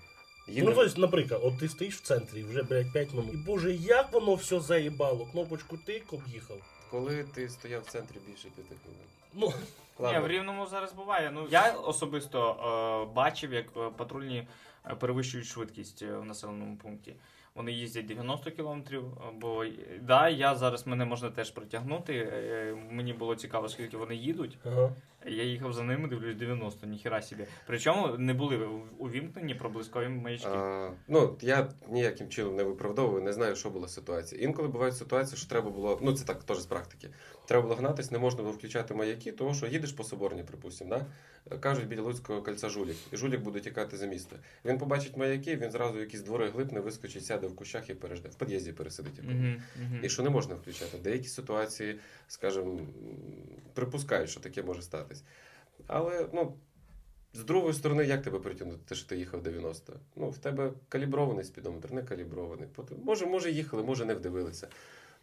Ну, 0.58 0.74
тобто, 0.76 1.02
наприклад, 1.02 1.42
от 1.44 1.60
ти 1.60 1.70
стоїш 1.70 1.96
в 1.96 2.02
центрі, 2.02 2.44
вже, 2.44 2.64
блядь, 2.64 2.94
5 2.94 3.14
минут. 3.14 3.34
І 3.34 3.38
боже, 3.38 3.74
як 3.74 4.14
воно 4.14 4.36
все 4.36 4.60
заїбало, 4.60 5.26
кнопочку 5.32 5.78
тик 5.78 6.14
об'їхав. 6.14 6.58
Коли 6.92 7.24
ти 7.24 7.50
стояв 7.50 7.82
в 7.82 7.86
центрі 7.86 8.16
більше 8.28 8.48
п'яти 8.56 8.76
хвилин. 8.84 9.02
Ну, 9.34 9.54
Ні, 10.12 10.20
в 10.20 10.28
рівному 10.28 10.66
зараз 10.68 10.94
буває. 10.94 11.32
Ну 11.32 11.48
я 11.52 11.72
особисто 11.72 12.52
е, 13.10 13.14
бачив, 13.16 13.54
як 13.54 13.66
е, 13.78 13.90
патрульні 13.98 14.48
е, 14.92 14.96
перевищують 14.96 15.48
швидкість 15.48 16.02
е, 16.02 16.18
в 16.18 16.26
населеному 16.26 16.78
пункті. 16.78 17.16
Вони 17.56 17.72
їздять 17.72 18.06
90 18.06 18.52
кілометрів. 18.52 19.04
е, 19.06 19.32
Бо 19.42 19.64
е, 19.64 19.72
да, 20.02 20.30
я 20.30 20.56
зараз 20.56 20.88
мене 20.88 21.06
можна 21.06 21.30
теж 21.30 21.52
притягнути. 21.52 22.14
е, 22.34 22.76
Мені 22.92 23.14
було 23.14 23.36
цікаво, 23.36 23.70
скільки 23.70 23.98
вони 23.98 24.16
їдуть. 24.16 24.58
ага. 24.66 24.92
Я 25.28 25.44
їхав 25.44 25.74
за 25.74 25.84
ними, 25.84 26.08
дивлюсь 26.08 26.36
90, 26.36 26.88
ніхіра 26.88 27.22
собі. 27.22 27.46
Причому 27.68 28.18
не 28.18 28.34
були 28.34 28.70
увімкнені 28.98 29.56
проблискові 29.56 30.08
маячки. 30.08 30.48
А, 30.48 30.92
ну, 31.08 31.38
я 31.42 31.70
ніяким 31.90 32.30
чином 32.30 32.56
не 32.56 32.64
виправдовую, 32.64 33.24
не 33.24 33.34
знаю, 33.34 33.56
що 33.56 33.70
була 33.70 33.88
ситуація. 33.88 34.42
Інколи 34.42 34.68
бувають 34.68 34.98
ситуації, 34.98 35.38
що 35.38 35.50
треба 35.50 35.70
було, 35.70 36.00
ну 36.02 36.14
це 36.14 36.26
так 36.26 36.44
теж 36.44 36.60
з 36.60 36.66
практики. 36.66 37.10
Треба 37.46 37.62
було 37.62 37.76
гнатись, 37.76 38.12
не 38.12 38.20
можна 38.20 38.44
було 38.44 38.54
включати 38.54 38.94
маяки, 38.94 39.32
тому 39.32 39.54
що 39.54 39.68
їдеш 39.68 39.92
по 39.92 40.04
соборні, 40.04 40.44
припустимо, 40.44 40.90
да? 40.90 41.06
кажуть 41.58 41.88
біля 41.88 42.02
Луцького 42.02 42.42
кольця 42.42 42.70
жулік, 42.70 42.98
і 43.12 43.18
жулік 43.18 43.42
буде 43.42 43.60
тікати 43.60 43.98
за 43.98 44.06
місто. 44.06 44.36
Він 44.66 44.78
побачить 44.78 45.18
маяки, 45.18 45.56
він 45.56 45.72
зразу 45.72 46.00
якісь 46.00 46.22
двори 46.22 46.50
глипне, 46.50 46.80
вискочить, 46.80 47.26
сяде 47.26 47.48
в 47.48 47.56
кущах 47.56 47.90
і 47.90 47.94
пережде. 47.94 48.30
В 48.30 48.36
під'їзді 48.36 48.74
пересидить. 48.74 49.24
мгм. 49.24 49.62
І 50.04 50.10
що 50.10 50.24
не 50.24 50.30
можна 50.30 50.56
включати. 50.56 50.98
Деякі 50.98 51.28
ситуації, 51.28 52.00
скажімо, 52.28 52.80
припускають, 53.74 54.30
що 54.30 54.40
таке 54.40 54.64
може 54.64 54.82
статись. 55.10 55.24
Але 55.88 56.28
ну, 56.34 56.58
з 57.34 57.44
другої 57.44 57.74
сторони, 57.74 58.06
як 58.06 58.22
тебе 58.22 58.40
притягнути, 58.40 58.80
те, 58.86 58.96
що 58.96 59.10
ти 59.10 59.18
їхав 59.18 59.44
90? 59.44 59.94
Ну, 60.16 60.30
в 60.30 60.38
тебе 60.38 60.74
калібрований 60.90 61.44
спідометр, 61.44 61.92
не 61.92 62.04
калібрований. 62.04 62.68
Може, 63.04 63.26
може, 63.26 63.52
їхали, 63.52 63.84
може, 63.84 64.06
не 64.06 64.14
вдивилися. 64.14 64.68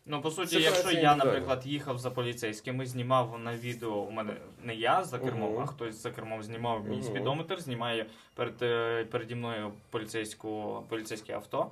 Ну, 0.09 0.21
по 0.23 0.31
суті, 0.31 0.61
якщо 0.61 0.90
я, 0.90 1.16
наприклад, 1.16 1.66
їхав 1.66 1.99
за 1.99 2.11
поліцейськими, 2.11 2.87
знімав 2.87 3.38
на 3.45 3.57
відео 3.57 3.90
у 3.90 4.11
мене 4.11 4.33
не 4.64 4.75
я 4.75 5.05
за 5.05 5.19
кермом, 5.19 5.53
Мгм. 5.53 5.62
а 5.62 5.66
хтось 5.66 6.03
за 6.03 6.11
кермом 6.11 6.42
знімав 6.42 6.85
мій 6.85 6.95
Мгм. 6.97 7.03
спідометр, 7.05 7.61
знімає 7.61 8.07
перед, 8.35 8.55
е, 8.62 9.05
переді 9.05 9.35
мною 9.35 9.73
поліцейську, 9.90 10.83
поліцейське 10.88 11.33
авто. 11.33 11.71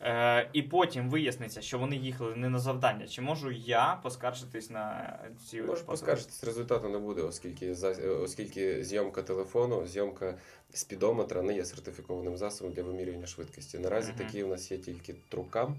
Е, 0.00 0.50
і 0.52 0.62
потім 0.62 1.10
виясниться, 1.10 1.62
що 1.62 1.78
вони 1.78 1.96
їхали 1.96 2.36
не 2.36 2.48
на 2.48 2.58
завдання. 2.58 3.06
Чи 3.08 3.22
можу 3.22 3.50
я 3.50 3.98
поскаржитись 4.02 4.70
на 4.70 5.18
ці 5.46 5.60
патрулі? 5.60 5.80
поскаржитись, 5.86 6.44
результату 6.44 6.88
не 6.88 6.98
буде, 6.98 7.22
оскільки, 7.22 7.74
за- 7.74 8.12
оскільки 8.22 8.84
зйомка 8.84 9.22
телефону, 9.22 9.86
зйомка 9.86 10.34
спідометра 10.72 11.42
не 11.42 11.54
є 11.54 11.64
сертифікованим 11.64 12.36
засобом 12.36 12.72
для 12.74 12.82
вимірювання 12.82 13.26
швидкості. 13.26 13.78
Наразі 13.78 14.12
Мгм. 14.12 14.18
такі 14.26 14.42
у 14.42 14.46
нас 14.48 14.70
є 14.70 14.78
тільки 14.78 15.14
трукам. 15.28 15.76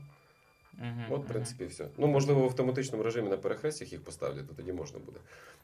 Мгм, 0.77 1.05
От, 1.09 1.23
в 1.23 1.27
принципі, 1.27 1.63
угу. 1.63 1.71
все. 1.71 1.87
Ну, 1.97 2.07
можливо, 2.07 2.41
в 2.41 2.43
автоматичному 2.43 3.03
режимі 3.03 3.29
на 3.29 3.37
перехрестях 3.37 3.91
їх 3.91 4.03
поставлять, 4.03 4.47
то 4.47 4.53
тоді 4.53 4.73
можна 4.73 4.99
буде 4.99 5.19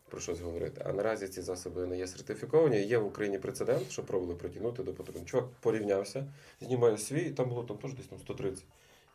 про 0.10 0.20
щось 0.20 0.40
говорити. 0.40 0.82
А 0.86 0.94
наразі 0.94 1.28
ці 1.28 1.42
засоби 1.42 1.86
не 1.86 1.98
є 1.98 2.08
сертифіковані. 2.08 2.82
Є 2.82 2.98
в 2.98 3.06
Україні 3.06 3.40
прецедент, 3.40 3.92
що 3.92 4.04
пробували 4.04 4.40
притягнути 4.40 4.84
до 4.84 4.94
патрульного. 4.94 5.26
Чувак 5.26 5.46
порівнявся, 5.60 6.34
знімає 6.62 6.98
свій, 6.98 7.22
і 7.22 7.32
там 7.32 7.50
було 7.50 7.64
там 7.64 7.78
теж 7.78 7.94
десь 7.94 8.08
там 8.08 8.20
130. 8.20 8.66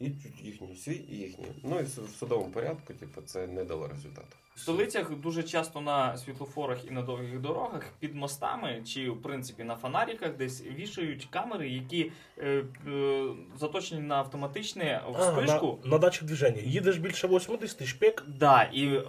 І 0.00 0.04
їхні 0.04 0.32
їхній 0.42 0.76
свій 0.76 1.04
і 1.10 1.16
їхні. 1.16 1.46
Ну 1.62 1.80
і 1.80 1.82
в 1.82 2.04
в 2.04 2.10
судовому 2.18 2.50
порядку, 2.50 2.94
типу, 2.94 3.22
це 3.22 3.46
не 3.46 3.64
дало 3.64 3.88
результату. 3.88 4.36
В 4.58 4.60
столицях 4.60 5.10
дуже 5.14 5.42
часто 5.42 5.80
на 5.80 6.16
світлофорах 6.16 6.78
і 6.88 6.90
на 6.90 7.02
довгих 7.02 7.40
дорогах 7.40 7.82
під 8.00 8.14
мостами 8.14 8.82
чи 8.86 9.10
в 9.10 9.22
принципі 9.22 9.64
на 9.64 9.76
фонариках 9.76 10.36
десь 10.36 10.64
вішають 10.78 11.28
камери, 11.30 11.68
які 11.68 12.12
е, 12.38 12.64
е, 12.88 13.24
заточені 13.58 14.00
на 14.00 14.14
автоматичне 14.14 15.02
А, 15.06 15.10
вспишку. 15.10 15.78
на, 15.84 15.90
на 15.90 15.98
дачі 15.98 16.24
движення. 16.24 16.62
Їдеш 16.62 16.98
більше 16.98 17.28
80 17.28 17.84
шпек, 17.84 18.24
Да, 18.26 18.62
і 18.62 18.86
е, 18.86 19.02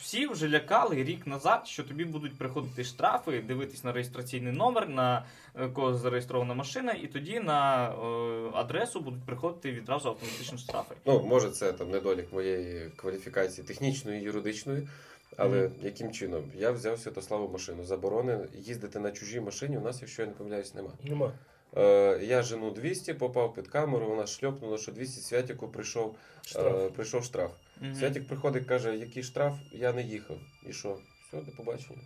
всі 0.00 0.26
вже 0.26 0.48
лякали 0.48 1.04
рік 1.04 1.26
назад, 1.26 1.66
що 1.66 1.82
тобі 1.84 2.04
будуть 2.04 2.38
приходити 2.38 2.84
штрафи, 2.84 3.40
дивитись 3.40 3.84
на 3.84 3.92
реєстраційний 3.92 4.52
номер, 4.52 4.88
на 4.88 5.24
е, 5.54 5.68
кого 5.68 5.94
зареєстрована 5.94 6.54
машина, 6.54 6.92
і 6.92 7.06
тоді 7.06 7.40
на 7.40 7.88
е, 7.88 8.50
адресу 8.54 9.00
будуть 9.00 9.24
приходити 9.26 9.72
відразу 9.72 10.08
автоматично 10.08 10.58
штрафи. 10.58 10.94
Ну, 11.06 11.22
може, 11.22 11.50
це 11.50 11.72
там 11.72 11.90
недолік 11.90 12.32
моєї 12.32 12.90
кваліфікації 12.96 13.66
технічної, 13.66 14.22
юридичної. 14.22 14.88
Але 15.36 15.62
Мгм. 15.62 15.72
яким 15.82 16.12
чином? 16.12 16.44
Я 16.54 16.70
взяв 16.70 16.98
Святославу 16.98 17.48
машину. 17.52 17.84
Заборони 17.84 18.38
їздити 18.54 18.98
на 19.00 19.10
чужій 19.12 19.40
машині. 19.40 19.78
У 19.78 19.80
нас, 19.80 20.00
якщо 20.00 20.22
я 20.22 20.28
не 20.28 20.34
помиляюсь, 20.34 20.74
нема. 20.74 20.90
нема. 21.04 21.32
Е, 21.76 22.18
я 22.22 22.42
жену 22.42 22.70
200, 22.70 23.14
попав 23.14 23.54
під 23.54 23.68
камеру, 23.68 24.06
вона 24.08 24.26
шльопнула, 24.26 24.78
що 24.78 24.92
200 24.92 25.20
Святіку 25.20 25.68
прийшов 25.68 26.16
Штраф. 26.46 26.74
Е, 26.78 26.88
прийшов 26.90 27.24
штраф. 27.24 27.50
Мгм. 27.80 27.94
Святік 27.94 28.28
приходить, 28.28 28.66
каже, 28.66 28.96
який 28.96 29.22
штраф, 29.22 29.54
я 29.72 29.92
не 29.92 30.02
їхав. 30.02 30.36
І 30.68 30.72
що? 30.72 30.96
Все, 31.28 31.40
до 31.40 31.52
побачення. 31.52 31.98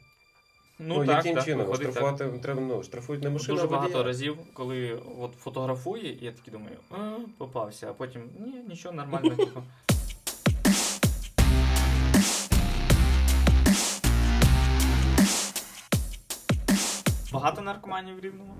Ну, 0.81 1.07
так, 1.07 1.17
яким 1.17 1.35
так, 1.35 1.45
чином? 1.45 1.67
виходить 1.67 1.87
так. 1.87 1.97
Штрафувати 1.97 2.39
треба, 2.39 2.61
ну, 2.61 2.83
штрафують 2.83 3.23
не 3.23 3.31
машину, 3.31 3.55
Дуже 3.55 3.67
а 3.67 3.71
багато 3.71 3.89
водія. 3.93 4.05
разів, 4.05 4.37
коли 4.53 5.03
от 5.19 5.33
фотографує, 5.39 6.19
я 6.21 6.33
такий 6.33 6.53
думаю, 6.53 6.77
а, 6.91 7.19
попався, 7.39 7.91
а 7.91 7.93
потім 7.93 8.23
ні, 8.39 8.53
нічого 8.69 8.95
нормально. 8.95 9.37
Багато 17.39 17.63
наркоманів 17.63 18.17
в 18.17 18.21
рівному. 18.21 18.55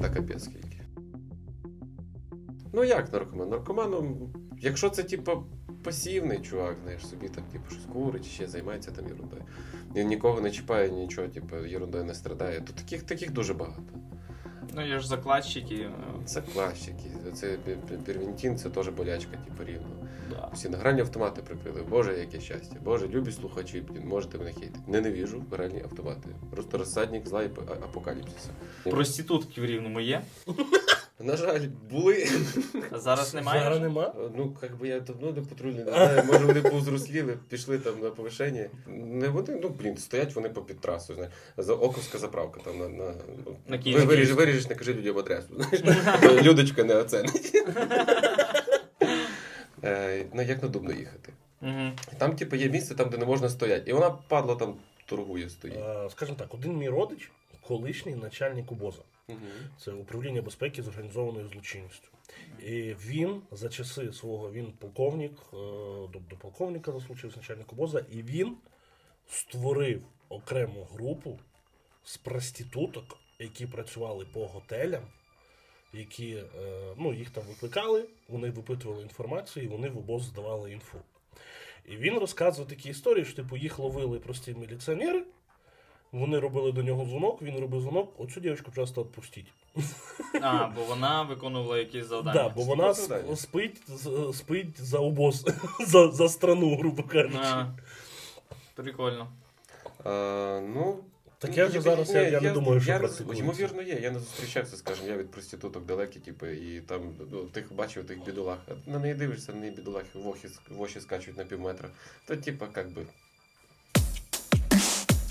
Та 0.00 0.08
капець 0.08 0.44
скільки. 0.44 0.80
Ну 2.72 2.84
як 2.84 3.12
наркоман? 3.12 3.48
Наркоманом, 3.48 4.32
якщо 4.60 4.90
це 4.90 5.02
типу 5.02 5.44
пасивний 5.84 6.38
чувак, 6.38 6.76
знаєш, 6.82 7.06
собі 7.06 7.28
там, 7.28 7.44
типу, 7.44 7.70
щось 7.70 7.84
курить, 7.92 8.24
ще 8.24 8.46
займається 8.46 8.90
там 8.90 9.06
ерундою. 9.06 9.42
Він 9.96 10.08
нікого 10.08 10.40
не 10.40 10.50
чіпає, 10.50 10.90
нічого, 10.90 11.28
типу, 11.28 11.56
ерундою 11.56 12.04
не 12.04 12.14
страдає. 12.14 12.60
То 12.60 12.72
таких, 12.72 13.02
таких 13.02 13.32
дуже 13.32 13.54
багато. 13.54 13.92
Ну, 14.74 14.86
є 14.86 14.98
ж 14.98 15.08
закладчики. 15.08 15.90
Закладчики. 16.26 17.10
Це 17.34 17.56
первінтін, 18.06 18.58
це 18.58 18.70
теж 18.70 18.88
болячка, 18.88 19.36
типу, 19.36 19.64
рівно. 19.70 19.88
Да. 20.30 20.50
Всі 20.54 20.68
на 20.68 20.78
гральні 20.78 21.00
автомати 21.00 21.42
прикрили. 21.42 21.82
Боже, 21.90 22.18
яке 22.18 22.40
щастя. 22.40 22.76
Боже, 22.84 23.08
любі 23.08 23.32
слухачі, 23.32 23.82
можете 24.04 24.38
мене 24.38 24.52
хейтити. 24.52 24.78
Ненавіжу 24.86 25.44
гральні 25.50 25.82
автомати. 25.82 26.28
Просто 26.50 26.78
розсадник 26.78 27.26
зла 27.28 27.42
і 27.42 27.46
ап- 27.48 27.72
апокаліпсиса. 27.84 28.48
Проститутки 28.84 29.60
в 29.60 29.64
рівному 29.64 30.00
є. 30.00 30.22
На 31.22 31.36
жаль, 31.36 31.60
були. 31.90 32.26
А 32.90 32.98
зараз 32.98 33.34
немає? 33.34 33.60
Зараз 33.60 33.80
нема. 33.80 34.14
Ну, 34.36 34.56
як 34.62 34.76
би 34.78 34.88
я 34.88 35.00
давно 35.00 35.32
не 35.32 35.40
патрульний, 35.42 35.84
не 35.84 35.90
знаю. 35.92 36.22
Може 36.26 36.44
вони 36.44 36.60
повзросліли, 36.62 37.38
пішли 37.48 37.78
там 37.78 38.00
на 38.00 38.10
повишення. 38.10 38.68
Не 38.86 39.28
вони, 39.28 39.58
ну 39.62 39.68
блін, 39.68 39.96
стоять 39.96 40.34
вони 40.34 40.48
по 40.48 40.62
під. 40.62 40.76
Знаєш. 40.82 41.32
За 41.56 41.74
Оковська 41.74 42.18
заправка 42.18 42.60
там 42.64 42.78
на, 42.78 42.88
на, 42.88 43.14
ну, 43.46 43.56
На 43.68 43.76
ви, 43.76 43.82
Київ. 43.82 44.06
виріж, 44.06 44.32
виріжеш, 44.32 44.68
не 44.68 44.74
кажи 44.74 44.94
людям 44.94 45.18
адресу. 45.18 45.48
Знаєш. 45.72 46.42
Людочка 46.42 46.84
не 46.84 46.94
оценить. 46.94 47.52
Е, 49.84 50.24
Ну, 50.34 50.42
як 50.42 50.62
на 50.62 50.68
Дубно 50.68 50.92
їхати. 50.92 51.32
Там, 52.18 52.36
типу, 52.36 52.56
є 52.56 52.68
місце, 52.68 52.94
там, 52.94 53.08
де 53.10 53.18
не 53.18 53.24
можна 53.24 53.48
стояти. 53.48 53.90
І 53.90 53.94
вона, 53.94 54.10
падла, 54.10 54.54
там 54.54 54.74
торгує 55.06 55.48
стоїть. 55.48 55.76
Е, 55.76 56.08
Скажімо 56.10 56.36
так, 56.38 56.54
один 56.54 56.76
мій 56.76 56.88
родич, 56.88 57.30
колишній 57.60 58.14
начальник 58.14 58.72
УБОЗа. 58.72 59.02
Це 59.78 59.92
управління 59.92 60.42
безпеки 60.42 60.82
з 60.82 60.88
організованою 60.88 61.48
злочинністю. 61.48 62.08
І 62.58 62.94
він 62.94 63.42
за 63.50 63.68
часи 63.68 64.12
свого 64.12 64.52
він 64.52 64.72
полковник, 64.72 65.32
е, 65.52 65.56
до, 66.30 66.36
полковника 66.38 66.92
заслучився 66.92 67.36
начальник 67.36 67.72
УБОЗа, 67.72 68.04
і 68.10 68.22
він 68.22 68.56
створив 69.28 70.02
окрему 70.28 70.84
групу 70.84 71.38
з 72.04 72.16
проституток, 72.16 73.18
які 73.38 73.66
працювали 73.66 74.26
по 74.32 74.46
готелям, 74.46 75.02
які 75.92 76.34
е, 76.34 76.44
ну, 76.98 77.14
їх 77.14 77.30
там 77.30 77.44
викликали, 77.44 78.08
вони 78.28 78.50
випитували 78.50 79.02
інформацію, 79.02 79.64
і 79.64 79.68
вони 79.68 79.88
в 79.88 79.98
УБОЗ 79.98 80.22
здавали 80.22 80.72
інфу. 80.72 80.98
І 81.88 81.96
він 81.96 82.18
розказував 82.18 82.68
такі 82.68 82.88
історії, 82.88 83.24
що 83.24 83.36
типу 83.36 83.56
їх 83.56 83.78
ловили 83.78 84.18
прості 84.18 84.54
міліціонери. 84.54 85.24
Вони 86.12 86.38
робили 86.38 86.72
до 86.72 86.82
нього 86.82 87.04
дзвонок, 87.04 87.42
він 87.42 87.58
робив 87.58 87.80
дзвонок, 87.82 88.20
оцю 88.20 88.40
дівчинку 88.40 88.70
просто 88.70 89.02
відпустіть. 89.02 89.46
А, 90.42 90.66
бо 90.66 90.84
вона 90.84 91.22
виконувала 91.22 91.78
якісь 91.78 92.06
завдання. 92.06 92.42
Да, 92.42 92.48
бо 92.48 92.62
вона 92.62 92.88
сп- 92.88 93.36
спить, 93.36 93.82
спить 94.36 94.80
за 94.80 94.98
обоз, 94.98 95.44
за, 95.86 96.10
за 96.10 96.28
страну, 96.28 96.76
грубо 96.76 97.02
кажучи. 97.02 97.38
А, 97.38 97.66
прикольно. 98.74 99.28
А, 100.04 100.60
ну, 100.74 100.96
Таке 101.38 101.64
вже 101.64 101.80
зараз 101.80 102.14
я- 102.14 102.28
я 102.28 102.40
не 102.40 102.50
думаю, 102.52 102.80
що 102.80 102.90
я, 102.90 102.98
практикується. 102.98 103.44
Ймовірно, 103.44 103.82
є. 103.82 103.94
Я 104.02 104.10
не 104.10 104.18
зустрічався, 104.18 104.76
скажімо, 104.76 105.08
я 105.08 105.16
від 105.16 105.30
проституток 105.30 105.86
далекий, 105.86 106.22
типу, 106.22 106.46
і 106.46 106.80
там 106.80 107.00
ну, 107.32 107.44
тих 107.44 107.72
бачив 107.72 108.06
тих 108.06 108.24
бідолах. 108.24 108.58
На 108.86 108.98
неї 108.98 109.14
дивишся, 109.14 109.52
на 109.52 109.60
неї 109.60 109.72
бідолахи 109.72 110.18
в 110.70 110.80
оші 110.80 111.00
скачуть 111.00 111.36
на 111.36 111.44
пів 111.44 111.60
метра. 111.60 111.88
То, 112.26 112.36
типу, 112.36 112.66
як 112.76 112.92
би. 112.92 113.06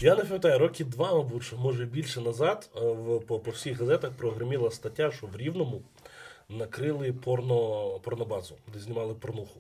Я 0.02 0.16
не 0.16 0.24
пам'ятаю, 0.24 0.60
роки 0.60 0.84
два, 0.84 1.14
мабуть, 1.14 1.54
може 1.58 1.86
більше 1.86 2.22
назад, 2.22 2.70
е, 2.76 2.80
в, 2.80 3.20
по, 3.20 3.40
по 3.40 3.52
всіх 3.52 3.80
газетах 3.80 4.12
прогреміла 4.12 4.72
стаття, 4.72 5.12
що 5.12 5.28
в 5.28 5.38
Рівному 5.38 5.82
накрили 6.50 7.14
порно, 7.14 7.90
порнобазу, 8.00 8.56
де 8.74 8.80
знімали 8.80 9.14
порнуху. 9.14 9.60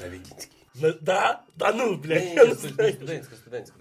На 0.00 0.08
Відінській. 0.08 0.56
Не, 0.74 0.94
да? 1.00 1.42
Да 1.56 1.72
ну, 1.72 1.96
блядь, 1.96 2.24
Ні, 2.24 2.34
я 2.34 2.44
не 2.46 2.54
знаю. 2.54 2.92
студентська, 2.92 3.36
студентська. 3.36 3.76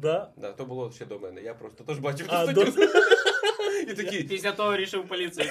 да? 0.00 0.30
Да, 0.36 0.52
то 0.52 0.64
було 0.64 0.92
ще 0.92 1.04
до 1.06 1.18
мене. 1.18 1.42
Я 1.42 1.54
просто 1.54 1.84
теж 1.84 1.98
бачив 1.98 2.26
А, 2.30 2.46
ту 2.46 2.52
до... 2.52 2.66
статтю. 2.66 2.92
І 3.90 3.94
такі. 3.94 4.24
Після 4.24 4.52
того 4.52 4.76
рішив 4.76 5.08
поліцію. 5.08 5.50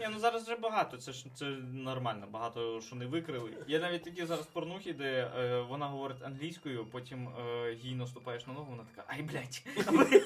Ні, 0.00 0.08
ну 0.12 0.18
зараз 0.20 0.42
вже 0.42 0.56
багато, 0.56 0.96
це 0.96 1.12
ж 1.12 1.24
це 1.34 1.44
нормально, 1.72 2.26
багато 2.30 2.80
що 2.86 2.96
не 2.96 3.06
викрили. 3.06 3.50
Є 3.68 3.78
навіть 3.78 4.04
такі 4.04 4.26
зараз 4.26 4.46
порнухи, 4.46 4.92
де 4.92 5.30
е, 5.38 5.60
вона 5.68 5.86
говорить 5.86 6.22
англійською, 6.22 6.86
потім 6.92 7.28
е, 7.28 7.72
їй 7.82 7.94
наступаєш 7.94 8.46
на 8.46 8.52
ногу, 8.52 8.66
вона 8.70 8.82
така, 8.94 9.04
ай, 9.08 9.22
блядь. 9.22 9.62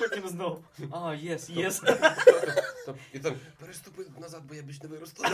Потім 0.00 0.28
знову. 0.28 0.64
А, 0.90 1.14
єс, 1.14 1.50
єс. 1.50 1.82
І 3.12 3.18
там 3.18 3.34
переступи 3.60 4.02
назад, 4.20 4.42
бо 4.48 4.54
я 4.54 4.62
більш 4.62 4.82
не 4.82 4.88
виросту. 4.88 5.24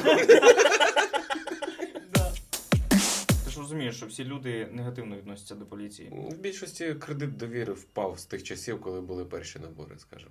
Ж 3.60 3.64
розумієш, 3.64 3.96
що 3.96 4.06
всі 4.06 4.24
люди 4.24 4.68
негативно 4.72 5.16
відносяться 5.16 5.54
до 5.54 5.66
поліції. 5.66 6.08
В 6.30 6.36
більшості 6.38 6.94
кредит 6.94 7.36
довіри 7.36 7.72
впав 7.72 8.18
з 8.18 8.24
тих 8.26 8.42
часів, 8.42 8.80
коли 8.80 9.00
були 9.00 9.24
перші 9.24 9.58
набори, 9.58 9.98
скажімо. 9.98 10.30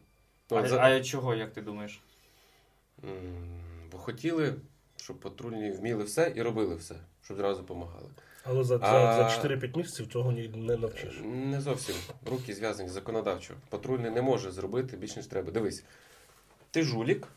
Ну, 0.52 0.58
А, 0.58 0.68
за- 0.68 0.80
а 0.82 1.02
чого, 1.04 1.36
як 1.36 1.54
ти 1.54 1.62
думаєш? 1.62 2.02
Бо 3.92 3.98
хотіли, 3.98 4.54
щоб 4.96 5.20
патрульні 5.20 5.72
вміли 5.72 6.04
все 6.04 6.34
і 6.36 6.42
робили 6.42 6.76
все, 6.76 6.96
щоб 7.24 7.38
зразу 7.38 7.62
допомагали. 7.62 8.10
Але 8.44 8.64
за, 8.64 8.76
А- 8.76 8.80
за, 8.80 9.30
за 9.30 9.48
4-5 9.48 9.78
місяців 9.78 10.08
цього 10.12 10.32
ні, 10.32 10.48
не 10.48 10.78
навчиш. 10.78 11.20
Не 11.24 11.62
зовсім. 11.62 11.96
Руки 12.26 12.54
зв'язані 12.54 12.90
законодавчо. 12.90 13.54
Патрульний 13.70 14.12
не 14.12 14.22
може 14.22 14.52
зробити 14.52 14.98
більше, 14.98 15.16
ніж 15.16 15.26
треба. 15.28 15.52
Дивись, 15.52 15.84
ти 16.72 16.84
жулік. 16.84 17.28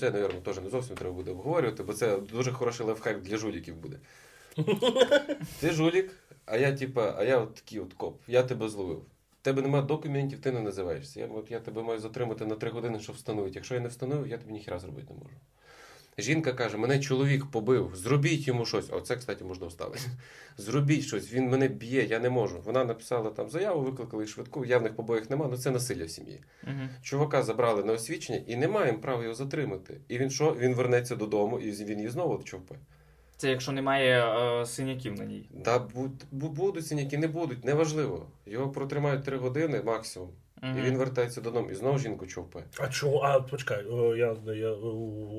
Це, 0.00 0.10
мабуть, 0.10 0.42
теж 0.42 0.58
не 0.60 0.70
зовсім 0.70 0.96
треба 0.96 1.14
буде 1.14 1.30
обговорювати, 1.30 1.82
бо 1.82 1.92
це 1.92 2.16
дуже 2.16 2.52
хороший 2.52 2.86
лайфхак 2.86 3.22
для 3.22 3.36
жуліків 3.36 3.76
буде. 3.76 3.98
Ти 5.60 5.70
жулік, 5.70 6.10
а 6.46 6.56
я, 6.56 6.72
типа, 6.72 7.14
а 7.18 7.24
я 7.24 7.38
от 7.38 7.54
такий 7.54 7.80
от 7.80 7.94
коп, 7.94 8.20
я 8.26 8.42
тебе 8.42 8.68
зловив. 8.68 9.04
Тебе 9.42 9.62
немає 9.62 9.84
документів, 9.84 10.40
ти 10.40 10.52
не 10.52 10.60
називаєшся. 10.60 11.20
Я, 11.20 11.26
от, 11.26 11.50
я 11.50 11.60
тебе 11.60 11.82
маю 11.82 12.00
затримати 12.00 12.46
на 12.46 12.54
три 12.54 12.70
години, 12.70 13.00
щоб 13.00 13.16
встановити. 13.16 13.54
Якщо 13.54 13.74
я 13.74 13.80
не 13.80 13.88
встановив, 13.88 14.28
я 14.28 14.38
тобі 14.38 14.52
ніхіра 14.52 14.78
зробити 14.78 15.14
не 15.14 15.20
можу. 15.20 15.34
Жінка 16.18 16.52
каже: 16.52 16.76
мене 16.76 17.00
чоловік 17.00 17.46
побив, 17.50 17.92
зробіть 17.94 18.48
йому 18.48 18.66
щось. 18.66 18.90
Оце, 18.90 19.16
кстати, 19.16 19.44
можна 19.44 19.66
вставити. 19.66 20.02
Зробіть 20.56 21.04
щось, 21.04 21.32
він 21.32 21.48
мене 21.48 21.68
б'є, 21.68 22.04
я 22.04 22.18
не 22.18 22.30
можу. 22.30 22.60
Вона 22.64 22.84
написала 22.84 23.30
там 23.30 23.50
заяву, 23.50 23.82
викликали 23.82 24.26
швидку, 24.26 24.64
явних 24.64 24.96
побоїв 24.96 25.30
немає, 25.30 25.50
але 25.52 25.58
це 25.60 25.70
насилля 25.70 26.04
в 26.04 26.10
сім'ї. 26.10 26.40
Угу. 26.62 26.88
Чувака 27.02 27.42
забрали 27.42 27.84
на 27.84 27.92
освідчення 27.92 28.42
і 28.46 28.56
не 28.56 28.68
маємо 28.68 28.98
права 28.98 29.22
його 29.22 29.34
затримати. 29.34 30.00
І 30.08 30.18
він 30.18 30.30
що? 30.30 30.56
Він 30.58 30.74
вернеться 30.74 31.16
додому, 31.16 31.60
і 31.60 31.70
він 31.70 31.98
її 31.98 32.10
знову 32.10 32.42
човпе. 32.42 32.74
Це 33.42 33.50
якщо 33.50 33.72
немає 33.72 34.24
е, 34.26 34.66
синяків 34.66 35.18
на 35.18 35.24
ній. 35.24 35.48
Да, 35.64 35.78
буд- 35.78 36.24
будуть 36.30 36.86
синяки, 36.86 37.18
не 37.18 37.28
будуть, 37.28 37.64
неважливо. 37.64 38.26
Його 38.46 38.68
протримають 38.68 39.24
три 39.24 39.36
години 39.36 39.82
максимум, 39.86 40.28
Мгм. 40.62 40.78
і 40.78 40.82
він 40.82 40.96
вертається 40.98 41.40
додому, 41.40 41.70
і 41.70 41.74
знову 41.74 41.98
жінку 41.98 42.26
човпе. 42.26 42.64
А 42.78 42.88
чого? 42.88 43.18
А, 43.22 43.40
почекай, 43.40 43.84
о, 43.86 44.16
я, 44.16 44.36
я, 44.46 44.74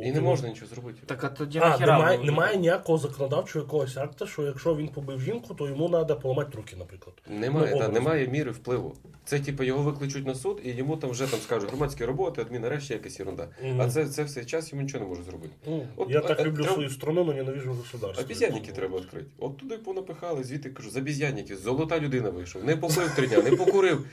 І 0.03 0.11
не 0.11 0.21
можна 0.21 0.47
нічого 0.49 0.67
зробити. 0.67 0.99
Так, 1.05 1.23
а 1.23 1.29
тоді 1.29 1.59
А, 1.63 1.77
немає, 1.77 2.17
немає 2.17 2.57
ніякого 2.57 2.97
законодавчого 2.97 3.65
якогось 3.65 3.97
акта, 3.97 4.27
що 4.27 4.41
якщо 4.41 4.75
він 4.75 4.87
побив 4.87 5.21
жінку, 5.21 5.53
то 5.53 5.67
йому 5.67 5.89
треба 5.89 6.15
поламати 6.15 6.57
руки, 6.57 6.75
наприклад. 6.75 7.15
Немає, 7.29 7.71
Ну, 7.73 7.79
та, 7.79 7.87
немає 7.87 8.27
міри 8.27 8.51
впливу. 8.51 8.95
Це 9.25 9.39
типу 9.39 9.63
його 9.63 9.83
викличуть 9.83 10.27
на 10.27 10.35
суд, 10.35 10.61
і 10.63 10.69
йому 10.71 10.97
там 10.97 11.09
вже 11.09 11.27
там 11.27 11.39
скажуть 11.39 11.69
громадські 11.69 12.05
роботи, 12.05 12.41
адмінарешті 12.41 12.93
якась 12.93 13.19
ерунда. 13.19 13.47
Мгм. 13.63 13.81
А 13.81 13.89
це, 13.89 14.05
це 14.05 14.23
все 14.23 14.45
час 14.45 14.71
йому 14.71 14.81
нічого 14.83 15.03
не 15.03 15.09
може 15.09 15.23
зробити. 15.23 15.53
Ну, 15.67 15.87
От, 15.95 16.09
я 16.09 16.19
а- 16.19 16.21
так 16.27 16.39
а 16.39 16.43
люблю 16.43 16.61
треба- 16.61 16.73
свою 16.73 16.89
страну, 16.89 17.21
але 17.21 17.33
ненавижу 17.33 17.73
государство. 17.73 18.23
Обіз'янники 18.25 18.71
треба 18.71 18.99
відкрити. 18.99 19.25
От 19.39 19.57
туди 19.57 19.77
понапихали, 19.77 20.43
звідти 20.43 20.69
кажу, 20.69 20.89
з 20.89 20.97
обіз'янників, 20.97 21.57
золота 21.57 21.99
людина 21.99 22.29
вийшов. 22.29 22.63
Не 22.65 22.77
попив 22.77 23.15
три 23.15 23.27
дня, 23.27 23.41
не 23.41 23.51
покурив. 23.51 24.05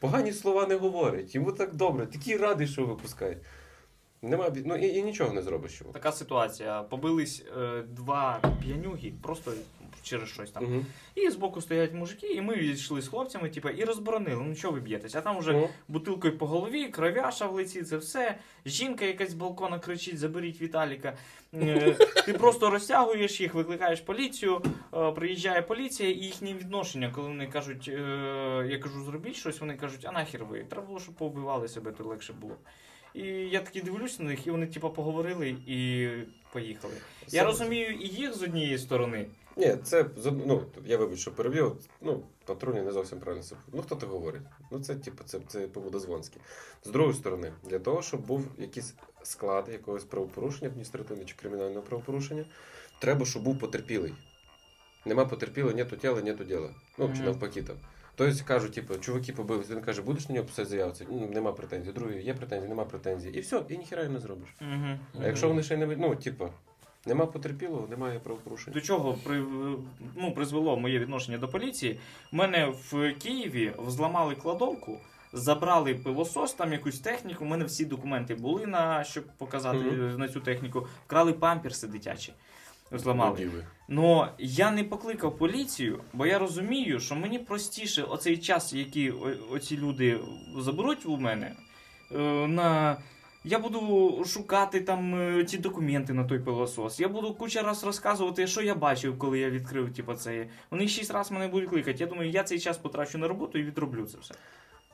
Погані 0.00 0.32
слова 0.32 0.66
не 0.66 0.74
говорять. 0.74 1.34
Йому 1.34 1.52
так 1.52 1.74
добре, 1.74 2.06
такий 2.06 2.36
радий, 2.36 2.66
що 2.66 2.86
випускає. 2.86 3.36
Нема, 4.22 4.50
ну 4.64 4.76
і, 4.76 4.86
і 4.86 5.02
нічого 5.02 5.32
не 5.32 5.42
зробиш. 5.42 5.82
Така 5.92 6.12
ситуація. 6.12 6.82
Побились 6.82 7.44
е, 7.58 7.82
два 7.82 8.40
п'янюги, 8.62 9.12
просто 9.22 9.52
через 10.08 10.28
щось 10.28 10.50
там. 10.50 10.64
Угу. 10.64 10.84
І 11.14 11.30
збоку 11.30 11.60
стоять 11.60 11.94
мужики, 11.94 12.26
і 12.26 12.40
ми 12.40 12.56
йшли 12.56 13.02
з 13.02 13.08
хлопцями, 13.08 13.48
типу, 13.48 13.68
і 13.68 13.84
розборонили. 13.84 14.44
Ну 14.44 14.54
що 14.54 14.70
ви 14.70 14.80
б'єтесь? 14.80 15.14
А 15.14 15.20
там 15.20 15.38
вже 15.38 15.52
Ну, 15.52 15.68
бутилкою 15.88 16.38
по 16.38 16.46
голові, 16.46 16.88
кров'яша 16.88 17.46
в 17.46 17.54
лиці, 17.54 17.82
це 17.82 17.96
все. 17.96 18.38
Жінка 18.66 19.04
якась 19.04 19.30
з 19.30 19.34
балкона 19.34 19.78
кричить: 19.78 20.18
заберіть 20.18 20.60
Віталіка. 20.60 21.16
Е, 21.54 21.96
Ти 22.26 22.32
просто 22.32 22.70
розтягуєш 22.70 23.40
їх, 23.40 23.54
викликаєш 23.54 24.00
поліцію, 24.00 24.62
е, 24.94 25.12
приїжджає 25.12 25.62
поліція, 25.62 26.10
і 26.10 26.12
їхнє 26.12 26.54
відношення, 26.54 27.12
коли 27.14 27.28
вони 27.28 27.46
кажуть, 27.46 27.88
е, 27.88 28.66
я 28.70 28.78
кажу, 28.78 29.04
зробіть 29.04 29.36
щось, 29.36 29.60
вони 29.60 29.74
кажуть, 29.74 30.00
а 30.04 30.12
нахер 30.12 30.44
ви? 30.44 30.64
Треба 30.64 30.86
було, 30.86 31.00
щоб 31.00 31.14
поубивали 31.14 31.68
себе, 31.68 31.92
то 31.92 32.04
легше 32.04 32.32
було. 32.32 32.56
І 33.14 33.22
я 33.26 33.60
таки 33.60 33.82
дивлюся 33.82 34.22
на 34.22 34.28
них, 34.30 34.46
і 34.46 34.50
вони 34.50 34.66
типу, 34.66 34.90
поговорили 34.90 35.56
і 35.66 36.08
поїхали. 36.52 36.94
Я 37.28 37.44
розумію 37.44 37.90
і 37.90 38.08
їх 38.08 38.34
з 38.34 38.42
однієї 38.42 38.78
сторони. 38.78 39.26
Ні, 39.58 39.76
це 39.82 40.06
ну, 40.24 40.62
я 40.86 40.96
вибач, 40.96 41.18
що 41.18 41.34
переб'ю. 41.34 41.76
Ну, 42.00 42.22
патрульні 42.44 42.82
не 42.82 42.92
зовсім 42.92 43.18
правильно. 43.18 43.44
це- 43.44 43.56
Ну 43.72 43.82
хто 43.82 43.96
так 43.96 44.08
говорить? 44.08 44.42
Ну 44.70 44.80
це 44.80 44.94
типу, 44.94 45.24
це, 45.24 45.40
це 45.48 45.68
по-водозвонськи. 45.68 46.40
З 46.84 46.90
другої 46.90 47.14
сторони, 47.14 47.52
для 47.64 47.78
того, 47.78 48.02
щоб 48.02 48.26
був 48.26 48.48
якийсь 48.58 48.94
склад 49.22 49.68
якогось 49.72 50.04
правопорушення, 50.04 50.68
адміністративного 50.68 51.28
чи 51.28 51.34
кримінального 51.36 51.82
правопорушення, 51.82 52.44
треба, 52.98 53.26
щоб 53.26 53.42
був 53.42 53.58
потерпілий. 53.58 54.14
Нема 55.06 55.24
потерпілого, 55.24 55.74
нету 55.74 55.96
тіла, 55.96 56.22
нету 56.22 56.44
діла. 56.44 56.70
Ну, 56.98 57.12
чи 57.16 57.22
навпаки 57.22 57.62
там. 57.62 57.76
Тобто 58.14 58.44
кажуть, 58.44 58.72
типу, 58.72 58.94
чуваки 58.94 59.32
побилися, 59.32 59.74
він 59.74 59.82
каже, 59.82 60.02
будеш 60.02 60.28
на 60.28 60.34
нього 60.34 60.46
писати 60.46 60.68
заяву? 60.68 60.92
Це, 60.92 61.04
«Ну, 61.10 61.30
нема 61.32 61.52
претензій. 61.52 61.92
Другий, 61.92 62.24
є 62.24 62.34
претензії, 62.34 62.68
нема 62.68 62.84
претензій. 62.84 63.28
І 63.28 63.40
все, 63.40 63.62
і 63.68 63.78
ніхіра 63.78 64.08
не 64.08 64.20
зробиш. 64.20 64.48
Угу. 64.60 64.98
А 65.22 65.26
якщо 65.26 65.48
вони 65.48 65.62
ще 65.62 65.76
не 65.76 65.86
ну, 65.86 66.16
типу, 66.16 66.48
нема 67.08 67.26
потерпілого, 67.26 67.86
немає 67.90 68.18
правопорушення. 68.18 68.74
До 68.74 68.80
чого 68.80 69.18
при, 69.24 69.44
ну, 70.16 70.32
призвело 70.34 70.76
моє 70.76 70.98
відношення 70.98 71.38
до 71.38 71.48
поліції? 71.48 71.98
У 72.32 72.36
мене 72.36 72.72
в 72.90 73.12
Києві 73.12 73.72
взламали 73.78 74.34
кладовку, 74.34 74.98
забрали 75.32 75.94
пилосос, 75.94 76.52
там 76.52 76.72
якусь 76.72 77.00
техніку. 77.00 77.44
У 77.44 77.48
мене 77.48 77.64
всі 77.64 77.84
документи 77.84 78.34
були 78.34 78.66
на 78.66 79.04
щоб 79.04 79.24
показати 79.38 79.78
е, 79.78 79.92
на 80.18 80.28
цю 80.28 80.40
техніку. 80.40 80.86
Вкрали 81.06 81.32
памперси 81.32 81.86
дитячі. 81.86 82.32
Зламали. 82.92 83.50
Но 83.88 84.28
я 84.38 84.70
не 84.70 84.84
покликав 84.84 85.38
поліцію, 85.38 86.00
бо 86.12 86.26
я 86.26 86.38
розумію, 86.38 87.00
що 87.00 87.14
мені 87.14 87.38
простіше 87.38 88.02
оцей 88.02 88.38
час, 88.38 88.72
який 88.72 89.10
оці 89.52 89.76
люди 89.76 90.20
заберуть 90.58 91.06
у 91.06 91.16
мене, 91.16 91.52
е, 92.12 92.18
на. 92.46 92.96
Я 93.48 93.58
буду 93.58 94.24
шукати 94.26 94.80
там 94.80 95.14
е, 95.14 95.44
ті 95.44 95.58
документи 95.58 96.12
на 96.12 96.24
той 96.24 96.38
пилосос. 96.38 97.00
Я 97.00 97.08
буду 97.08 97.34
куча 97.34 97.62
раз 97.62 97.84
розказувати, 97.84 98.46
що 98.46 98.62
я 98.62 98.74
бачив, 98.74 99.18
коли 99.18 99.38
я 99.38 99.50
відкрив 99.50 99.94
типу, 99.94 100.14
це. 100.14 100.46
Вони 100.70 100.88
шість 100.88 101.10
разів 101.10 101.32
мене 101.32 101.48
будуть 101.48 101.70
кликати. 101.70 101.98
Я 101.98 102.06
думаю, 102.06 102.30
я 102.30 102.44
цей 102.44 102.60
час 102.60 102.78
потрачу 102.78 103.18
на 103.18 103.28
роботу 103.28 103.58
і 103.58 103.62
відроблю 103.62 104.06
це 104.06 104.18
все. 104.20 104.34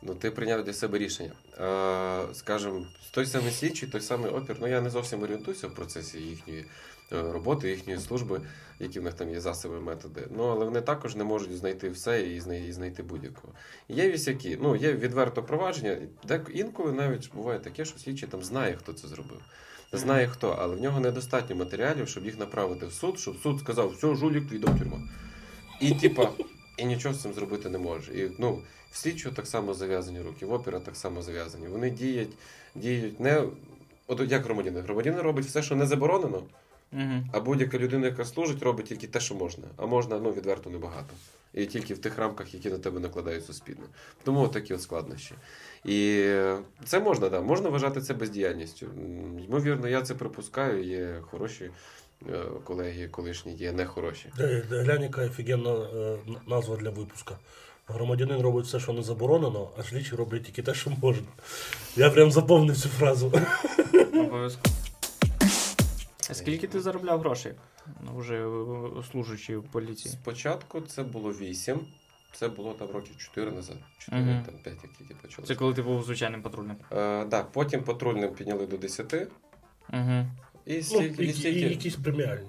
Ну, 0.03 0.15
ти 0.15 0.31
прийняв 0.31 0.65
для 0.65 0.73
себе 0.73 0.99
рішення. 0.99 1.33
Е, 1.59 2.35
скажем, 2.35 2.87
той 3.11 3.27
самий 3.27 3.53
слідчий, 3.53 3.89
той 3.89 4.01
самий 4.01 4.31
опір. 4.31 4.57
Ну 4.61 4.67
я 4.67 4.81
не 4.81 4.91
зовсім 4.91 5.23
орієнтуюся 5.23 5.69
в 5.69 5.75
процесі 5.75 6.19
їхньої 6.19 6.65
роботи, 7.23 7.71
їхньої 7.71 8.01
служби, 8.01 8.41
які 8.81 9.01
в 9.01 9.03
них 9.03 9.15
там 9.15 9.31
є 9.31 9.41
засоби, 9.41 9.81
методи. 9.81 10.27
Ну 10.37 10.45
але 10.45 10.65
вони 10.65 10.81
також 10.81 11.17
не 11.17 11.25
можуть 11.25 11.57
знайти 11.57 11.91
все 11.91 12.23
і 12.23 12.41
знай- 12.41 12.69
і 12.69 12.73
знайти 12.73 13.03
будь-якого. 13.03 13.53
Є 13.89 14.11
вісяки, 14.11 14.59
ну 14.63 14.77
є 14.77 14.93
відверто 14.93 15.43
провадження. 15.43 15.99
Де 16.29 16.41
інколи 16.55 16.93
навіть 16.93 17.31
буває 17.35 17.59
таке, 17.59 17.85
що 17.85 17.99
слідчий 17.99 18.29
там 18.29 18.43
знає, 18.43 18.77
хто 18.77 18.93
це 18.93 19.09
зробив. 19.09 19.41
Знає 19.93 20.29
хто, 20.29 20.57
але 20.61 20.77
в 20.77 20.83
нього 20.83 21.01
недостатньо 21.01 21.57
матеріалів, 21.57 22.09
щоб 22.09 22.25
їх 22.25 22.39
направити 22.39 22.87
в 22.87 22.93
суд, 22.93 23.19
щоб 23.19 23.37
суд 23.43 23.61
сказав, 23.61 23.91
все, 23.91 24.15
жулік, 24.15 24.49
твій 24.49 24.59
до 24.59 24.67
тюрма. 24.67 24.99
І 25.81 25.95
типа, 25.95 26.31
і 26.77 26.85
нічого 26.85 27.15
з 27.15 27.23
цим 27.23 27.33
зробити 27.33 27.69
не 27.69 27.79
може. 27.79 28.15
І 28.15 28.31
ну, 28.39 28.63
в 28.91 28.97
слідчого 28.97 29.35
так 29.35 29.47
само 29.47 29.75
зав'язані 29.75 30.21
руки, 30.21 30.47
в 30.47 30.53
опера 30.53 30.81
так 30.81 30.97
само 30.97 31.23
зав'язані. 31.23 31.69
Вони 31.69 31.91
діють, 31.91 32.33
діють 32.75 33.21
не. 33.21 33.43
От 34.07 34.21
як 34.33 34.45
громадянин. 34.45 34.83
Громадянин 34.83 35.21
робить 35.21 35.45
все, 35.45 35.63
що 35.63 35.77
не 35.77 35.87
заборонено, 35.87 36.43
Угу. 36.95 37.25
а 37.33 37.41
будь-яка 37.41 37.79
людина, 37.79 38.07
яка 38.07 38.25
служить, 38.25 38.63
робить 38.63 38.87
тільки 38.87 39.07
те, 39.07 39.21
що 39.21 39.35
можна. 39.35 39.65
А 39.77 39.87
можна 39.87 40.19
ну, 40.19 40.33
відверто 40.33 40.71
небагато. 40.71 41.15
І 41.55 41.67
тільки 41.67 41.95
в 41.95 41.99
тих 41.99 42.19
рамках, 42.19 42.55
які 42.55 42.71
на 42.71 42.79
тебе 42.79 43.01
накладають 43.01 43.47
суспільно. 43.47 43.83
Тому 44.25 44.49
такі 44.49 44.75
от 44.75 44.83
складнощі. 44.83 45.35
І 45.85 46.29
це 46.85 47.01
можна, 47.01 47.29
да, 47.29 47.41
можна 47.41 47.69
вважати 47.69 48.01
це 48.01 48.15
бездіяльністю. 48.15 48.87
Ймовірно, 49.49 49.89
я 49.89 50.03
це 50.03 50.15
припускаю. 50.15 50.85
Є 50.85 51.21
хороші 51.31 51.71
е, 52.29 52.39
колеги, 52.65 53.09
колишні, 53.09 53.55
є 53.55 53.73
нехороші. 53.73 54.33
Де- 54.37 54.65
де- 54.71 54.83
Глянь, 54.83 55.03
яка 55.03 55.25
офігенна 55.25 55.71
е, 55.71 56.17
назва 56.47 56.77
для 56.77 56.91
випуска. 56.91 57.39
Громадянин 57.87 58.41
робить 58.41 58.67
все, 58.67 58.81
що 58.81 58.93
не 58.93 59.03
заборонено, 59.03 59.71
а 59.79 59.83
слідчі 59.83 60.17
роблять 60.17 60.43
тільки 60.45 60.63
те, 60.63 60.75
що 60.75 60.91
можна. 61.03 61.27
Я 61.97 62.11
прям 62.11 62.31
заповнив 62.31 62.77
цю 62.77 62.89
фразу. 62.89 63.33
Обов'язково. 64.15 64.77
А 66.31 66.35
скільки 66.35 66.67
ти 66.67 66.81
заробляв 66.81 67.21
грошей? 67.21 67.53
Ну, 68.01 68.17
Вже 68.17 68.35
е, 68.47 69.03
служачи 69.13 69.57
в 69.57 69.65
поліції. 69.65 70.13
Спочатку 70.13 70.81
це 70.81 71.03
було 71.03 71.33
8, 71.33 71.81
це 72.33 72.49
було 72.49 72.73
там 72.73 72.89
років 72.91 73.17
4 73.17 73.51
назад, 73.53 73.77
4 73.99 74.23
Мгм. 74.23 74.45
там 74.45 74.55
5, 74.63 74.77
як 74.83 74.93
тільки 74.93 75.15
почалося. 75.15 75.55
Це 75.55 75.59
коли 75.59 75.75
ти 75.75 75.83
був 75.83 76.03
звичайним 76.05 76.43
патрульним. 76.43 76.77
Е, 76.93 77.25
да, 77.25 77.43
потім 77.43 77.83
патрульним 77.83 78.35
підняли 78.35 78.67
до 78.67 78.77
10. 78.77 79.13
Угу. 79.93 80.27
І 80.67 80.77
Ну, 80.77 80.83
стільки, 80.83 81.23
і, 81.23 81.27
і 81.27 81.31
і 81.31 81.33
стільки... 81.33 81.61
якісь 81.61 81.97
преміальні. 81.97 82.49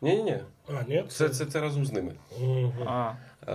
Ні, 0.00 0.16
ні, 0.16 0.22
ні. 0.22 0.38
А, 0.68 0.82
ні? 0.88 1.04
Це, 1.08 1.28
це, 1.28 1.46
це 1.46 1.60
разом 1.60 1.86
з 1.86 1.92
ними. 1.92 2.14
Мгм. 2.40 2.72
А, 2.88 3.12
Е, 3.42 3.46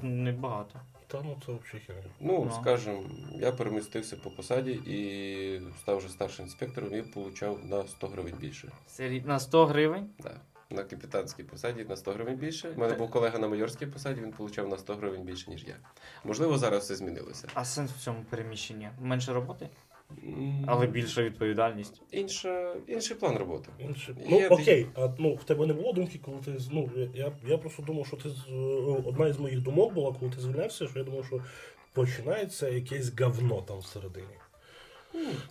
це 0.00 0.06
небагато. 0.06 0.80
Та 1.10 1.22
ну 1.24 1.36
це 1.46 1.52
взагалі 1.52 1.84
херня. 1.86 2.02
ну, 2.20 2.44
Ну. 2.44 2.58
скажімо, 2.60 3.02
я 3.34 3.52
перемістився 3.52 4.16
по 4.16 4.30
посаді 4.30 4.70
і 4.70 5.62
став 5.80 5.96
вже 5.98 6.08
старшим 6.08 6.44
інспектором 6.44 6.94
і 6.94 7.02
получав 7.02 7.64
на 7.64 7.86
100 7.86 8.06
гривень 8.08 8.34
більше. 8.40 8.68
Сері- 8.88 9.26
На 9.26 9.40
100 9.40 9.66
гривень? 9.66 10.10
Да. 10.18 10.40
На 10.72 10.82
капітанській 10.84 11.42
посаді 11.42 11.84
на 11.84 11.96
100 11.96 12.12
гривень 12.12 12.36
більше. 12.36 12.70
У 12.76 12.80
мене 12.80 12.94
був 12.94 13.10
колега 13.10 13.38
на 13.38 13.48
майорській 13.48 13.86
посаді, 13.86 14.20
він 14.20 14.32
получав 14.32 14.68
на 14.68 14.78
100 14.78 14.94
гривень 14.94 15.22
більше, 15.22 15.50
ніж 15.50 15.64
я. 15.64 15.76
Можливо, 16.24 16.58
зараз 16.58 16.82
все 16.84 16.94
змінилося. 16.94 17.48
А 17.54 17.64
сенс 17.64 17.90
в 17.92 18.00
цьому 18.00 18.24
переміщенні? 18.30 18.90
Менше 19.00 19.32
роботи, 19.32 19.68
але 20.66 20.86
більша 20.86 21.22
відповідальність. 21.22 22.02
Інша, 22.10 22.74
інший 22.86 23.16
план 23.16 23.36
роботи. 23.36 23.68
Інше. 23.78 24.14
Ну 24.30 24.38
такі- 24.40 24.54
окей, 24.54 24.86
а 24.94 25.08
ну 25.18 25.34
в 25.34 25.44
тебе 25.44 25.66
не 25.66 25.72
було 25.72 25.92
думки, 25.92 26.20
коли 26.24 26.36
ти 26.44 26.50
ну 26.70 26.90
я, 27.14 27.32
я 27.48 27.58
просто 27.58 27.82
думав, 27.82 28.06
що 28.06 28.16
ти 28.16 28.28
е, 28.28 28.52
одна 29.04 29.28
із 29.28 29.38
моїх 29.38 29.60
думок 29.62 29.92
була, 29.94 30.14
коли 30.20 30.32
ти 30.32 30.40
звільнявся, 30.40 30.86
що 30.88 30.98
я 30.98 31.04
думав, 31.04 31.26
що 31.26 31.40
починається 31.92 32.68
якесь 32.68 33.20
говно 33.20 33.62
там 33.68 33.78
всередині. 33.78 34.26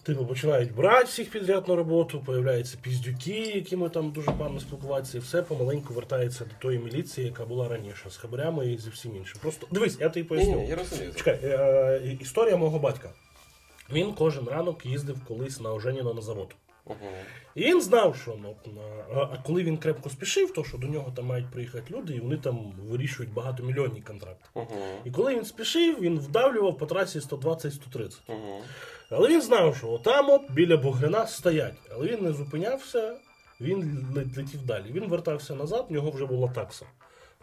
Типу 0.04 0.26
починають 0.26 0.76
брати 0.76 1.06
всіх 1.06 1.30
підряд 1.32 1.68
на 1.68 1.76
роботу, 1.76 2.24
появляються 2.26 2.78
піздюки, 2.82 3.40
якими 3.56 3.90
там 3.90 4.12
дуже 4.12 4.32
певно 4.32 4.60
спілкуватися, 4.60 5.18
і 5.18 5.22
все 5.22 5.42
помаленьку 5.42 5.94
вертається 5.94 6.46
до 6.46 6.52
тої 6.62 6.80
міліції, 6.80 7.28
яка 7.28 7.46
була 7.46 7.68
раніше, 7.68 8.10
з 8.10 8.18
хабарями 8.18 8.72
і 8.72 8.78
зі 8.78 8.90
всім 8.90 9.16
іншим. 9.16 9.38
Просто 9.42 9.68
дивись, 9.72 9.98
я 10.00 10.10
тобі 10.10 10.24
поясню. 10.24 10.56
ні, 10.56 10.68
я 10.68 10.76
розумію. 10.76 11.14
Чекай, 11.16 11.40
е, 11.44 12.02
і- 12.06 12.24
історія 12.24 12.58
мого 12.58 12.80
батька. 12.80 13.10
Він 13.92 14.14
кожен 14.14 14.48
ранок 14.48 14.86
їздив 14.86 15.26
колись 15.28 15.60
на 15.60 15.74
Оженіно 15.74 16.14
на 16.14 16.22
завод. 16.22 16.56
Угу. 16.86 16.98
І 17.56 17.62
він 17.64 17.82
знав, 17.82 18.16
що 18.16 18.36
ну, 18.42 18.56
на- 18.66 19.22
а, 19.22 19.38
коли 19.46 19.64
він 19.64 19.78
крепко 19.78 20.10
спішив, 20.10 20.54
то 20.54 20.64
що 20.64 20.78
до 20.78 20.88
нього 20.88 21.12
там 21.16 21.26
мають 21.26 21.52
приїхати 21.52 21.94
люди, 21.94 22.16
і 22.16 22.20
вони 22.20 22.38
там 22.38 22.74
вирішують 22.90 23.34
багатомільйонні 23.34 24.02
контракти. 24.02 24.50
Угу. 24.54 24.78
І 25.06 25.12
коли 25.12 25.36
він 25.36 25.46
спішив, 25.46 26.00
він 26.00 26.20
вдавлював 26.20 26.78
по 26.78 26.86
трасі 26.86 27.20
120-130. 27.20 28.18
Угу. 28.28 28.62
Але 29.10 29.30
він 29.30 29.42
знав, 29.42 29.76
що 29.76 29.90
отам 29.90 30.30
от 30.30 30.52
біля 30.52 30.78
Бугрина 30.78 31.28
стоять. 31.28 31.74
Але 31.92 32.08
він 32.08 32.24
не 32.24 32.34
зупинявся, 32.34 33.18
він 33.62 34.08
летів 34.38 34.66
далі. 34.66 34.86
Він 34.92 35.08
вертався 35.08 35.56
назад, 35.56 35.86
в 35.90 35.94
нього 35.94 36.12
вже 36.12 36.26
була 36.26 36.48
такса. 36.48 36.86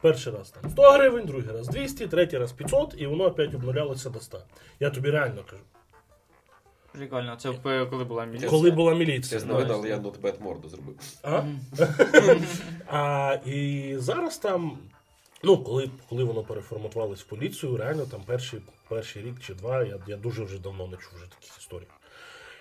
Перший 0.00 0.32
раз 0.32 0.50
там 0.50 0.70
100 0.70 0.92
гривень, 0.92 1.26
другий 1.26 1.52
раз 1.52 1.68
200, 1.68 2.06
третій 2.06 2.38
раз 2.38 2.52
500, 2.52 2.94
і 2.98 3.06
воно 3.06 3.24
опять 3.24 3.54
обнулялося 3.54 4.11
до 4.11 4.20
100. 4.20 4.38
Я 4.80 4.90
тобі 4.90 5.11
реально 5.11 5.42
кажу. 5.50 5.62
Прикольно, 6.96 7.37
це 7.37 7.50
е, 7.50 7.87
коли 7.87 8.04
була 8.04 8.24
міліція. 8.24 8.50
Коли 8.50 8.70
була 8.70 8.94
міліція. 8.94 9.40
Я 9.48 9.54
видно, 9.54 9.74
але 9.74 9.88
я 9.88 9.98
not 9.99 10.19
bad 10.19 10.40
морду 10.40 10.68
зробив. 10.68 10.96
А? 11.22 11.42
а 12.87 13.38
і 13.46 13.94
зараз 13.98 14.38
там, 14.38 14.78
ну, 15.42 15.59
коли, 15.59 15.90
коли 16.09 16.24
воно 16.24 16.42
переформатувалось 16.42 17.20
в 17.20 17.26
поліцію, 17.26 17.76
реально 17.76 18.06
там 18.06 18.20
перший, 18.26 18.61
перший 18.88 19.22
рік 19.22 19.35
чи 19.40 19.54
два, 19.54 19.82
я, 19.82 19.98
я 20.06 20.16
дуже 20.16 20.44
вже 20.44 20.59
давно 20.59 20.87
не 20.87 20.96
чув 20.96 21.12
вже 21.16 21.24
таких 21.24 21.59
історій. 21.59 21.87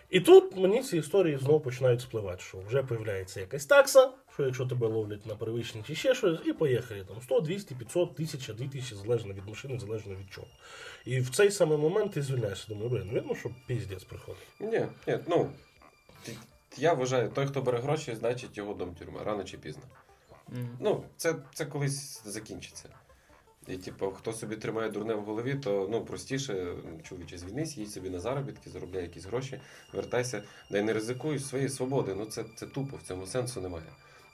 І 0.09 0.19
тут 0.19 0.57
мені 0.57 0.83
ці 0.83 0.97
історії 0.97 1.37
знову 1.37 1.59
починають 1.59 2.01
спливати, 2.01 2.41
що 2.41 2.57
вже 2.57 2.83
появляється 2.83 3.39
якась 3.39 3.65
такса, 3.65 4.11
що 4.33 4.43
якщо 4.43 4.65
тебе 4.65 4.87
ловлять 4.87 5.25
на 5.25 5.35
первичні 5.35 5.83
чи 5.87 5.95
ще 5.95 6.15
щось, 6.15 6.39
і 6.45 6.53
поїхали 6.53 7.03
там 7.03 7.21
100, 7.21 7.39
200, 7.39 7.75
500, 7.75 8.11
1000, 8.11 8.53
2000, 8.53 8.95
залежно 8.95 9.33
від 9.33 9.47
машини, 9.47 9.79
залежно 9.79 10.15
від 10.15 10.33
чого. 10.33 10.47
І 11.05 11.19
в 11.19 11.29
цей 11.29 11.51
самий 11.51 11.77
момент 11.77 12.11
ти 12.11 12.21
звільняєшся. 12.21 12.65
Думаю, 12.67 12.89
блин, 12.89 13.09
видно, 13.13 13.35
що 13.35 13.49
піздець 13.67 14.03
приходить. 14.03 14.47
Ні, 14.59 14.85
ні, 15.07 15.19
ну. 15.27 15.49
Я 16.77 16.93
вважаю, 16.93 17.29
той, 17.29 17.47
хто 17.47 17.61
бере 17.61 17.79
гроші, 17.79 18.15
значить 18.15 18.57
його 18.57 18.73
дом 18.73 18.95
тюрма, 18.95 19.23
рано 19.23 19.43
чи 19.43 19.57
пізно. 19.57 19.83
Мгм. 20.47 20.77
Ну, 20.79 21.03
це, 21.17 21.35
це 21.53 21.65
колись 21.65 22.21
закінчиться. 22.25 22.89
І, 23.67 23.77
типу, 23.77 24.11
хто 24.11 24.33
собі 24.33 24.55
тримає 24.55 24.89
дурне 24.89 25.13
в 25.13 25.23
голові, 25.23 25.55
то 25.55 25.87
ну 25.91 26.05
простіше, 26.05 26.75
чоловіче, 27.03 27.37
звільнись, 27.37 27.77
їдь 27.77 27.91
собі 27.91 28.09
на 28.09 28.19
заробітки, 28.19 28.69
заробляй 28.69 29.03
якісь 29.03 29.25
гроші, 29.25 29.59
вертайся, 29.93 30.43
да 30.69 30.77
й 30.77 30.81
не 30.81 30.93
ризикуй 30.93 31.39
своєї 31.39 31.69
свободи. 31.69 32.15
Ну 32.15 32.25
це, 32.25 32.45
це 32.55 32.65
тупо, 32.65 32.97
в 32.97 33.07
цьому 33.07 33.27
сенсу 33.27 33.61
немає. 33.61 33.85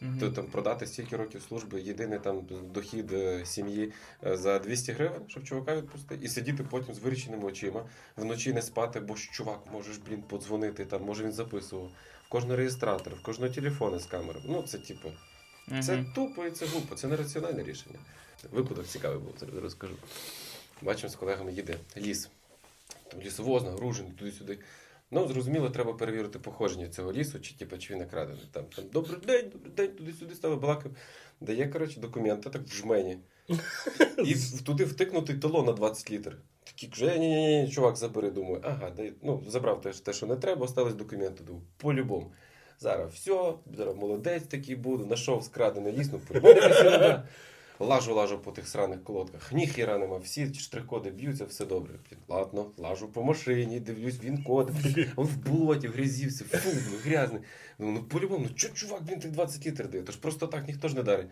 Мгм. 0.02 0.20
То 0.20 0.30
там 0.30 0.46
продати 0.46 0.88
стільки 0.88 1.17
років 1.17 1.41
служби, 1.41 1.82
єдиний 1.82 2.20
там 2.20 2.48
дохід 2.74 3.12
е, 3.12 3.46
сім'ї 3.46 3.94
е, 4.26 4.38
за 4.38 4.60
200 4.60 4.91
гривень, 4.91 5.22
щоб 5.28 5.44
чувака 5.44 5.76
відпустити, 5.76 6.26
і 6.26 6.28
сидіти 6.28 6.63
потім 6.63 6.96
з 6.96 7.00
виріченими 7.00 7.44
очима, 7.44 7.86
вночі 8.17 8.54
не 8.54 8.62
спати, 8.62 9.00
бо 9.00 9.15
ж 9.15 9.32
чувак, 9.32 9.60
можеш, 9.74 9.98
блін, 9.98 10.22
подзвонити, 10.22 10.86
там, 10.86 11.04
може 11.04 11.24
він 11.24 11.32
записував. 11.32 11.91
В 12.26 12.30
кожного 12.30 12.56
реєстратора, 12.56 13.15
в 13.15 13.22
кожного 13.24 13.54
телефона 13.54 14.00
з 14.00 14.06
камерами. 14.06 14.46
Ну, 14.50 14.62
це 14.62 14.78
типу. 14.78 15.10
Це 15.82 16.06
тупо 16.15 16.46
і 16.46 16.52
це 16.52 16.65
глупо, 16.65 16.96
це 16.96 17.08
не 17.08 17.15
раціональне 17.15 17.63
рішення. 17.63 18.00
Випадок 18.51 18.86
цікавий 18.86 19.19
був, 19.19 19.34
зараз 19.39 19.56
розкажу. 19.56 19.93
Бачимо, 20.82 21.10
з 21.10 21.15
колегами 21.15 21.54
їде 21.54 21.77
ліс. 21.97 22.30
Там 23.08 23.21
лісовоз, 23.21 23.63
нагружений, 23.63 24.12
туди-сюди. 24.12 24.60
Ну, 25.12 25.27
зрозуміло, 25.27 25.69
треба 25.69 25.93
перевірити 25.93 26.39
походження 26.39 26.88
цього 26.88 27.13
лісу, 27.13 27.39
чи, 27.39 27.56
типу, 27.56 27.77
чи 27.77 27.93
він 27.93 27.99
накрадений. 27.99 28.49
Там, 28.51 28.63
там 28.75 28.86
добрий 28.93 29.19
день, 29.27 29.49
добрий 29.49 29.73
день, 29.73 29.95
туди-сюди 29.95 30.36
стали 30.36 30.56
балакав. 30.56 30.91
Дає, 31.41 31.67
коротше, 31.67 31.99
документи 31.99 32.49
так 32.49 32.62
в 32.62 32.73
жмені. 32.73 33.17
І 34.25 34.36
туди 34.65 34.85
втикнутий 34.85 35.37
талон 35.37 35.65
на 35.65 35.71
20 35.71 36.12
літрів. 36.12 36.37
Такий 36.63 36.89
каже, 36.89 37.19
ні, 37.19 37.29
ні, 37.29 37.62
ні, 37.62 37.71
чувак, 37.71 37.96
забери, 37.96 38.31
думаю. 38.31 38.62
Ага, 38.63 38.89
дай, 38.89 39.13
ну, 39.21 39.44
забрав 39.48 39.81
те, 39.81 39.92
те, 39.92 40.13
що 40.13 40.25
не 40.25 40.35
треба, 40.35 40.65
остались 40.65 40.94
документи. 40.94 41.44
Думаю, 41.44 41.65
по-любому. 41.77 42.31
Зараз 42.79 43.13
все, 43.13 43.54
зараз 43.77 43.96
молодець 43.96 44.44
такий 44.44 44.75
буду, 44.75 45.04
знайшов 45.04 45.44
скрадений 45.44 45.94
ліс, 45.98 46.10
ну 46.12 46.19
по-любому. 46.19 46.54
Лажу, 47.82 48.13
лажу 48.13 48.40
по 48.40 48.52
тих 48.52 48.67
сраних 48.67 49.04
колодках. 49.04 49.54
Ніхіра 49.54 49.98
нема, 49.98 50.17
всі 50.17 50.54
штрих-коди 50.54 51.10
б'ються, 51.12 51.46
все 51.46 51.65
добре. 51.65 51.94
Ладно, 52.27 52.71
лажу 52.77 53.08
по 53.08 53.23
машині, 53.23 53.79
дивлюсь, 53.79 54.19
він 54.23 54.44
код. 54.44 54.71
В 55.15 55.38
болоті, 55.38 55.88
в 55.88 55.92
грязі, 55.92 56.27
все, 56.27 56.46
фу, 56.46 56.69
грязний. 57.04 57.42
Ну, 57.79 57.92
ну 57.92 58.04
по-любому, 58.04 58.46
ну 58.50 58.56
чо, 58.56 58.69
чувак, 58.69 59.04
блін, 59.04 59.19
ти 59.19 59.29
20 59.29 59.65
літр 59.65 59.90
дає? 59.90 60.04
Тож 60.04 60.15
просто 60.15 60.48
так 60.48 60.67
ніхто 60.67 60.88
ж 60.88 60.96
не 60.96 61.04
дарить. 61.04 61.27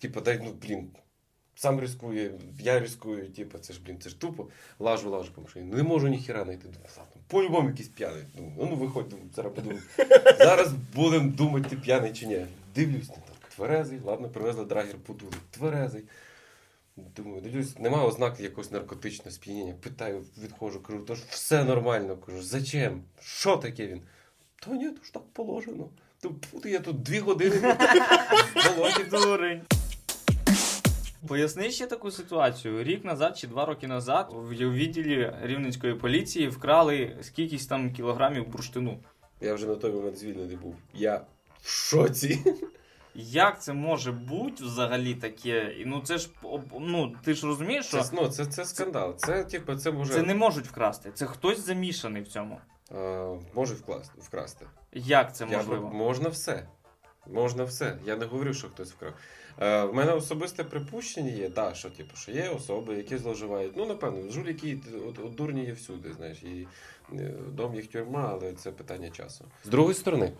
Типа, 0.00 0.20
дай, 0.20 0.40
ну, 0.44 0.52
блін, 0.62 0.90
сам 1.54 1.80
рискує, 1.80 2.32
я 2.60 2.80
рискую, 2.80 3.28
типа, 3.28 3.58
це 3.58 3.72
ж, 3.72 3.80
блін, 3.84 4.00
це 4.00 4.08
ж 4.08 4.20
тупо. 4.20 4.48
Лажу, 4.78 5.10
лажу 5.10 5.32
по 5.32 5.42
машині. 5.42 5.68
Ну 5.70 5.76
Не 5.76 5.82
можу 5.82 6.08
ніхіра 6.08 6.44
знайти. 6.44 6.68
По-любому 7.26 7.68
якийсь 7.68 7.88
п'яний. 7.88 8.22
Думаю, 8.34 8.54
ну, 8.58 8.66
ну 8.70 8.76
виходь, 8.76 9.08
думаю, 9.08 9.30
зараз 9.36 9.52
подумаю. 9.52 9.82
Зараз 10.38 10.72
будемо 10.94 11.30
думати, 11.30 11.68
ти 11.70 11.76
п'яний 11.76 12.12
чи 12.12 12.26
ні. 12.26 12.46
Дивлюсь, 12.74 13.08
ну, 13.08 13.31
тверезий, 13.56 14.00
ладно, 14.04 14.28
привезли 14.28 14.64
драгер, 14.64 14.96
подули, 14.98 15.32
тверезий. 15.50 16.04
Думаю, 16.96 17.40
дивлюсь, 17.40 17.78
немає 17.78 18.06
ознак 18.06 18.40
якогось 18.40 18.70
наркотичного 18.70 19.30
сп'яніння. 19.30 19.74
Питаю, 19.82 20.24
відходжу, 20.38 20.80
кажу, 20.80 21.00
то 21.00 21.14
ж 21.14 21.22
все 21.28 21.64
нормально. 21.64 22.16
Кажу, 22.16 22.42
зачем? 22.42 23.02
Що 23.20 23.56
таке 23.56 23.86
він? 23.86 24.02
Та 24.60 24.70
ні, 24.70 24.90
то 24.90 25.04
ж 25.04 25.12
так 25.12 25.22
положено. 25.32 25.88
То 26.20 26.34
фу, 26.50 26.68
я 26.68 26.80
тут 26.80 27.02
дві 27.02 27.18
години. 27.18 27.76
Дурень. 29.10 29.62
Поясни 31.28 31.70
ще 31.70 31.86
таку 31.86 32.10
ситуацію. 32.10 32.84
Рік 32.84 33.04
назад 33.04 33.38
чи 33.38 33.46
два 33.46 33.64
роки 33.64 33.86
назад 33.86 34.30
в 34.32 34.48
відділі 34.50 35.32
рівненської 35.42 35.94
поліції 35.94 36.48
вкрали 36.48 37.16
скількись 37.22 37.66
там 37.66 37.92
кілограмів 37.92 38.48
бурштину. 38.48 38.98
Я 39.40 39.54
вже 39.54 39.66
на 39.66 39.74
той 39.74 39.92
момент 39.92 40.18
звільнений 40.18 40.56
був. 40.56 40.74
Я 40.94 41.20
в 41.60 41.68
шоці. 41.68 42.38
Як 43.14 43.62
це 43.62 43.72
може 43.72 44.12
бути 44.12 44.64
взагалі 44.64 45.14
таке? 45.14 45.74
І, 45.78 45.84
Ну 45.84 46.00
це 46.04 46.18
ж 46.18 46.28
ну 46.80 47.16
ти 47.24 47.34
ж 47.34 47.46
розумієш, 47.46 47.86
що 47.86 48.02
Це, 48.02 48.10
ну, 48.16 48.28
це, 48.28 48.46
це 48.46 48.64
скандал. 48.64 49.14
Це, 49.16 49.44
типу, 49.44 49.74
це 49.76 49.90
може, 49.92 50.14
це 50.14 50.22
не 50.22 50.34
можуть 50.34 50.66
вкрасти. 50.66 51.10
Це 51.14 51.26
хтось 51.26 51.60
замішаний 51.66 52.22
в 52.22 52.28
цьому. 52.28 52.60
е, 52.94 53.26
може 53.54 53.74
вкласти, 53.74 54.20
вкрасти. 54.20 54.66
Як 54.92 55.36
це 55.36 55.46
Я, 55.50 55.56
можливо? 55.56 55.90
можна 55.90 56.28
все. 56.28 56.66
Можна 57.26 57.64
все. 57.64 57.98
Я 58.06 58.16
не 58.16 58.26
говорю, 58.26 58.54
що 58.54 58.68
хтось 58.68 58.92
вкрав. 58.92 59.12
Е, 59.60 59.84
в 59.84 59.94
мене 59.94 60.12
особисте 60.12 60.64
припущення 60.64 61.30
є, 61.30 61.48
да, 61.48 61.74
що, 61.74 61.90
типу, 61.90 62.16
що 62.16 62.32
є 62.32 62.48
особи, 62.48 62.94
які 62.94 63.16
зловживають. 63.18 63.72
Ну, 63.76 63.86
напевно, 63.86 64.30
жуліки, 64.30 64.78
от, 65.08 65.18
от 65.18 65.34
дурні 65.34 65.64
є 65.64 65.72
всюди, 65.72 66.12
знаєш, 66.12 66.42
і 66.42 66.66
е, 67.12 67.34
дом 67.48 67.74
їх 67.74 67.86
тюрма, 67.86 68.28
але 68.32 68.52
це 68.52 68.70
питання 68.70 69.10
часу. 69.10 69.44
З 69.64 69.68
другої 69.68 69.94
сторони, 69.94 70.32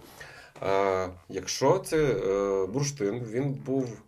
е, 0.62 1.08
якщо 1.28 1.78
це 1.78 1.96
е, 1.96 2.66
бурштин, 2.66 3.24
він 3.24 3.52
був 3.52 4.02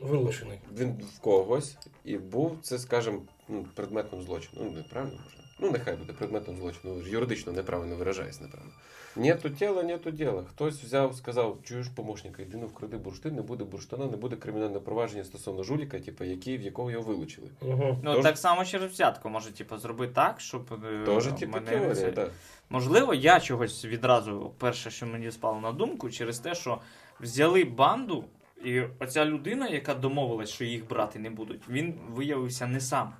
Вилучений. 0.00 0.58
він 0.78 1.04
в 1.16 1.20
когось 1.20 1.76
і 2.04 2.16
був 2.18 2.58
це, 2.62 2.78
скажімо, 2.78 3.22
ну, 3.48 3.66
предметом 3.74 4.22
злочину. 4.22 4.64
Ну, 4.64 4.70
неправильно 4.70 5.20
можна. 5.24 5.49
Ну, 5.62 5.70
нехай 5.70 5.96
буде 5.96 6.12
предметом 6.12 6.56
злочину. 6.56 7.00
Юридично 7.06 7.52
неправильно 7.52 7.96
виражаюсь, 7.96 8.40
напевно. 8.40 8.70
Нету 9.16 9.50
тіла, 9.50 9.82
нету 9.82 10.10
діла. 10.10 10.44
Хтось 10.50 10.82
взяв, 10.82 11.14
сказав, 11.14 11.58
чуєш 11.64 11.88
помощника, 11.88 12.42
йди 12.42 12.56
ну 12.60 12.66
вкради 12.66 12.96
бурштин, 12.96 13.34
не 13.34 13.42
буде 13.42 13.64
бурштина, 13.64 14.06
не 14.06 14.16
буде 14.16 14.36
кримінальне 14.36 14.80
провадження 14.80 15.24
стосовно 15.24 15.62
жуліка, 15.62 16.00
типу, 16.00 16.24
який, 16.24 16.58
в 16.58 16.62
якого 16.62 16.90
його 16.90 17.04
вилучили. 17.04 17.48
Угу. 17.60 17.98
Ну 18.02 18.14
Тож- 18.14 18.22
так 18.22 18.38
само 18.38 18.64
через 18.64 18.90
взятку 18.90 19.28
може, 19.28 19.52
типу, 19.52 19.76
зробити 19.76 20.12
так, 20.12 20.40
щоб 20.40 20.72
е, 20.84 21.02
Тож, 21.04 21.26
типу, 21.26 21.52
мене 21.52 21.70
теорія, 21.70 21.94
це- 21.94 22.12
так. 22.12 22.30
Можливо, 22.70 23.14
я 23.14 23.40
чогось 23.40 23.84
відразу 23.84 24.52
перше, 24.58 24.90
що 24.90 25.06
мені 25.06 25.30
спало 25.30 25.60
на 25.60 25.72
думку, 25.72 26.10
через 26.10 26.38
те, 26.38 26.54
що 26.54 26.80
взяли 27.20 27.64
банду, 27.64 28.24
і 28.64 28.80
оця 28.98 29.24
людина, 29.24 29.68
яка 29.68 29.94
домовилась, 29.94 30.50
що 30.50 30.64
їх 30.64 30.88
брати 30.88 31.18
не 31.18 31.30
будуть, 31.30 31.68
він 31.68 31.94
виявився 32.08 32.66
не 32.66 32.80
сам. 32.80 33.12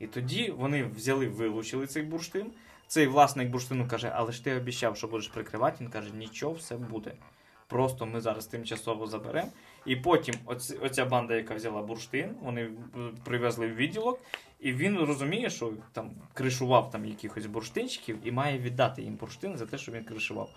І 0.00 0.06
тоді 0.06 0.50
вони 0.50 0.84
взяли, 0.84 1.28
вилучили 1.28 1.86
цей 1.86 2.02
бурштин. 2.02 2.46
Цей 2.86 3.06
власник 3.06 3.48
бурштину 3.48 3.88
каже, 3.88 4.12
але 4.14 4.32
ж 4.32 4.44
ти 4.44 4.56
обіцяв, 4.56 4.96
що 4.96 5.06
будеш 5.06 5.28
прикривати. 5.28 5.76
Він 5.80 5.90
каже, 5.90 6.10
нічого, 6.14 6.52
все 6.52 6.76
буде. 6.76 7.12
Просто 7.66 8.06
ми 8.06 8.20
зараз 8.20 8.46
тимчасово 8.46 9.06
заберемо. 9.06 9.52
І 9.86 9.96
потім 9.96 10.34
оці, 10.44 10.74
оця 10.74 11.04
банда, 11.04 11.34
яка 11.34 11.54
взяла 11.54 11.82
бурштин, 11.82 12.34
вони 12.42 12.62
е, 12.62 12.70
привезли 13.24 13.66
в 13.66 13.74
відділок, 13.74 14.20
і 14.60 14.72
він 14.72 14.98
розуміє, 14.98 15.50
що 15.50 15.72
там 15.92 16.10
кришував 16.34 16.90
там 16.90 17.04
якихось 17.04 17.46
бурштинчиків 17.46 18.18
і 18.24 18.32
має 18.32 18.58
віддати 18.58 19.02
їм 19.02 19.14
бурштин 19.14 19.56
за 19.56 19.66
те, 19.66 19.78
що 19.78 19.92
він 19.92 20.04
кришував. 20.04 20.50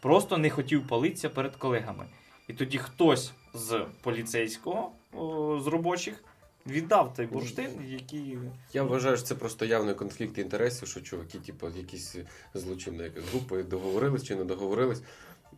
Просто 0.00 0.38
не 0.38 0.50
хотів 0.50 0.88
палитися 0.88 1.28
перед 1.28 1.56
колегами. 1.56 2.06
І 2.48 2.52
тоді 2.52 2.78
хтось 2.78 3.32
з 3.54 3.84
поліцейського, 4.02 4.92
о, 5.12 5.60
з 5.60 5.66
робочих, 5.66 6.24
віддав 6.68 7.14
той 7.14 7.26
бурштин, 7.26 7.70
який. 7.88 8.38
Я 8.72 8.82
вважаю, 8.82 9.16
що 9.16 9.26
це 9.26 9.34
просто 9.34 9.64
явний 9.64 9.94
конфлікт 9.94 10.38
інтересів, 10.38 10.88
що 10.88 11.00
чуваки, 11.00 11.38
типу, 11.38 11.68
якісь 11.76 12.16
злочинна 12.54 13.04
якась 13.04 13.24
група 13.30 13.62
договорились 13.62 14.24
чи 14.24 14.36
не 14.36 14.44
договорились. 14.44 15.02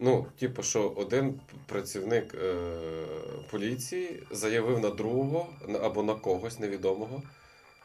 Ну, 0.01 0.27
типу, 0.39 0.63
що 0.63 0.89
один 0.89 1.41
працівник 1.67 2.35
е- 2.35 3.07
поліції 3.51 4.23
заявив 4.31 4.81
на 4.81 4.91
другого 4.91 5.47
на- 5.69 5.79
або 5.79 6.03
на 6.03 6.15
когось 6.15 6.59
невідомого, 6.59 7.23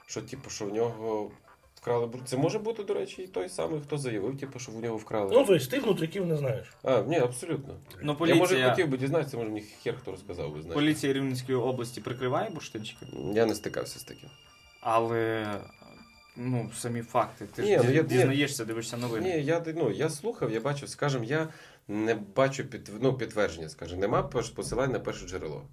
що, 0.06 0.22
типу, 0.22 0.50
що 0.50 0.66
в 0.66 0.74
нього 0.74 1.32
вкрали 1.84 2.06
бур- 2.06 2.24
Це 2.26 2.38
може 2.38 2.60
бути, 2.60 2.84
до 2.84 2.94
речі, 2.94 3.22
і 3.22 3.28
той 3.28 3.50
самий, 3.50 3.82
хто 3.82 3.98
заявив, 3.98 4.38
типу, 4.40 4.60
що 4.60 4.72
в 4.72 4.84
нього 4.84 4.98
вкрали. 4.98 5.32
Ну, 5.34 5.46
тобто 5.48 5.66
ти 5.66 5.80
внутріків 5.80 6.26
не 6.26 6.38
знаєш. 6.38 6.68
А, 6.84 7.02
ні, 7.02 7.20
абсолютно. 7.20 7.76
Ну, 8.02 8.18
Я 8.28 8.36
може 8.36 8.70
хотів 8.70 8.88
би 8.88 8.98
дізнатися, 8.98 9.38
може 9.38 9.50
мені 9.50 9.62
хер 9.84 9.96
хто 10.02 10.12
розказав 10.12 10.54
би 10.54 10.62
знаєш. 10.62 10.76
поліція 10.76 11.14
Рівненської 11.14 11.58
області 11.58 12.02
прикриває 12.02 12.50
бурштинчики, 12.50 13.06
Я 13.34 13.46
не 13.46 13.56
стикався 13.56 14.00
з 14.00 14.04
таким. 14.04 14.30
але 14.82 15.48
ну, 16.38 16.72
самі 16.76 17.02
факти. 17.02 17.46
Ти 17.56 17.62
Ні, 17.62 17.78
ж 17.78 17.84
ну, 17.84 17.92
я- 17.92 18.04
дізнаєшся, 18.04 18.66
дивишся 18.66 18.98
новини. 18.98 19.36
Ні, 19.38 19.44
я 19.44 19.64
ну, 19.76 19.92
я 19.92 20.10
слухав, 20.10 20.52
я 20.52 20.60
бачив, 20.60 20.90
скажімо, 20.90 21.24
я 21.24 21.48
не 21.88 22.16
бачу 22.36 22.66
під, 22.66 22.92
ну, 23.02 23.14
підтвердження, 23.14 23.70
скажімо, 23.70 24.02
нема 24.02 24.24
посилань 24.24 24.92
на 24.92 25.00
перше 25.00 25.28
джерело. 25.28 25.66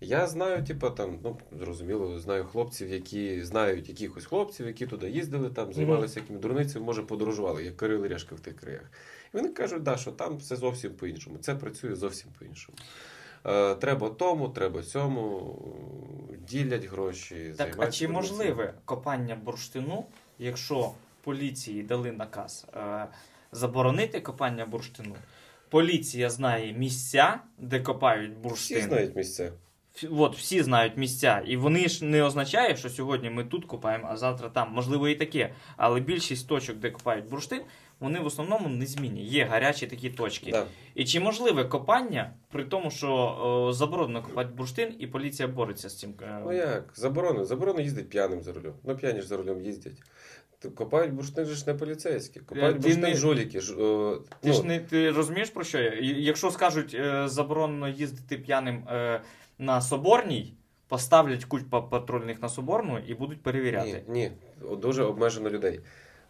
Я 0.00 0.26
знаю, 0.26 0.64
типу, 0.64 0.90
там, 0.90 1.18
ну, 1.24 1.38
зрозуміло, 1.58 2.18
знаю 2.18 2.44
хлопців, 2.44 2.88
які 2.90 3.42
знають 3.44 3.88
якихось 3.88 4.24
хлопців, 4.24 4.66
які 4.66 4.86
туди 4.86 5.10
їздили, 5.10 5.50
там, 5.50 5.72
займалися 5.72 6.20
якими 6.20 6.38
дурницями, 6.38 6.84
може, 6.84 7.02
подорожували, 7.02 7.64
як 7.64 7.76
Кирил 7.76 8.04
Решка 8.04 8.34
в 8.34 8.40
тих 8.40 8.56
краях. 8.56 8.90
І 9.34 9.36
вони 9.36 9.48
кажуть, 9.48 9.82
да, 9.82 9.96
що 9.96 10.12
там 10.12 10.36
все 10.36 10.56
зовсім 10.56 10.94
по-іншому. 10.94 11.38
Це 11.38 11.54
працює 11.54 11.94
зовсім 11.94 12.30
по-іншому. 12.38 12.78
Е, 13.46 13.74
треба 13.74 14.08
тому, 14.08 14.48
треба 14.48 14.82
сьому, 14.82 15.58
ділять 16.48 16.84
гроші. 16.84 17.54
Так, 17.56 17.68
а 17.68 17.72
чи 17.72 18.06
дурницями. 18.06 18.12
можливе 18.12 18.74
копання 18.84 19.34
бурштину, 19.34 20.06
якщо 20.38 20.92
поліції 21.22 21.82
дали 21.82 22.12
наказ 22.12 22.66
е, 22.76 23.06
заборонити 23.52 24.20
копання 24.20 24.66
бурштину? 24.66 25.16
Поліція 25.68 26.30
знає 26.30 26.72
місця, 26.72 27.40
де 27.58 27.80
копають 27.80 28.36
бурштин. 28.36 28.78
Всі 28.78 28.88
знають 28.88 29.16
місця. 29.16 29.52
От, 30.04 30.36
всі 30.36 30.62
знають 30.62 30.96
місця. 30.96 31.42
І 31.46 31.56
вони 31.56 31.88
ж 31.88 32.04
не 32.04 32.22
означає, 32.22 32.76
що 32.76 32.90
сьогодні 32.90 33.30
ми 33.30 33.44
тут 33.44 33.64
копаємо, 33.64 34.08
а 34.10 34.16
завтра 34.16 34.48
там. 34.48 34.72
Можливо, 34.72 35.08
і 35.08 35.14
таке. 35.14 35.52
Але 35.76 36.00
більшість 36.00 36.48
точок, 36.48 36.76
де 36.76 36.90
копають 36.90 37.28
бурштин, 37.28 37.60
вони 38.00 38.20
в 38.20 38.26
основному 38.26 38.68
незмінні. 38.68 39.24
Є 39.24 39.44
гарячі 39.44 39.86
такі 39.86 40.10
точки. 40.10 40.50
Да. 40.50 40.64
І 40.94 41.04
чи 41.04 41.20
можливе 41.20 41.64
копання, 41.64 42.30
при 42.52 42.64
тому, 42.64 42.90
що 42.90 43.08
о, 43.12 43.72
заборонено 43.72 44.22
копати 44.22 44.50
бурштин, 44.56 44.94
і 44.98 45.06
поліція 45.06 45.48
бореться 45.48 45.88
з 45.88 45.98
цим? 45.98 46.14
е, 46.22 46.40
Ну 46.44 46.52
як? 46.52 46.92
Заборонено. 46.94 47.44
Заборонено 47.44 47.82
їздить 47.84 48.08
п'яним 48.08 48.42
за 48.42 48.52
рулем. 48.52 48.72
Ну 48.84 48.96
п'яні 48.96 49.20
ж 49.20 49.26
за 49.28 49.36
рулем 49.36 49.60
їздять. 49.60 50.02
Копають 50.74 51.12
бурштин 51.12 51.44
же 51.46 51.54
ж 51.54 51.64
не 51.66 51.74
поліцейські. 51.74 52.40
Копають 52.40 52.76
Ти 52.76 52.82
бурштин 52.82 53.00
не- 53.00 53.14
жуліки. 53.14 53.60
Ж, 53.60 53.72
е, 53.72 54.16
Ти 54.40 54.48
ну, 54.48 54.52
ж 54.52 54.62
не 54.64 54.78
ти 54.78 55.10
розумієш 55.10 55.50
про 55.50 55.64
що 55.64 55.78
я? 55.78 55.92
Якщо 56.00 56.50
скажуть 56.50 56.94
е, 56.94 57.28
заборонено 57.28 57.88
їздити 57.88 58.38
п'яним 58.38 58.84
е, 58.88 59.20
на 59.58 59.80
соборній, 59.80 60.54
поставлять 60.88 61.44
кучу 61.44 61.64
патрульних 61.70 62.42
на 62.42 62.48
соборну 62.48 62.98
і 62.98 63.14
будуть 63.14 63.42
перевіряти. 63.42 64.02
ні, 64.08 64.32
ні, 64.60 64.76
дуже 64.76 65.02
обмежено 65.02 65.50
людей. 65.50 65.80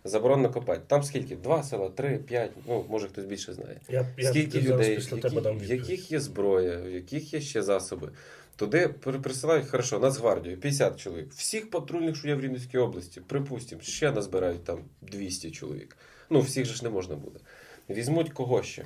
Заборонено 0.05 0.51
копати. 0.51 0.81
Там 0.87 1.03
скільки? 1.03 1.37
Два 1.37 1.63
села, 1.63 1.89
три, 1.89 2.19
п'ять, 2.19 2.51
ну 2.69 2.85
може 2.89 3.09
хтось 3.09 3.25
більше 3.25 3.53
знає. 3.53 3.81
Я, 3.89 4.07
я 4.19 4.29
Скільки 4.29 4.61
зараз 4.61 4.67
людей, 4.67 4.97
після 4.97 5.17
які, 5.17 5.29
тебе 5.29 5.43
дам 5.43 5.59
в 5.59 5.65
яких 5.65 6.13
є 6.13 6.21
зброя, 6.21 6.81
в 6.81 6.91
яких 6.91 7.35
є 7.35 7.41
ще 7.41 7.63
засоби. 7.63 8.13
Туди 8.57 8.89
присилають 9.23 9.67
хорошо, 9.67 9.99
Нацгвардію, 9.99 10.57
50 10.57 11.01
чоловік. 11.01 11.33
Всіх 11.33 11.71
патрульних, 11.71 12.17
що 12.17 12.29
є 12.29 12.35
в 12.35 12.41
Рівненській 12.41 12.79
області, 12.79 13.21
припустимо, 13.27 13.83
ще 13.83 14.13
назбирають 14.13 14.65
там 14.65 14.79
200 15.03 15.51
чоловік. 15.51 15.97
Ну, 16.31 16.41
всіх 16.41 16.65
же 16.65 16.75
ж 16.75 16.85
не 16.85 16.91
можна 16.91 17.17
буде. 17.17 17.39
Візьмуть 17.91 18.31
кого 18.31 18.63
ще. 18.63 18.85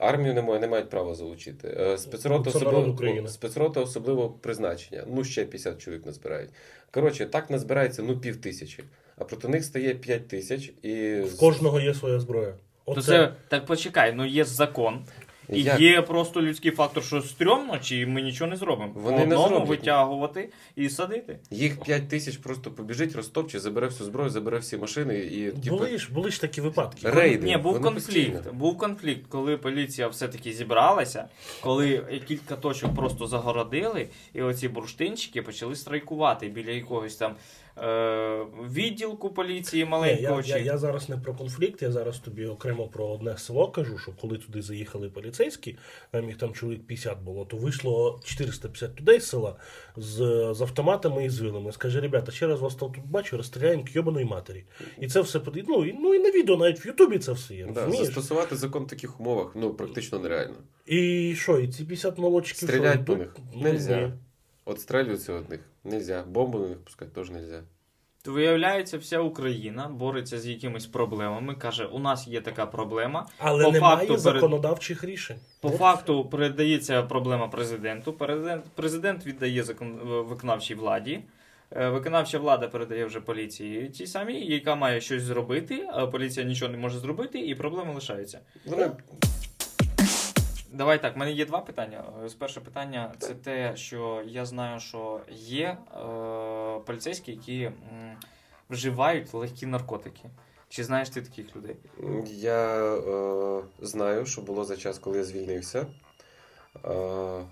Армію 0.00 0.34
не, 0.34 0.42
мають- 0.42 0.60
не 0.62 0.68
мають 0.68 0.90
права 0.90 1.14
залучити. 1.14 1.76
Е, 1.80 1.98
Спецрота 1.98 2.50
Це 2.50 2.58
особливо, 2.58 2.96
ну, 3.22 3.28
спецрота 3.28 3.80
особливого 3.80 4.28
призначення. 4.30 5.04
Ну, 5.06 5.24
ще 5.24 5.44
50 5.44 5.78
чоловік 5.78 6.06
назбирають. 6.06 6.50
Коротше, 6.90 7.26
так 7.26 7.50
назбирається 7.50 8.02
ну 8.02 8.18
пів 8.18 8.36
тисячі. 8.36 8.84
А 9.18 9.24
проти 9.24 9.48
них 9.48 9.64
стає 9.64 9.94
5 9.94 10.28
тисяч 10.28 10.72
і 10.82 11.20
В 11.20 11.36
кожного 11.38 11.80
є 11.80 11.94
своя 11.94 12.20
зброя. 12.20 12.54
То 12.86 13.02
це 13.02 13.32
так 13.48 13.66
почекай, 13.66 14.12
ну 14.12 14.26
є 14.26 14.44
закон. 14.44 15.04
І 15.52 15.62
Як? 15.62 15.80
є 15.80 16.02
просто 16.02 16.42
людський 16.42 16.70
фактор, 16.70 17.04
що 17.04 17.22
стрьомно, 17.22 17.78
чи 17.78 18.06
ми 18.06 18.22
нічого 18.22 18.50
не 18.50 18.56
зробимо. 18.56 18.92
Вони 18.94 19.18
По 19.20 19.26
не 19.26 19.36
одному 19.36 19.48
зроблять. 19.48 19.68
витягувати 19.68 20.48
і 20.76 20.88
садити. 20.88 21.38
Їх 21.50 21.80
5 21.82 22.08
тисяч 22.08 22.36
просто 22.36 22.70
побіжить, 22.70 23.16
розтопче, 23.16 23.60
забере 23.60 23.86
всю 23.86 24.06
зброю, 24.06 24.30
забере 24.30 24.58
всі 24.58 24.76
машини 24.76 25.18
і 25.18 25.50
типу, 25.50 25.76
Були 25.76 25.98
ж, 25.98 26.12
були 26.12 26.30
ж 26.30 26.40
такі 26.40 26.60
випадки. 26.60 27.10
рейди. 27.10 27.46
Ні, 27.46 27.56
був 27.56 27.72
Вони 27.72 27.84
конфлікт. 27.84 28.32
постійно. 28.34 28.58
Був 28.58 28.78
конфлікт, 28.78 29.26
коли 29.28 29.56
поліція 29.56 30.08
все-таки 30.08 30.52
зібралася, 30.52 31.28
коли 31.60 32.04
кілька 32.28 32.56
точок 32.56 32.94
просто 32.94 33.26
загородили, 33.26 34.08
і 34.34 34.42
оці 34.42 34.68
бурштинчики 34.68 35.42
почали 35.42 35.74
страйкувати 35.76 36.48
біля 36.48 36.70
якогось 36.70 37.16
там 37.16 37.34
відділку 38.70 39.30
поліції 39.30 39.84
маленького. 39.84 40.36
я, 40.36 40.42
чи... 40.42 40.50
я, 40.50 40.58
я 40.58 40.78
зараз 40.78 41.08
не 41.08 41.16
про 41.16 41.34
конфлікт, 41.34 41.82
я 41.82 41.92
зараз 41.92 42.18
тобі 42.18 42.46
окремо 42.46 42.88
про 42.88 43.06
одне 43.06 43.38
село 43.38 43.68
кажу, 43.68 43.98
що 43.98 44.12
коли 44.20 44.38
туди 44.38 44.62
заїхали 44.62 45.08
поліцейські, 45.08 45.78
там 46.10 46.28
їх 46.28 46.36
там 46.36 46.52
чоловік 46.52 46.86
50 46.86 47.18
було, 47.18 47.44
то 47.44 47.56
вийшло 47.56 48.20
450 48.24 49.00
людей 49.00 49.20
з 49.20 49.26
села 49.26 49.56
з, 49.96 50.16
з 50.54 50.60
автоматами 50.60 51.24
і 51.24 51.30
з 51.30 51.40
вилами. 51.40 51.72
Скаже, 51.72 52.00
ребята, 52.00 52.32
ще 52.32 52.46
раз 52.46 52.60
вас 52.60 52.74
тут 52.74 52.98
бачу, 53.04 53.36
розстріляємо 53.36 53.84
к 53.84 53.90
йобаної 53.92 54.26
матері. 54.26 54.64
І 55.00 55.08
це 55.08 55.20
все 55.20 55.40
ну, 55.68 55.86
і, 55.86 55.92
ну 56.00 56.14
і 56.14 56.18
на 56.18 56.30
відео, 56.30 56.56
навіть 56.56 56.84
в 56.84 56.86
Ютубі 56.86 57.18
це 57.18 57.32
все 57.32 57.54
є. 57.54 57.66
Да, 57.66 57.80
розумієш? 57.80 58.06
застосувати 58.06 58.56
закон 58.56 58.84
в 58.84 58.86
таких 58.86 59.20
умовах 59.20 59.52
ну 59.54 59.74
практично 59.74 60.18
нереально. 60.18 60.56
І 60.86 61.34
що, 61.36 61.58
і 61.58 61.68
ці 61.68 61.84
50 61.84 62.18
молодчиків 62.18 62.68
Стрілять 62.68 63.04
по 63.04 63.16
них 63.16 63.36
Ну, 63.54 63.62
нельзя. 63.62 64.00
ні. 64.00 64.12
Отстрелюються 64.64 65.38
від 65.38 65.50
них 65.50 65.60
нельзя. 65.84 66.22
Бомбу 66.26 66.58
на 66.58 66.68
них 66.68 66.84
пускати 66.84 67.10
теж 67.14 67.30
нельзя. 67.30 67.62
То 68.22 68.32
виявляється, 68.32 68.98
вся 68.98 69.20
Україна 69.20 69.88
бореться 69.88 70.38
з 70.38 70.46
якимись 70.46 70.86
проблемами. 70.86 71.54
Каже, 71.54 71.84
у 71.84 71.98
нас 71.98 72.28
є 72.28 72.40
така 72.40 72.66
проблема. 72.66 73.26
Але 73.38 73.64
По 73.64 73.72
немає 73.72 73.96
факту 73.96 74.06
перед- 74.08 74.20
законодавчих 74.20 75.04
рішень. 75.04 75.36
По 75.60 75.68
От 75.68 75.76
факту 75.76 76.24
передається 76.24 77.02
проблема 77.02 77.48
президенту. 77.48 78.12
Президент, 78.12 78.64
президент 78.74 79.26
віддає 79.26 79.62
закон 79.62 79.98
виконавчій 80.04 80.74
владі. 80.74 81.20
Е, 81.76 81.88
Виконавча 81.88 82.38
влада 82.38 82.68
передає 82.68 83.04
вже 83.04 83.20
поліції 83.20 83.88
тій 83.88 84.06
самій, 84.06 84.46
яка 84.46 84.74
має 84.74 85.00
щось 85.00 85.22
зробити, 85.22 85.88
а 85.92 86.06
поліція 86.06 86.46
нічого 86.46 86.72
не 86.72 86.78
може 86.78 86.98
зробити, 86.98 87.38
і 87.40 87.54
проблема 87.54 87.94
лишається. 87.94 88.40
Вони 88.66 88.90
Давай 90.72 91.02
так, 91.02 91.14
в 91.16 91.18
мене 91.18 91.32
є 91.32 91.46
два 91.46 91.60
питання. 91.60 92.04
Е, 92.24 92.28
Перше 92.38 92.60
питання 92.60 93.12
це 93.18 93.34
те, 93.34 93.76
що 93.76 94.22
я 94.26 94.44
знаю, 94.46 94.80
що 94.80 95.20
є 95.30 95.66
е, 95.66 95.76
поліцейські, 96.86 97.32
які 97.32 97.62
м, 97.62 97.74
вживають 98.70 99.34
легкі 99.34 99.66
наркотики. 99.66 100.30
Чи 100.68 100.84
знаєш 100.84 101.10
ти 101.10 101.22
таких 101.22 101.56
людей? 101.56 101.76
Я 102.26 102.84
е, 102.94 103.62
знаю, 103.78 104.26
що 104.26 104.42
було 104.42 104.64
за 104.64 104.76
час, 104.76 104.98
коли 104.98 105.18
я 105.18 105.24
звільнився. 105.24 105.86
Е, 106.84 107.44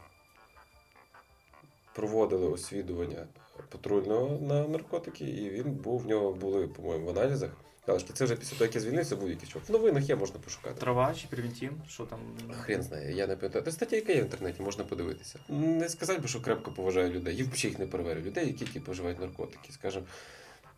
проводили 1.95 2.49
освідування 2.49 3.27
патрульного 3.69 4.39
на 4.41 4.69
наркотики, 4.69 5.25
і 5.25 5.51
він 5.51 5.73
був, 5.73 6.01
в 6.01 6.07
нього 6.07 6.33
були, 6.33 6.67
по-моєму, 6.69 7.07
в 7.07 7.11
аналізах. 7.11 7.51
Але 7.89 7.99
ж 7.99 8.07
це 8.15 8.25
вже 8.25 8.37
після 8.37 8.53
того, 8.53 8.65
як 8.65 8.75
я 8.75 8.81
звільнився, 8.81 9.17
будь-який 9.17 9.49
чувак. 9.49 9.69
В 9.69 9.73
новинах 9.73 10.09
є, 10.09 10.17
можна 10.17 10.39
пошукати. 10.39 10.81
Трава 10.81 11.15
чи 11.15 11.27
превентин? 11.29 11.71
Що 11.89 12.05
там? 12.05 12.19
Хрен 12.61 12.83
знає, 12.83 13.13
я 13.13 13.27
не 13.27 13.37
пам'ятаю. 13.37 13.65
Та 13.65 13.73
стаття, 13.73 13.97
яка 13.97 14.13
є 14.13 14.21
в 14.21 14.25
інтернеті, 14.25 14.63
можна 14.63 14.85
подивитися. 14.85 15.39
Не 15.49 15.89
сказати 15.89 16.21
би, 16.21 16.29
що 16.29 16.41
крепко 16.41 16.73
поважаю 16.73 17.11
людей. 17.11 17.37
І 17.37 17.43
взагалі 17.43 17.69
їх 17.69 17.79
не 17.79 17.87
перевірю. 17.87 18.21
Людей, 18.21 18.47
які 18.47 18.65
типу, 18.65 18.93
вживають 18.93 19.21
наркотики. 19.21 19.73
Скажем, 19.73 20.03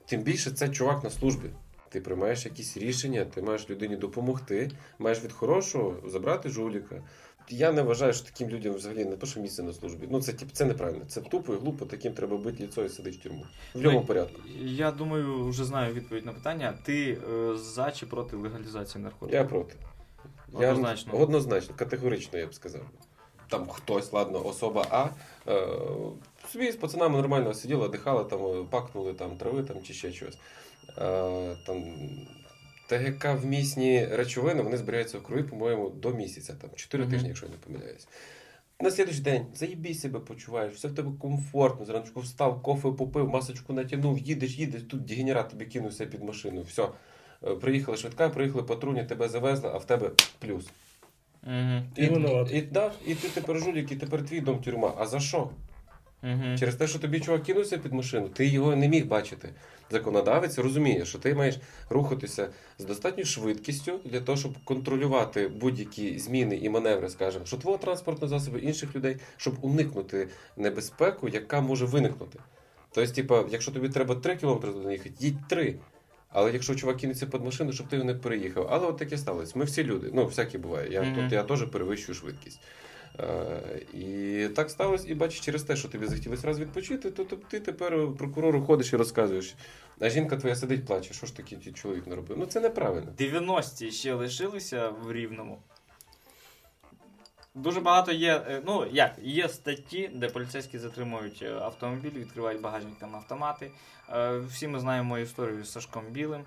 тим 0.07 0.23
більше 0.23 0.51
це 0.51 0.69
чувак 0.69 1.05
на 1.05 1.11
службі. 1.11 1.51
Ти 1.89 2.01
приймаєш 2.01 2.45
якісь 2.45 2.77
рішення, 2.77 3.25
ти 3.25 3.43
маєш 3.43 3.71
людині 3.71 3.97
допомогти, 3.97 4.71
маєш 4.99 5.25
від 5.25 5.33
хорошого 5.33 5.97
забрати 6.09 6.49
жуліка. 6.49 7.03
Я 7.49 7.73
не 7.73 7.83
вважаю, 7.83 8.13
що 8.13 8.25
таким 8.25 8.49
людям 8.49 8.75
взагалі 8.75 9.05
не 9.05 9.27
що 9.27 9.41
місце 9.41 9.63
на 9.63 9.73
службі. 9.73 10.09
Ну 10.11 10.23
це 10.23 10.33
типу, 10.33 10.51
це 10.53 10.65
неправильно. 10.65 11.05
Це 11.09 11.21
тупо 11.21 11.55
і 11.55 11.59
глупо, 11.59 11.87
таким 11.87 12.13
треба 12.13 12.37
бити 12.37 12.65
ліцо 12.65 12.85
і 12.85 12.89
сидить 12.89 13.17
в 13.17 13.23
тюрму. 13.23 13.47
В 13.75 13.83
Ну, 13.83 14.05
порядку. 14.05 14.41
Я 14.61 14.91
думаю, 14.91 15.49
вже 15.49 15.65
знаю 15.65 15.95
відповідь 15.95 16.27
на 16.27 16.33
питання. 16.33 16.79
Ти 16.83 17.19
е, 17.33 17.57
за 17.57 17.91
чи 17.91 18.07
проти 18.07 18.37
легалізації 18.37 19.05
наркотиків? 19.05 19.35
Я 19.41 19.45
проти. 19.45 19.75
Однозначно. 20.53 21.13
Я, 21.15 21.21
однозначно, 21.21 21.75
категорично, 21.77 22.39
я 22.39 22.47
б 22.47 22.55
сказав. 22.55 22.83
Там 23.49 23.69
хтось, 23.69 24.13
ладно, 24.13 24.47
особа 24.47 24.87
А. 24.91 25.09
Е, 25.51 25.67
собі 26.53 26.73
з 26.73 26.77
пацанами 26.77 27.17
нормально 27.17 27.55
сиділа, 27.55 27.89
дихала, 27.89 28.25
там, 28.25 28.47
е, 28.47 28.65
пакнули 28.71 29.13
там, 29.13 29.37
трави 29.37 29.63
там, 29.63 29.83
чи 29.83 29.93
ще 29.95 30.13
щось. 30.13 30.39
Е, 30.99 31.57
там, 31.67 31.85
ТГК 32.91 33.25
вмісні 33.43 34.07
речовини, 34.07 34.63
вони 34.63 34.77
збираються 34.77 35.19
в 35.19 35.23
крові, 35.23 35.43
по-моєму, 35.43 35.91
до 35.91 36.11
місяця, 36.11 36.55
там, 36.61 36.71
4 36.77 37.03
Мгм. 37.03 37.13
тижні, 37.13 37.29
якщо 37.29 37.47
я 37.47 37.53
не 37.53 37.59
помиляюсь. 37.59 38.09
На 38.81 38.91
слідуючий 38.91 39.25
день 39.25 39.47
заїбій 39.55 39.95
себе 39.95 40.21
почуваєш, 40.21 40.75
все 40.75 40.89
в 40.89 40.95
тебе 40.95 41.11
комфортно, 41.21 41.87
зранку 41.87 42.21
встав, 42.21 42.63
кофе 42.63 42.91
попив, 42.91 43.29
масочку 43.29 43.73
натягнув, 43.73 44.19
їдеш, 44.19 44.59
їдеш, 44.59 44.83
тут 44.83 45.05
дегенерат 45.05 45.49
тобі 45.49 45.65
кинувся 45.65 46.07
під 46.07 46.23
машину. 46.23 46.63
Все. 46.63 46.89
Приїхала 47.61 47.97
швидка, 47.97 48.29
приїхали 48.29 48.63
патрульні, 48.63 49.05
тебе 49.05 49.29
завезли, 49.29 49.71
а 49.75 49.77
в 49.77 49.85
тебе 49.85 50.11
плюс. 50.39 50.67
Угу. 51.47 51.83
Ти 51.95 52.09
винуват. 52.11 52.53
і, 52.53 52.63
да, 52.63 52.93
і 53.07 53.15
ти 53.15 53.29
тепер 53.29 53.59
жулік, 53.59 53.93
і 53.93 53.97
тепер 53.97 54.25
твій 54.25 54.41
дом 54.41 54.59
тюрма. 54.59 54.95
А 54.99 55.07
за 55.07 55.21
що? 55.21 55.51
Угу. 56.23 56.57
Через 56.59 56.75
те, 56.75 56.87
що 56.87 56.99
тобі 56.99 57.21
чувак 57.21 57.43
кинувся 57.43 57.79
під 57.79 57.93
машину, 57.93 58.29
ти 58.29 58.47
його 58.47 58.77
не 58.77 58.89
міг 58.89 59.07
бачити. 59.07 59.49
Законодавець 59.91 60.59
розуміє, 60.59 61.05
що 61.05 61.19
ти 61.19 61.35
маєш 61.35 61.59
рухатися 61.91 62.49
з 62.79 62.85
достатньою 62.85 63.27
швидкістю 63.27 64.01
для 64.05 64.21
того, 64.21 64.39
щоб 64.39 64.65
контролювати 64.65 65.49
будь-які 65.49 66.19
зміни 66.19 66.57
і 66.57 66.69
маневри, 66.69 67.11
скажімо, 67.11 67.45
що 67.47 67.57
твого 67.57 67.79
транспортного 67.79 68.29
засобу 68.39 68.59
інших 68.59 68.97
людей, 68.97 69.17
щоб 69.37 69.55
уникнути 69.61 70.29
небезпеку, 70.57 71.29
яка 71.29 71.61
може 71.61 71.85
виникнути. 71.85 72.39
Тобто, 72.93 73.13
типа, 73.13 73.45
якщо 73.51 73.73
тобі 73.73 73.89
треба 73.89 74.15
3 74.15 74.37
кілометри 74.37 74.73
туди 74.73 74.93
їхати, 74.93 75.15
їдь 75.19 75.49
3. 75.49 75.75
Але 76.33 76.53
якщо 76.53 76.75
чувак 76.75 76.97
кинеться 76.97 77.27
під 77.27 77.45
машину, 77.45 77.73
щоб 77.73 77.89
ти 77.89 77.97
його 77.97 78.07
не 78.07 78.15
переїхав. 78.15 78.67
Але 78.71 78.87
от 78.87 78.99
таке 78.99 79.19
сталося. 79.19 79.53
Ми 79.59 79.65
всі 79.65 79.85
люди. 79.85 80.11
Ну, 80.15 80.27
всяке 80.27 80.59
буває. 80.59 80.93
Я, 80.93 81.03
Мгм. 81.03 81.15
тут, 81.15 81.33
я 81.33 81.43
теж 81.43 81.65
перевищую 81.65 82.17
швидкість. 82.17 82.61
Е, 83.19 83.81
і 83.95 84.49
так 84.57 84.71
сталося, 84.71 85.05
і 85.09 85.15
бачиш, 85.15 85.41
через 85.41 85.63
те, 85.63 85.77
що 85.77 85.89
тобі 85.89 86.07
захотілося 86.07 86.47
раз 86.47 86.59
відпочити, 86.61 87.11
то, 87.11 87.25
то 87.25 87.37
ти 87.37 87.61
тепер 87.61 88.07
прокурору 88.19 88.63
ходиш 88.65 88.93
і 88.93 88.97
розказуєш. 88.97 89.55
А 90.01 90.09
жінка 90.09 90.37
твоя 90.37 90.57
сидить, 90.57 90.87
плаче, 90.87 91.15
що 91.15 91.27
ж 91.27 91.37
таке 91.37 91.57
ті 91.57 91.73
чоловік 91.73 92.07
не 92.07 92.17
робив. 92.17 92.39
Ну 92.39 92.47
це 92.47 92.61
неправильно. 92.61 93.13
90-ті 93.19 93.91
ще 93.91 94.15
лишилися 94.15 94.89
в 94.89 95.13
Рівному. 95.13 95.59
Дуже 97.55 97.81
багато 97.81 98.13
є. 98.13 98.43
е, 98.49 98.63
Ну 98.67 98.87
як, 98.93 99.13
є 99.23 99.49
статті, 99.49 100.11
де 100.15 100.29
поліцейські 100.29 100.79
затримують 100.79 101.41
е, 101.43 101.53
автомобіль, 101.55 102.11
відкривають 102.11 102.61
багажник 102.61 102.99
там 102.99 103.17
автомати. 103.17 103.71
Всі 104.49 104.69
ми 104.69 104.81
знаємо 104.81 105.19
історію 105.19 105.65
з 105.65 105.73
Сашком 105.73 106.05
Білим. 106.11 106.45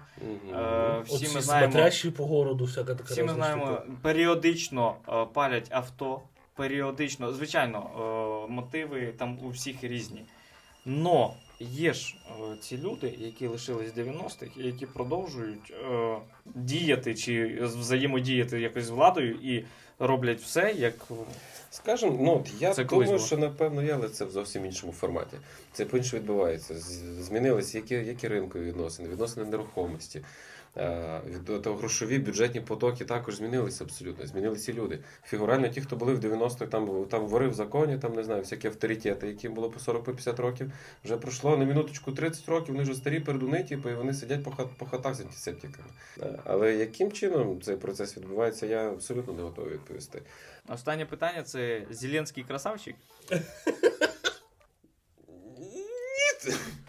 Всі 1.06 1.36
ми 1.36 1.42
знаємо. 1.42 1.90
по 2.18 2.26
городу, 2.26 2.66
всяка 2.66 2.96
така 2.96 3.14
Всі 3.14 3.24
ми 3.24 3.34
знаємо, 3.34 3.66
штука. 3.66 3.84
періодично 4.02 4.96
палять 5.34 5.68
авто, 5.70 6.22
періодично, 6.56 7.34
звичайно, 7.34 7.90
е, 8.48 8.52
мотиви 8.52 9.14
там 9.18 9.40
у 9.44 9.50
всіх 9.50 9.84
різні. 9.84 10.26
Но 10.86 11.34
є 11.60 11.94
ж 11.94 12.16
е, 12.28 12.58
ці 12.62 12.78
люди, 12.78 13.14
які 13.20 13.48
лишились 13.48 13.94
з 13.94 13.98
90-х, 13.98 14.48
і 14.58 14.66
які 14.66 14.86
продовжують 14.86 15.74
е, 15.92 16.16
діяти 16.46 17.16
чи 17.16 17.60
взаємодіяти 17.62 18.62
якось 18.62 18.86
з 18.86 18.90
владою 18.90 19.36
і 19.44 19.66
роблять 20.00 20.42
все, 20.42 20.72
як 20.78 20.96
Скажем, 21.74 22.18
ну 22.22 22.36
от 22.36 22.50
я 22.60 22.74
Це 22.74 22.84
думаю, 22.84 23.08
було. 23.08 23.20
що 23.20 23.38
напевно 23.38 23.82
є, 23.84 23.94
але 23.94 24.10
це 24.10 24.26
в 24.26 24.32
зовсім 24.32 24.66
іншому 24.66 24.94
форматі. 24.94 25.38
Це 25.72 25.86
по-іншому 25.86 26.20
відбувається. 26.22 26.76
Змінилися 27.20 27.78
які, 27.78 27.94
які 27.94 28.28
ринкові 28.28 28.64
відносини, 28.64 29.10
відносини 29.10 29.46
нерухомості. 29.46 30.22
Е, 30.78 31.22
від 31.26 31.62
того 31.62 31.78
грошові 31.78 32.20
бюджетні 32.20 32.62
потоки 32.62 33.06
також 33.06 33.36
змінилися 33.36 33.84
абсолютно. 33.84 34.28
Змінилися 34.28 34.74
люди. 34.74 35.00
Фігурально 35.24 35.68
ті, 35.68 35.82
хто 35.82 35.96
були 35.96 36.14
в 36.14 36.20
90-х, 36.20 36.66
там, 36.66 37.06
там 37.06 37.28
вори 37.28 37.48
в 37.48 37.54
законі, 37.54 37.98
там 37.98 38.14
не 38.14 38.24
знаю, 38.24 38.42
всякі 38.42 38.68
авторитети, 38.68 39.28
яким 39.28 39.54
було 39.54 39.70
по 39.70 39.80
40-50 39.80 40.42
років. 40.42 40.72
Вже 41.06 41.18
пройшло 41.18 41.58
на 41.58 41.66
минуточку 41.66 42.12
30 42.12 42.50
років, 42.50 42.74
вони 42.74 42.84
вже 42.84 42.94
старі 42.94 43.20
передуни, 43.20 43.64
типу, 43.64 43.90
і 43.90 43.94
вони 43.94 44.14
сидять 44.14 44.44
по, 44.44 44.52
хат, 44.52 44.68
по 44.78 44.86
хатах 44.86 45.16
з 45.16 45.22
антисептиками. 45.22 45.90
Е, 46.22 46.40
Але 46.44 46.76
яким 46.76 47.12
чином 47.12 47.62
цей 47.62 47.76
процес 47.76 48.18
відбувається, 48.18 48.66
я 48.66 48.90
абсолютно 48.90 49.34
не 49.34 49.42
готовий 49.42 49.74
відповісти. 49.74 50.22
останнє 50.68 51.06
питання 51.06 51.44
це 51.44 51.86
Зеленський 51.90 52.44
красавчик. 52.44 52.96
Ні! 55.60 55.84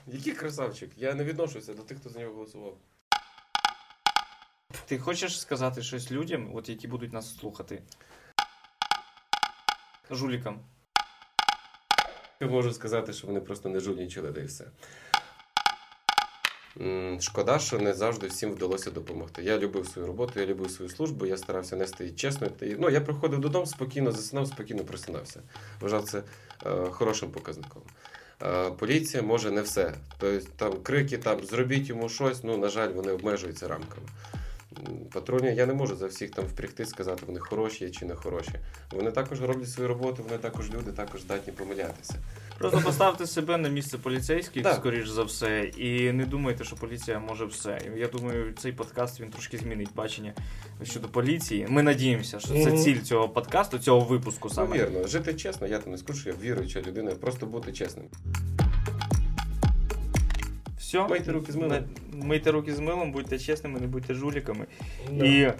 Який 0.06 0.32
красавчик? 0.32 0.90
Я 0.96 1.14
не 1.14 1.24
відношуся 1.24 1.74
до 1.74 1.82
тих, 1.82 1.98
хто 1.98 2.10
за 2.10 2.20
нього 2.20 2.32
голосував. 2.32 2.76
Ти 4.86 4.98
хочеш 4.98 5.40
сказати 5.40 5.82
щось 5.82 6.10
людям, 6.10 6.50
от 6.54 6.68
які 6.68 6.88
будуть 6.88 7.12
нас 7.12 7.38
слухати? 7.38 7.82
Жулікам. 10.10 10.60
Я 12.40 12.46
можу 12.46 12.72
сказати, 12.72 13.12
що 13.12 13.26
вони 13.26 13.40
просто 13.40 13.68
не 13.68 13.80
жульнічили, 13.80 14.30
да 14.30 14.40
і 14.40 14.44
все. 14.44 14.64
Шкода, 17.20 17.58
що 17.58 17.78
не 17.78 17.94
завжди 17.94 18.26
всім 18.26 18.52
вдалося 18.52 18.90
допомогти. 18.90 19.42
Я 19.42 19.58
любив 19.58 19.86
свою 19.86 20.08
роботу, 20.08 20.40
я 20.40 20.46
любив 20.46 20.70
свою 20.70 20.90
службу, 20.90 21.26
я 21.26 21.36
старався 21.36 21.76
нести 21.76 22.04
її 22.04 22.16
чесно. 22.16 22.48
Ну, 22.60 22.90
я 22.90 23.00
приходив 23.00 23.40
додому, 23.40 23.66
спокійно 23.66 24.12
засинав, 24.12 24.46
спокійно 24.46 24.84
просинався. 24.84 25.42
Вважав 25.80 26.04
це 26.04 26.22
е, 26.66 26.90
хорошим 26.90 27.30
показником. 27.30 27.82
Е, 28.42 28.70
поліція 28.70 29.22
може 29.22 29.50
не 29.50 29.62
все. 29.62 29.94
Тобто 30.18 30.48
там 30.56 30.82
крики, 30.82 31.18
там 31.18 31.44
зробіть 31.44 31.88
йому 31.88 32.08
щось, 32.08 32.44
ну, 32.44 32.58
на 32.58 32.68
жаль, 32.68 32.92
вони 32.92 33.12
обмежуються 33.12 33.68
рамками. 33.68 34.06
Патрульні 35.12 35.54
я 35.54 35.66
не 35.66 35.74
можу 35.74 35.96
за 35.96 36.06
всіх 36.06 36.30
там 36.30 36.44
впрягти, 36.44 36.86
сказати, 36.86 37.22
вони 37.26 37.40
хороші 37.40 37.90
чи 37.90 38.06
не 38.06 38.14
хороші. 38.14 38.50
Вони 38.92 39.10
також 39.10 39.40
роблять 39.42 39.68
свою 39.70 39.88
роботу, 39.88 40.22
вони 40.28 40.38
також 40.38 40.70
люди, 40.70 40.92
також 40.92 41.20
здатні 41.20 41.52
помилятися. 41.52 42.14
Просто 42.58 42.80
поставте 42.84 43.26
себе 43.26 43.56
на 43.56 43.68
місце 43.68 43.98
поліцейських, 43.98 44.62
Так. 44.62 44.74
скоріш 44.74 45.08
за 45.08 45.22
все, 45.22 45.60
і 45.64 46.12
не 46.12 46.26
думайте, 46.26 46.64
що 46.64 46.76
поліція 46.76 47.18
може 47.18 47.44
все. 47.44 47.80
Я 47.96 48.06
думаю, 48.08 48.52
цей 48.58 48.72
подкаст 48.72 49.20
він 49.20 49.30
трошки 49.30 49.58
змінить 49.58 49.94
бачення 49.94 50.32
щодо 50.82 51.08
поліції. 51.08 51.66
Ми 51.68 51.82
надіємося, 51.82 52.40
що 52.40 52.48
це 52.48 52.78
ціль 52.78 53.00
цього 53.00 53.28
подкасту, 53.28 53.78
цього 53.78 54.00
випуску 54.00 54.48
Ну, 54.48 54.54
саме. 54.54 54.76
вірно, 54.78 55.06
жити 55.06 55.34
чесно, 55.34 55.66
я 55.66 55.78
там 55.78 55.92
не 55.92 55.98
скажу, 55.98 56.20
що 56.20 56.30
я 56.30 56.36
віруюча 56.42 56.80
людина, 56.80 57.10
просто 57.10 57.46
бути 57.46 57.72
чесним. 57.72 58.06
Все, 60.84 61.08
Мийте 61.08 61.32
руки 61.32 61.52
з 61.52 61.56
милом. 61.56 61.84
Мийте 62.12 62.50
руки 62.50 62.74
з 62.74 62.78
милом, 62.78 63.12
будьте 63.12 63.38
чесними, 63.38 63.80
не 63.80 63.86
будьте 63.86 64.14
жуліками. 64.14 64.66
Да. 65.12 65.24
І 65.24 65.52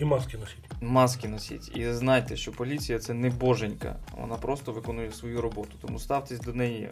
І 0.00 0.04
маски 0.04 0.38
носіть. 0.38 0.58
маски 0.80 1.28
носіть. 1.28 1.76
І 1.76 1.92
знайте, 1.92 2.36
що 2.36 2.52
поліція 2.52 2.98
це 2.98 3.14
не 3.14 3.30
боженька, 3.30 3.96
вона 4.20 4.34
просто 4.36 4.72
виконує 4.72 5.12
свою 5.12 5.40
роботу. 5.40 5.70
Тому 5.80 5.98
ставтесь 5.98 6.40
до 6.40 6.52
неї 6.52 6.82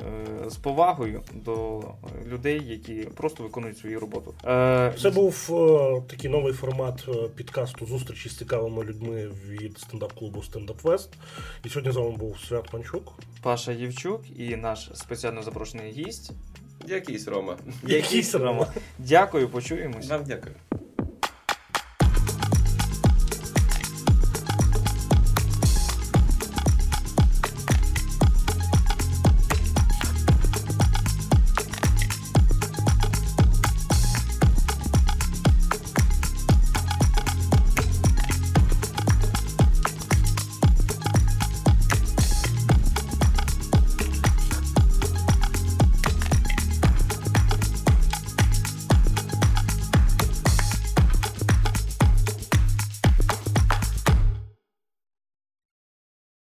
е, 0.46 0.50
з 0.50 0.56
повагою 0.56 1.22
до 1.34 1.82
людей, 2.26 2.62
які 2.66 2.94
просто 2.94 3.42
виконують 3.42 3.78
свою 3.78 4.00
роботу. 4.00 4.34
Е, 4.44 4.94
Це 5.02 5.10
був 5.10 5.48
е, 5.50 6.02
такий 6.10 6.30
новий 6.30 6.52
формат 6.52 7.04
е, 7.08 7.28
підкасту 7.36 7.86
зустрічі 7.86 8.28
з 8.28 8.38
цікавими 8.38 8.84
людьми 8.84 9.28
від 9.48 9.78
стендап-клубу 9.78 10.42
Стендап 10.42 10.78
Фест. 10.78 11.10
І 11.64 11.68
сьогодні 11.68 11.92
з 11.92 11.96
вами 11.96 12.16
був 12.16 12.38
Свят 12.48 12.70
Панчук. 12.70 13.12
Паша 13.42 13.72
Євчук 13.72 14.22
і 14.36 14.56
наш 14.56 14.90
спеціально 14.94 15.42
запрошений 15.42 15.92
гість. 15.92 16.32
Якийсь 16.89 17.28
Рома. 17.28 17.57
Якийсь 17.87 18.34
Рома. 18.34 18.66
Дякую, 18.99 19.49
почуємось. 19.49 20.09
Вам 20.09 20.24
дякую. 20.26 20.55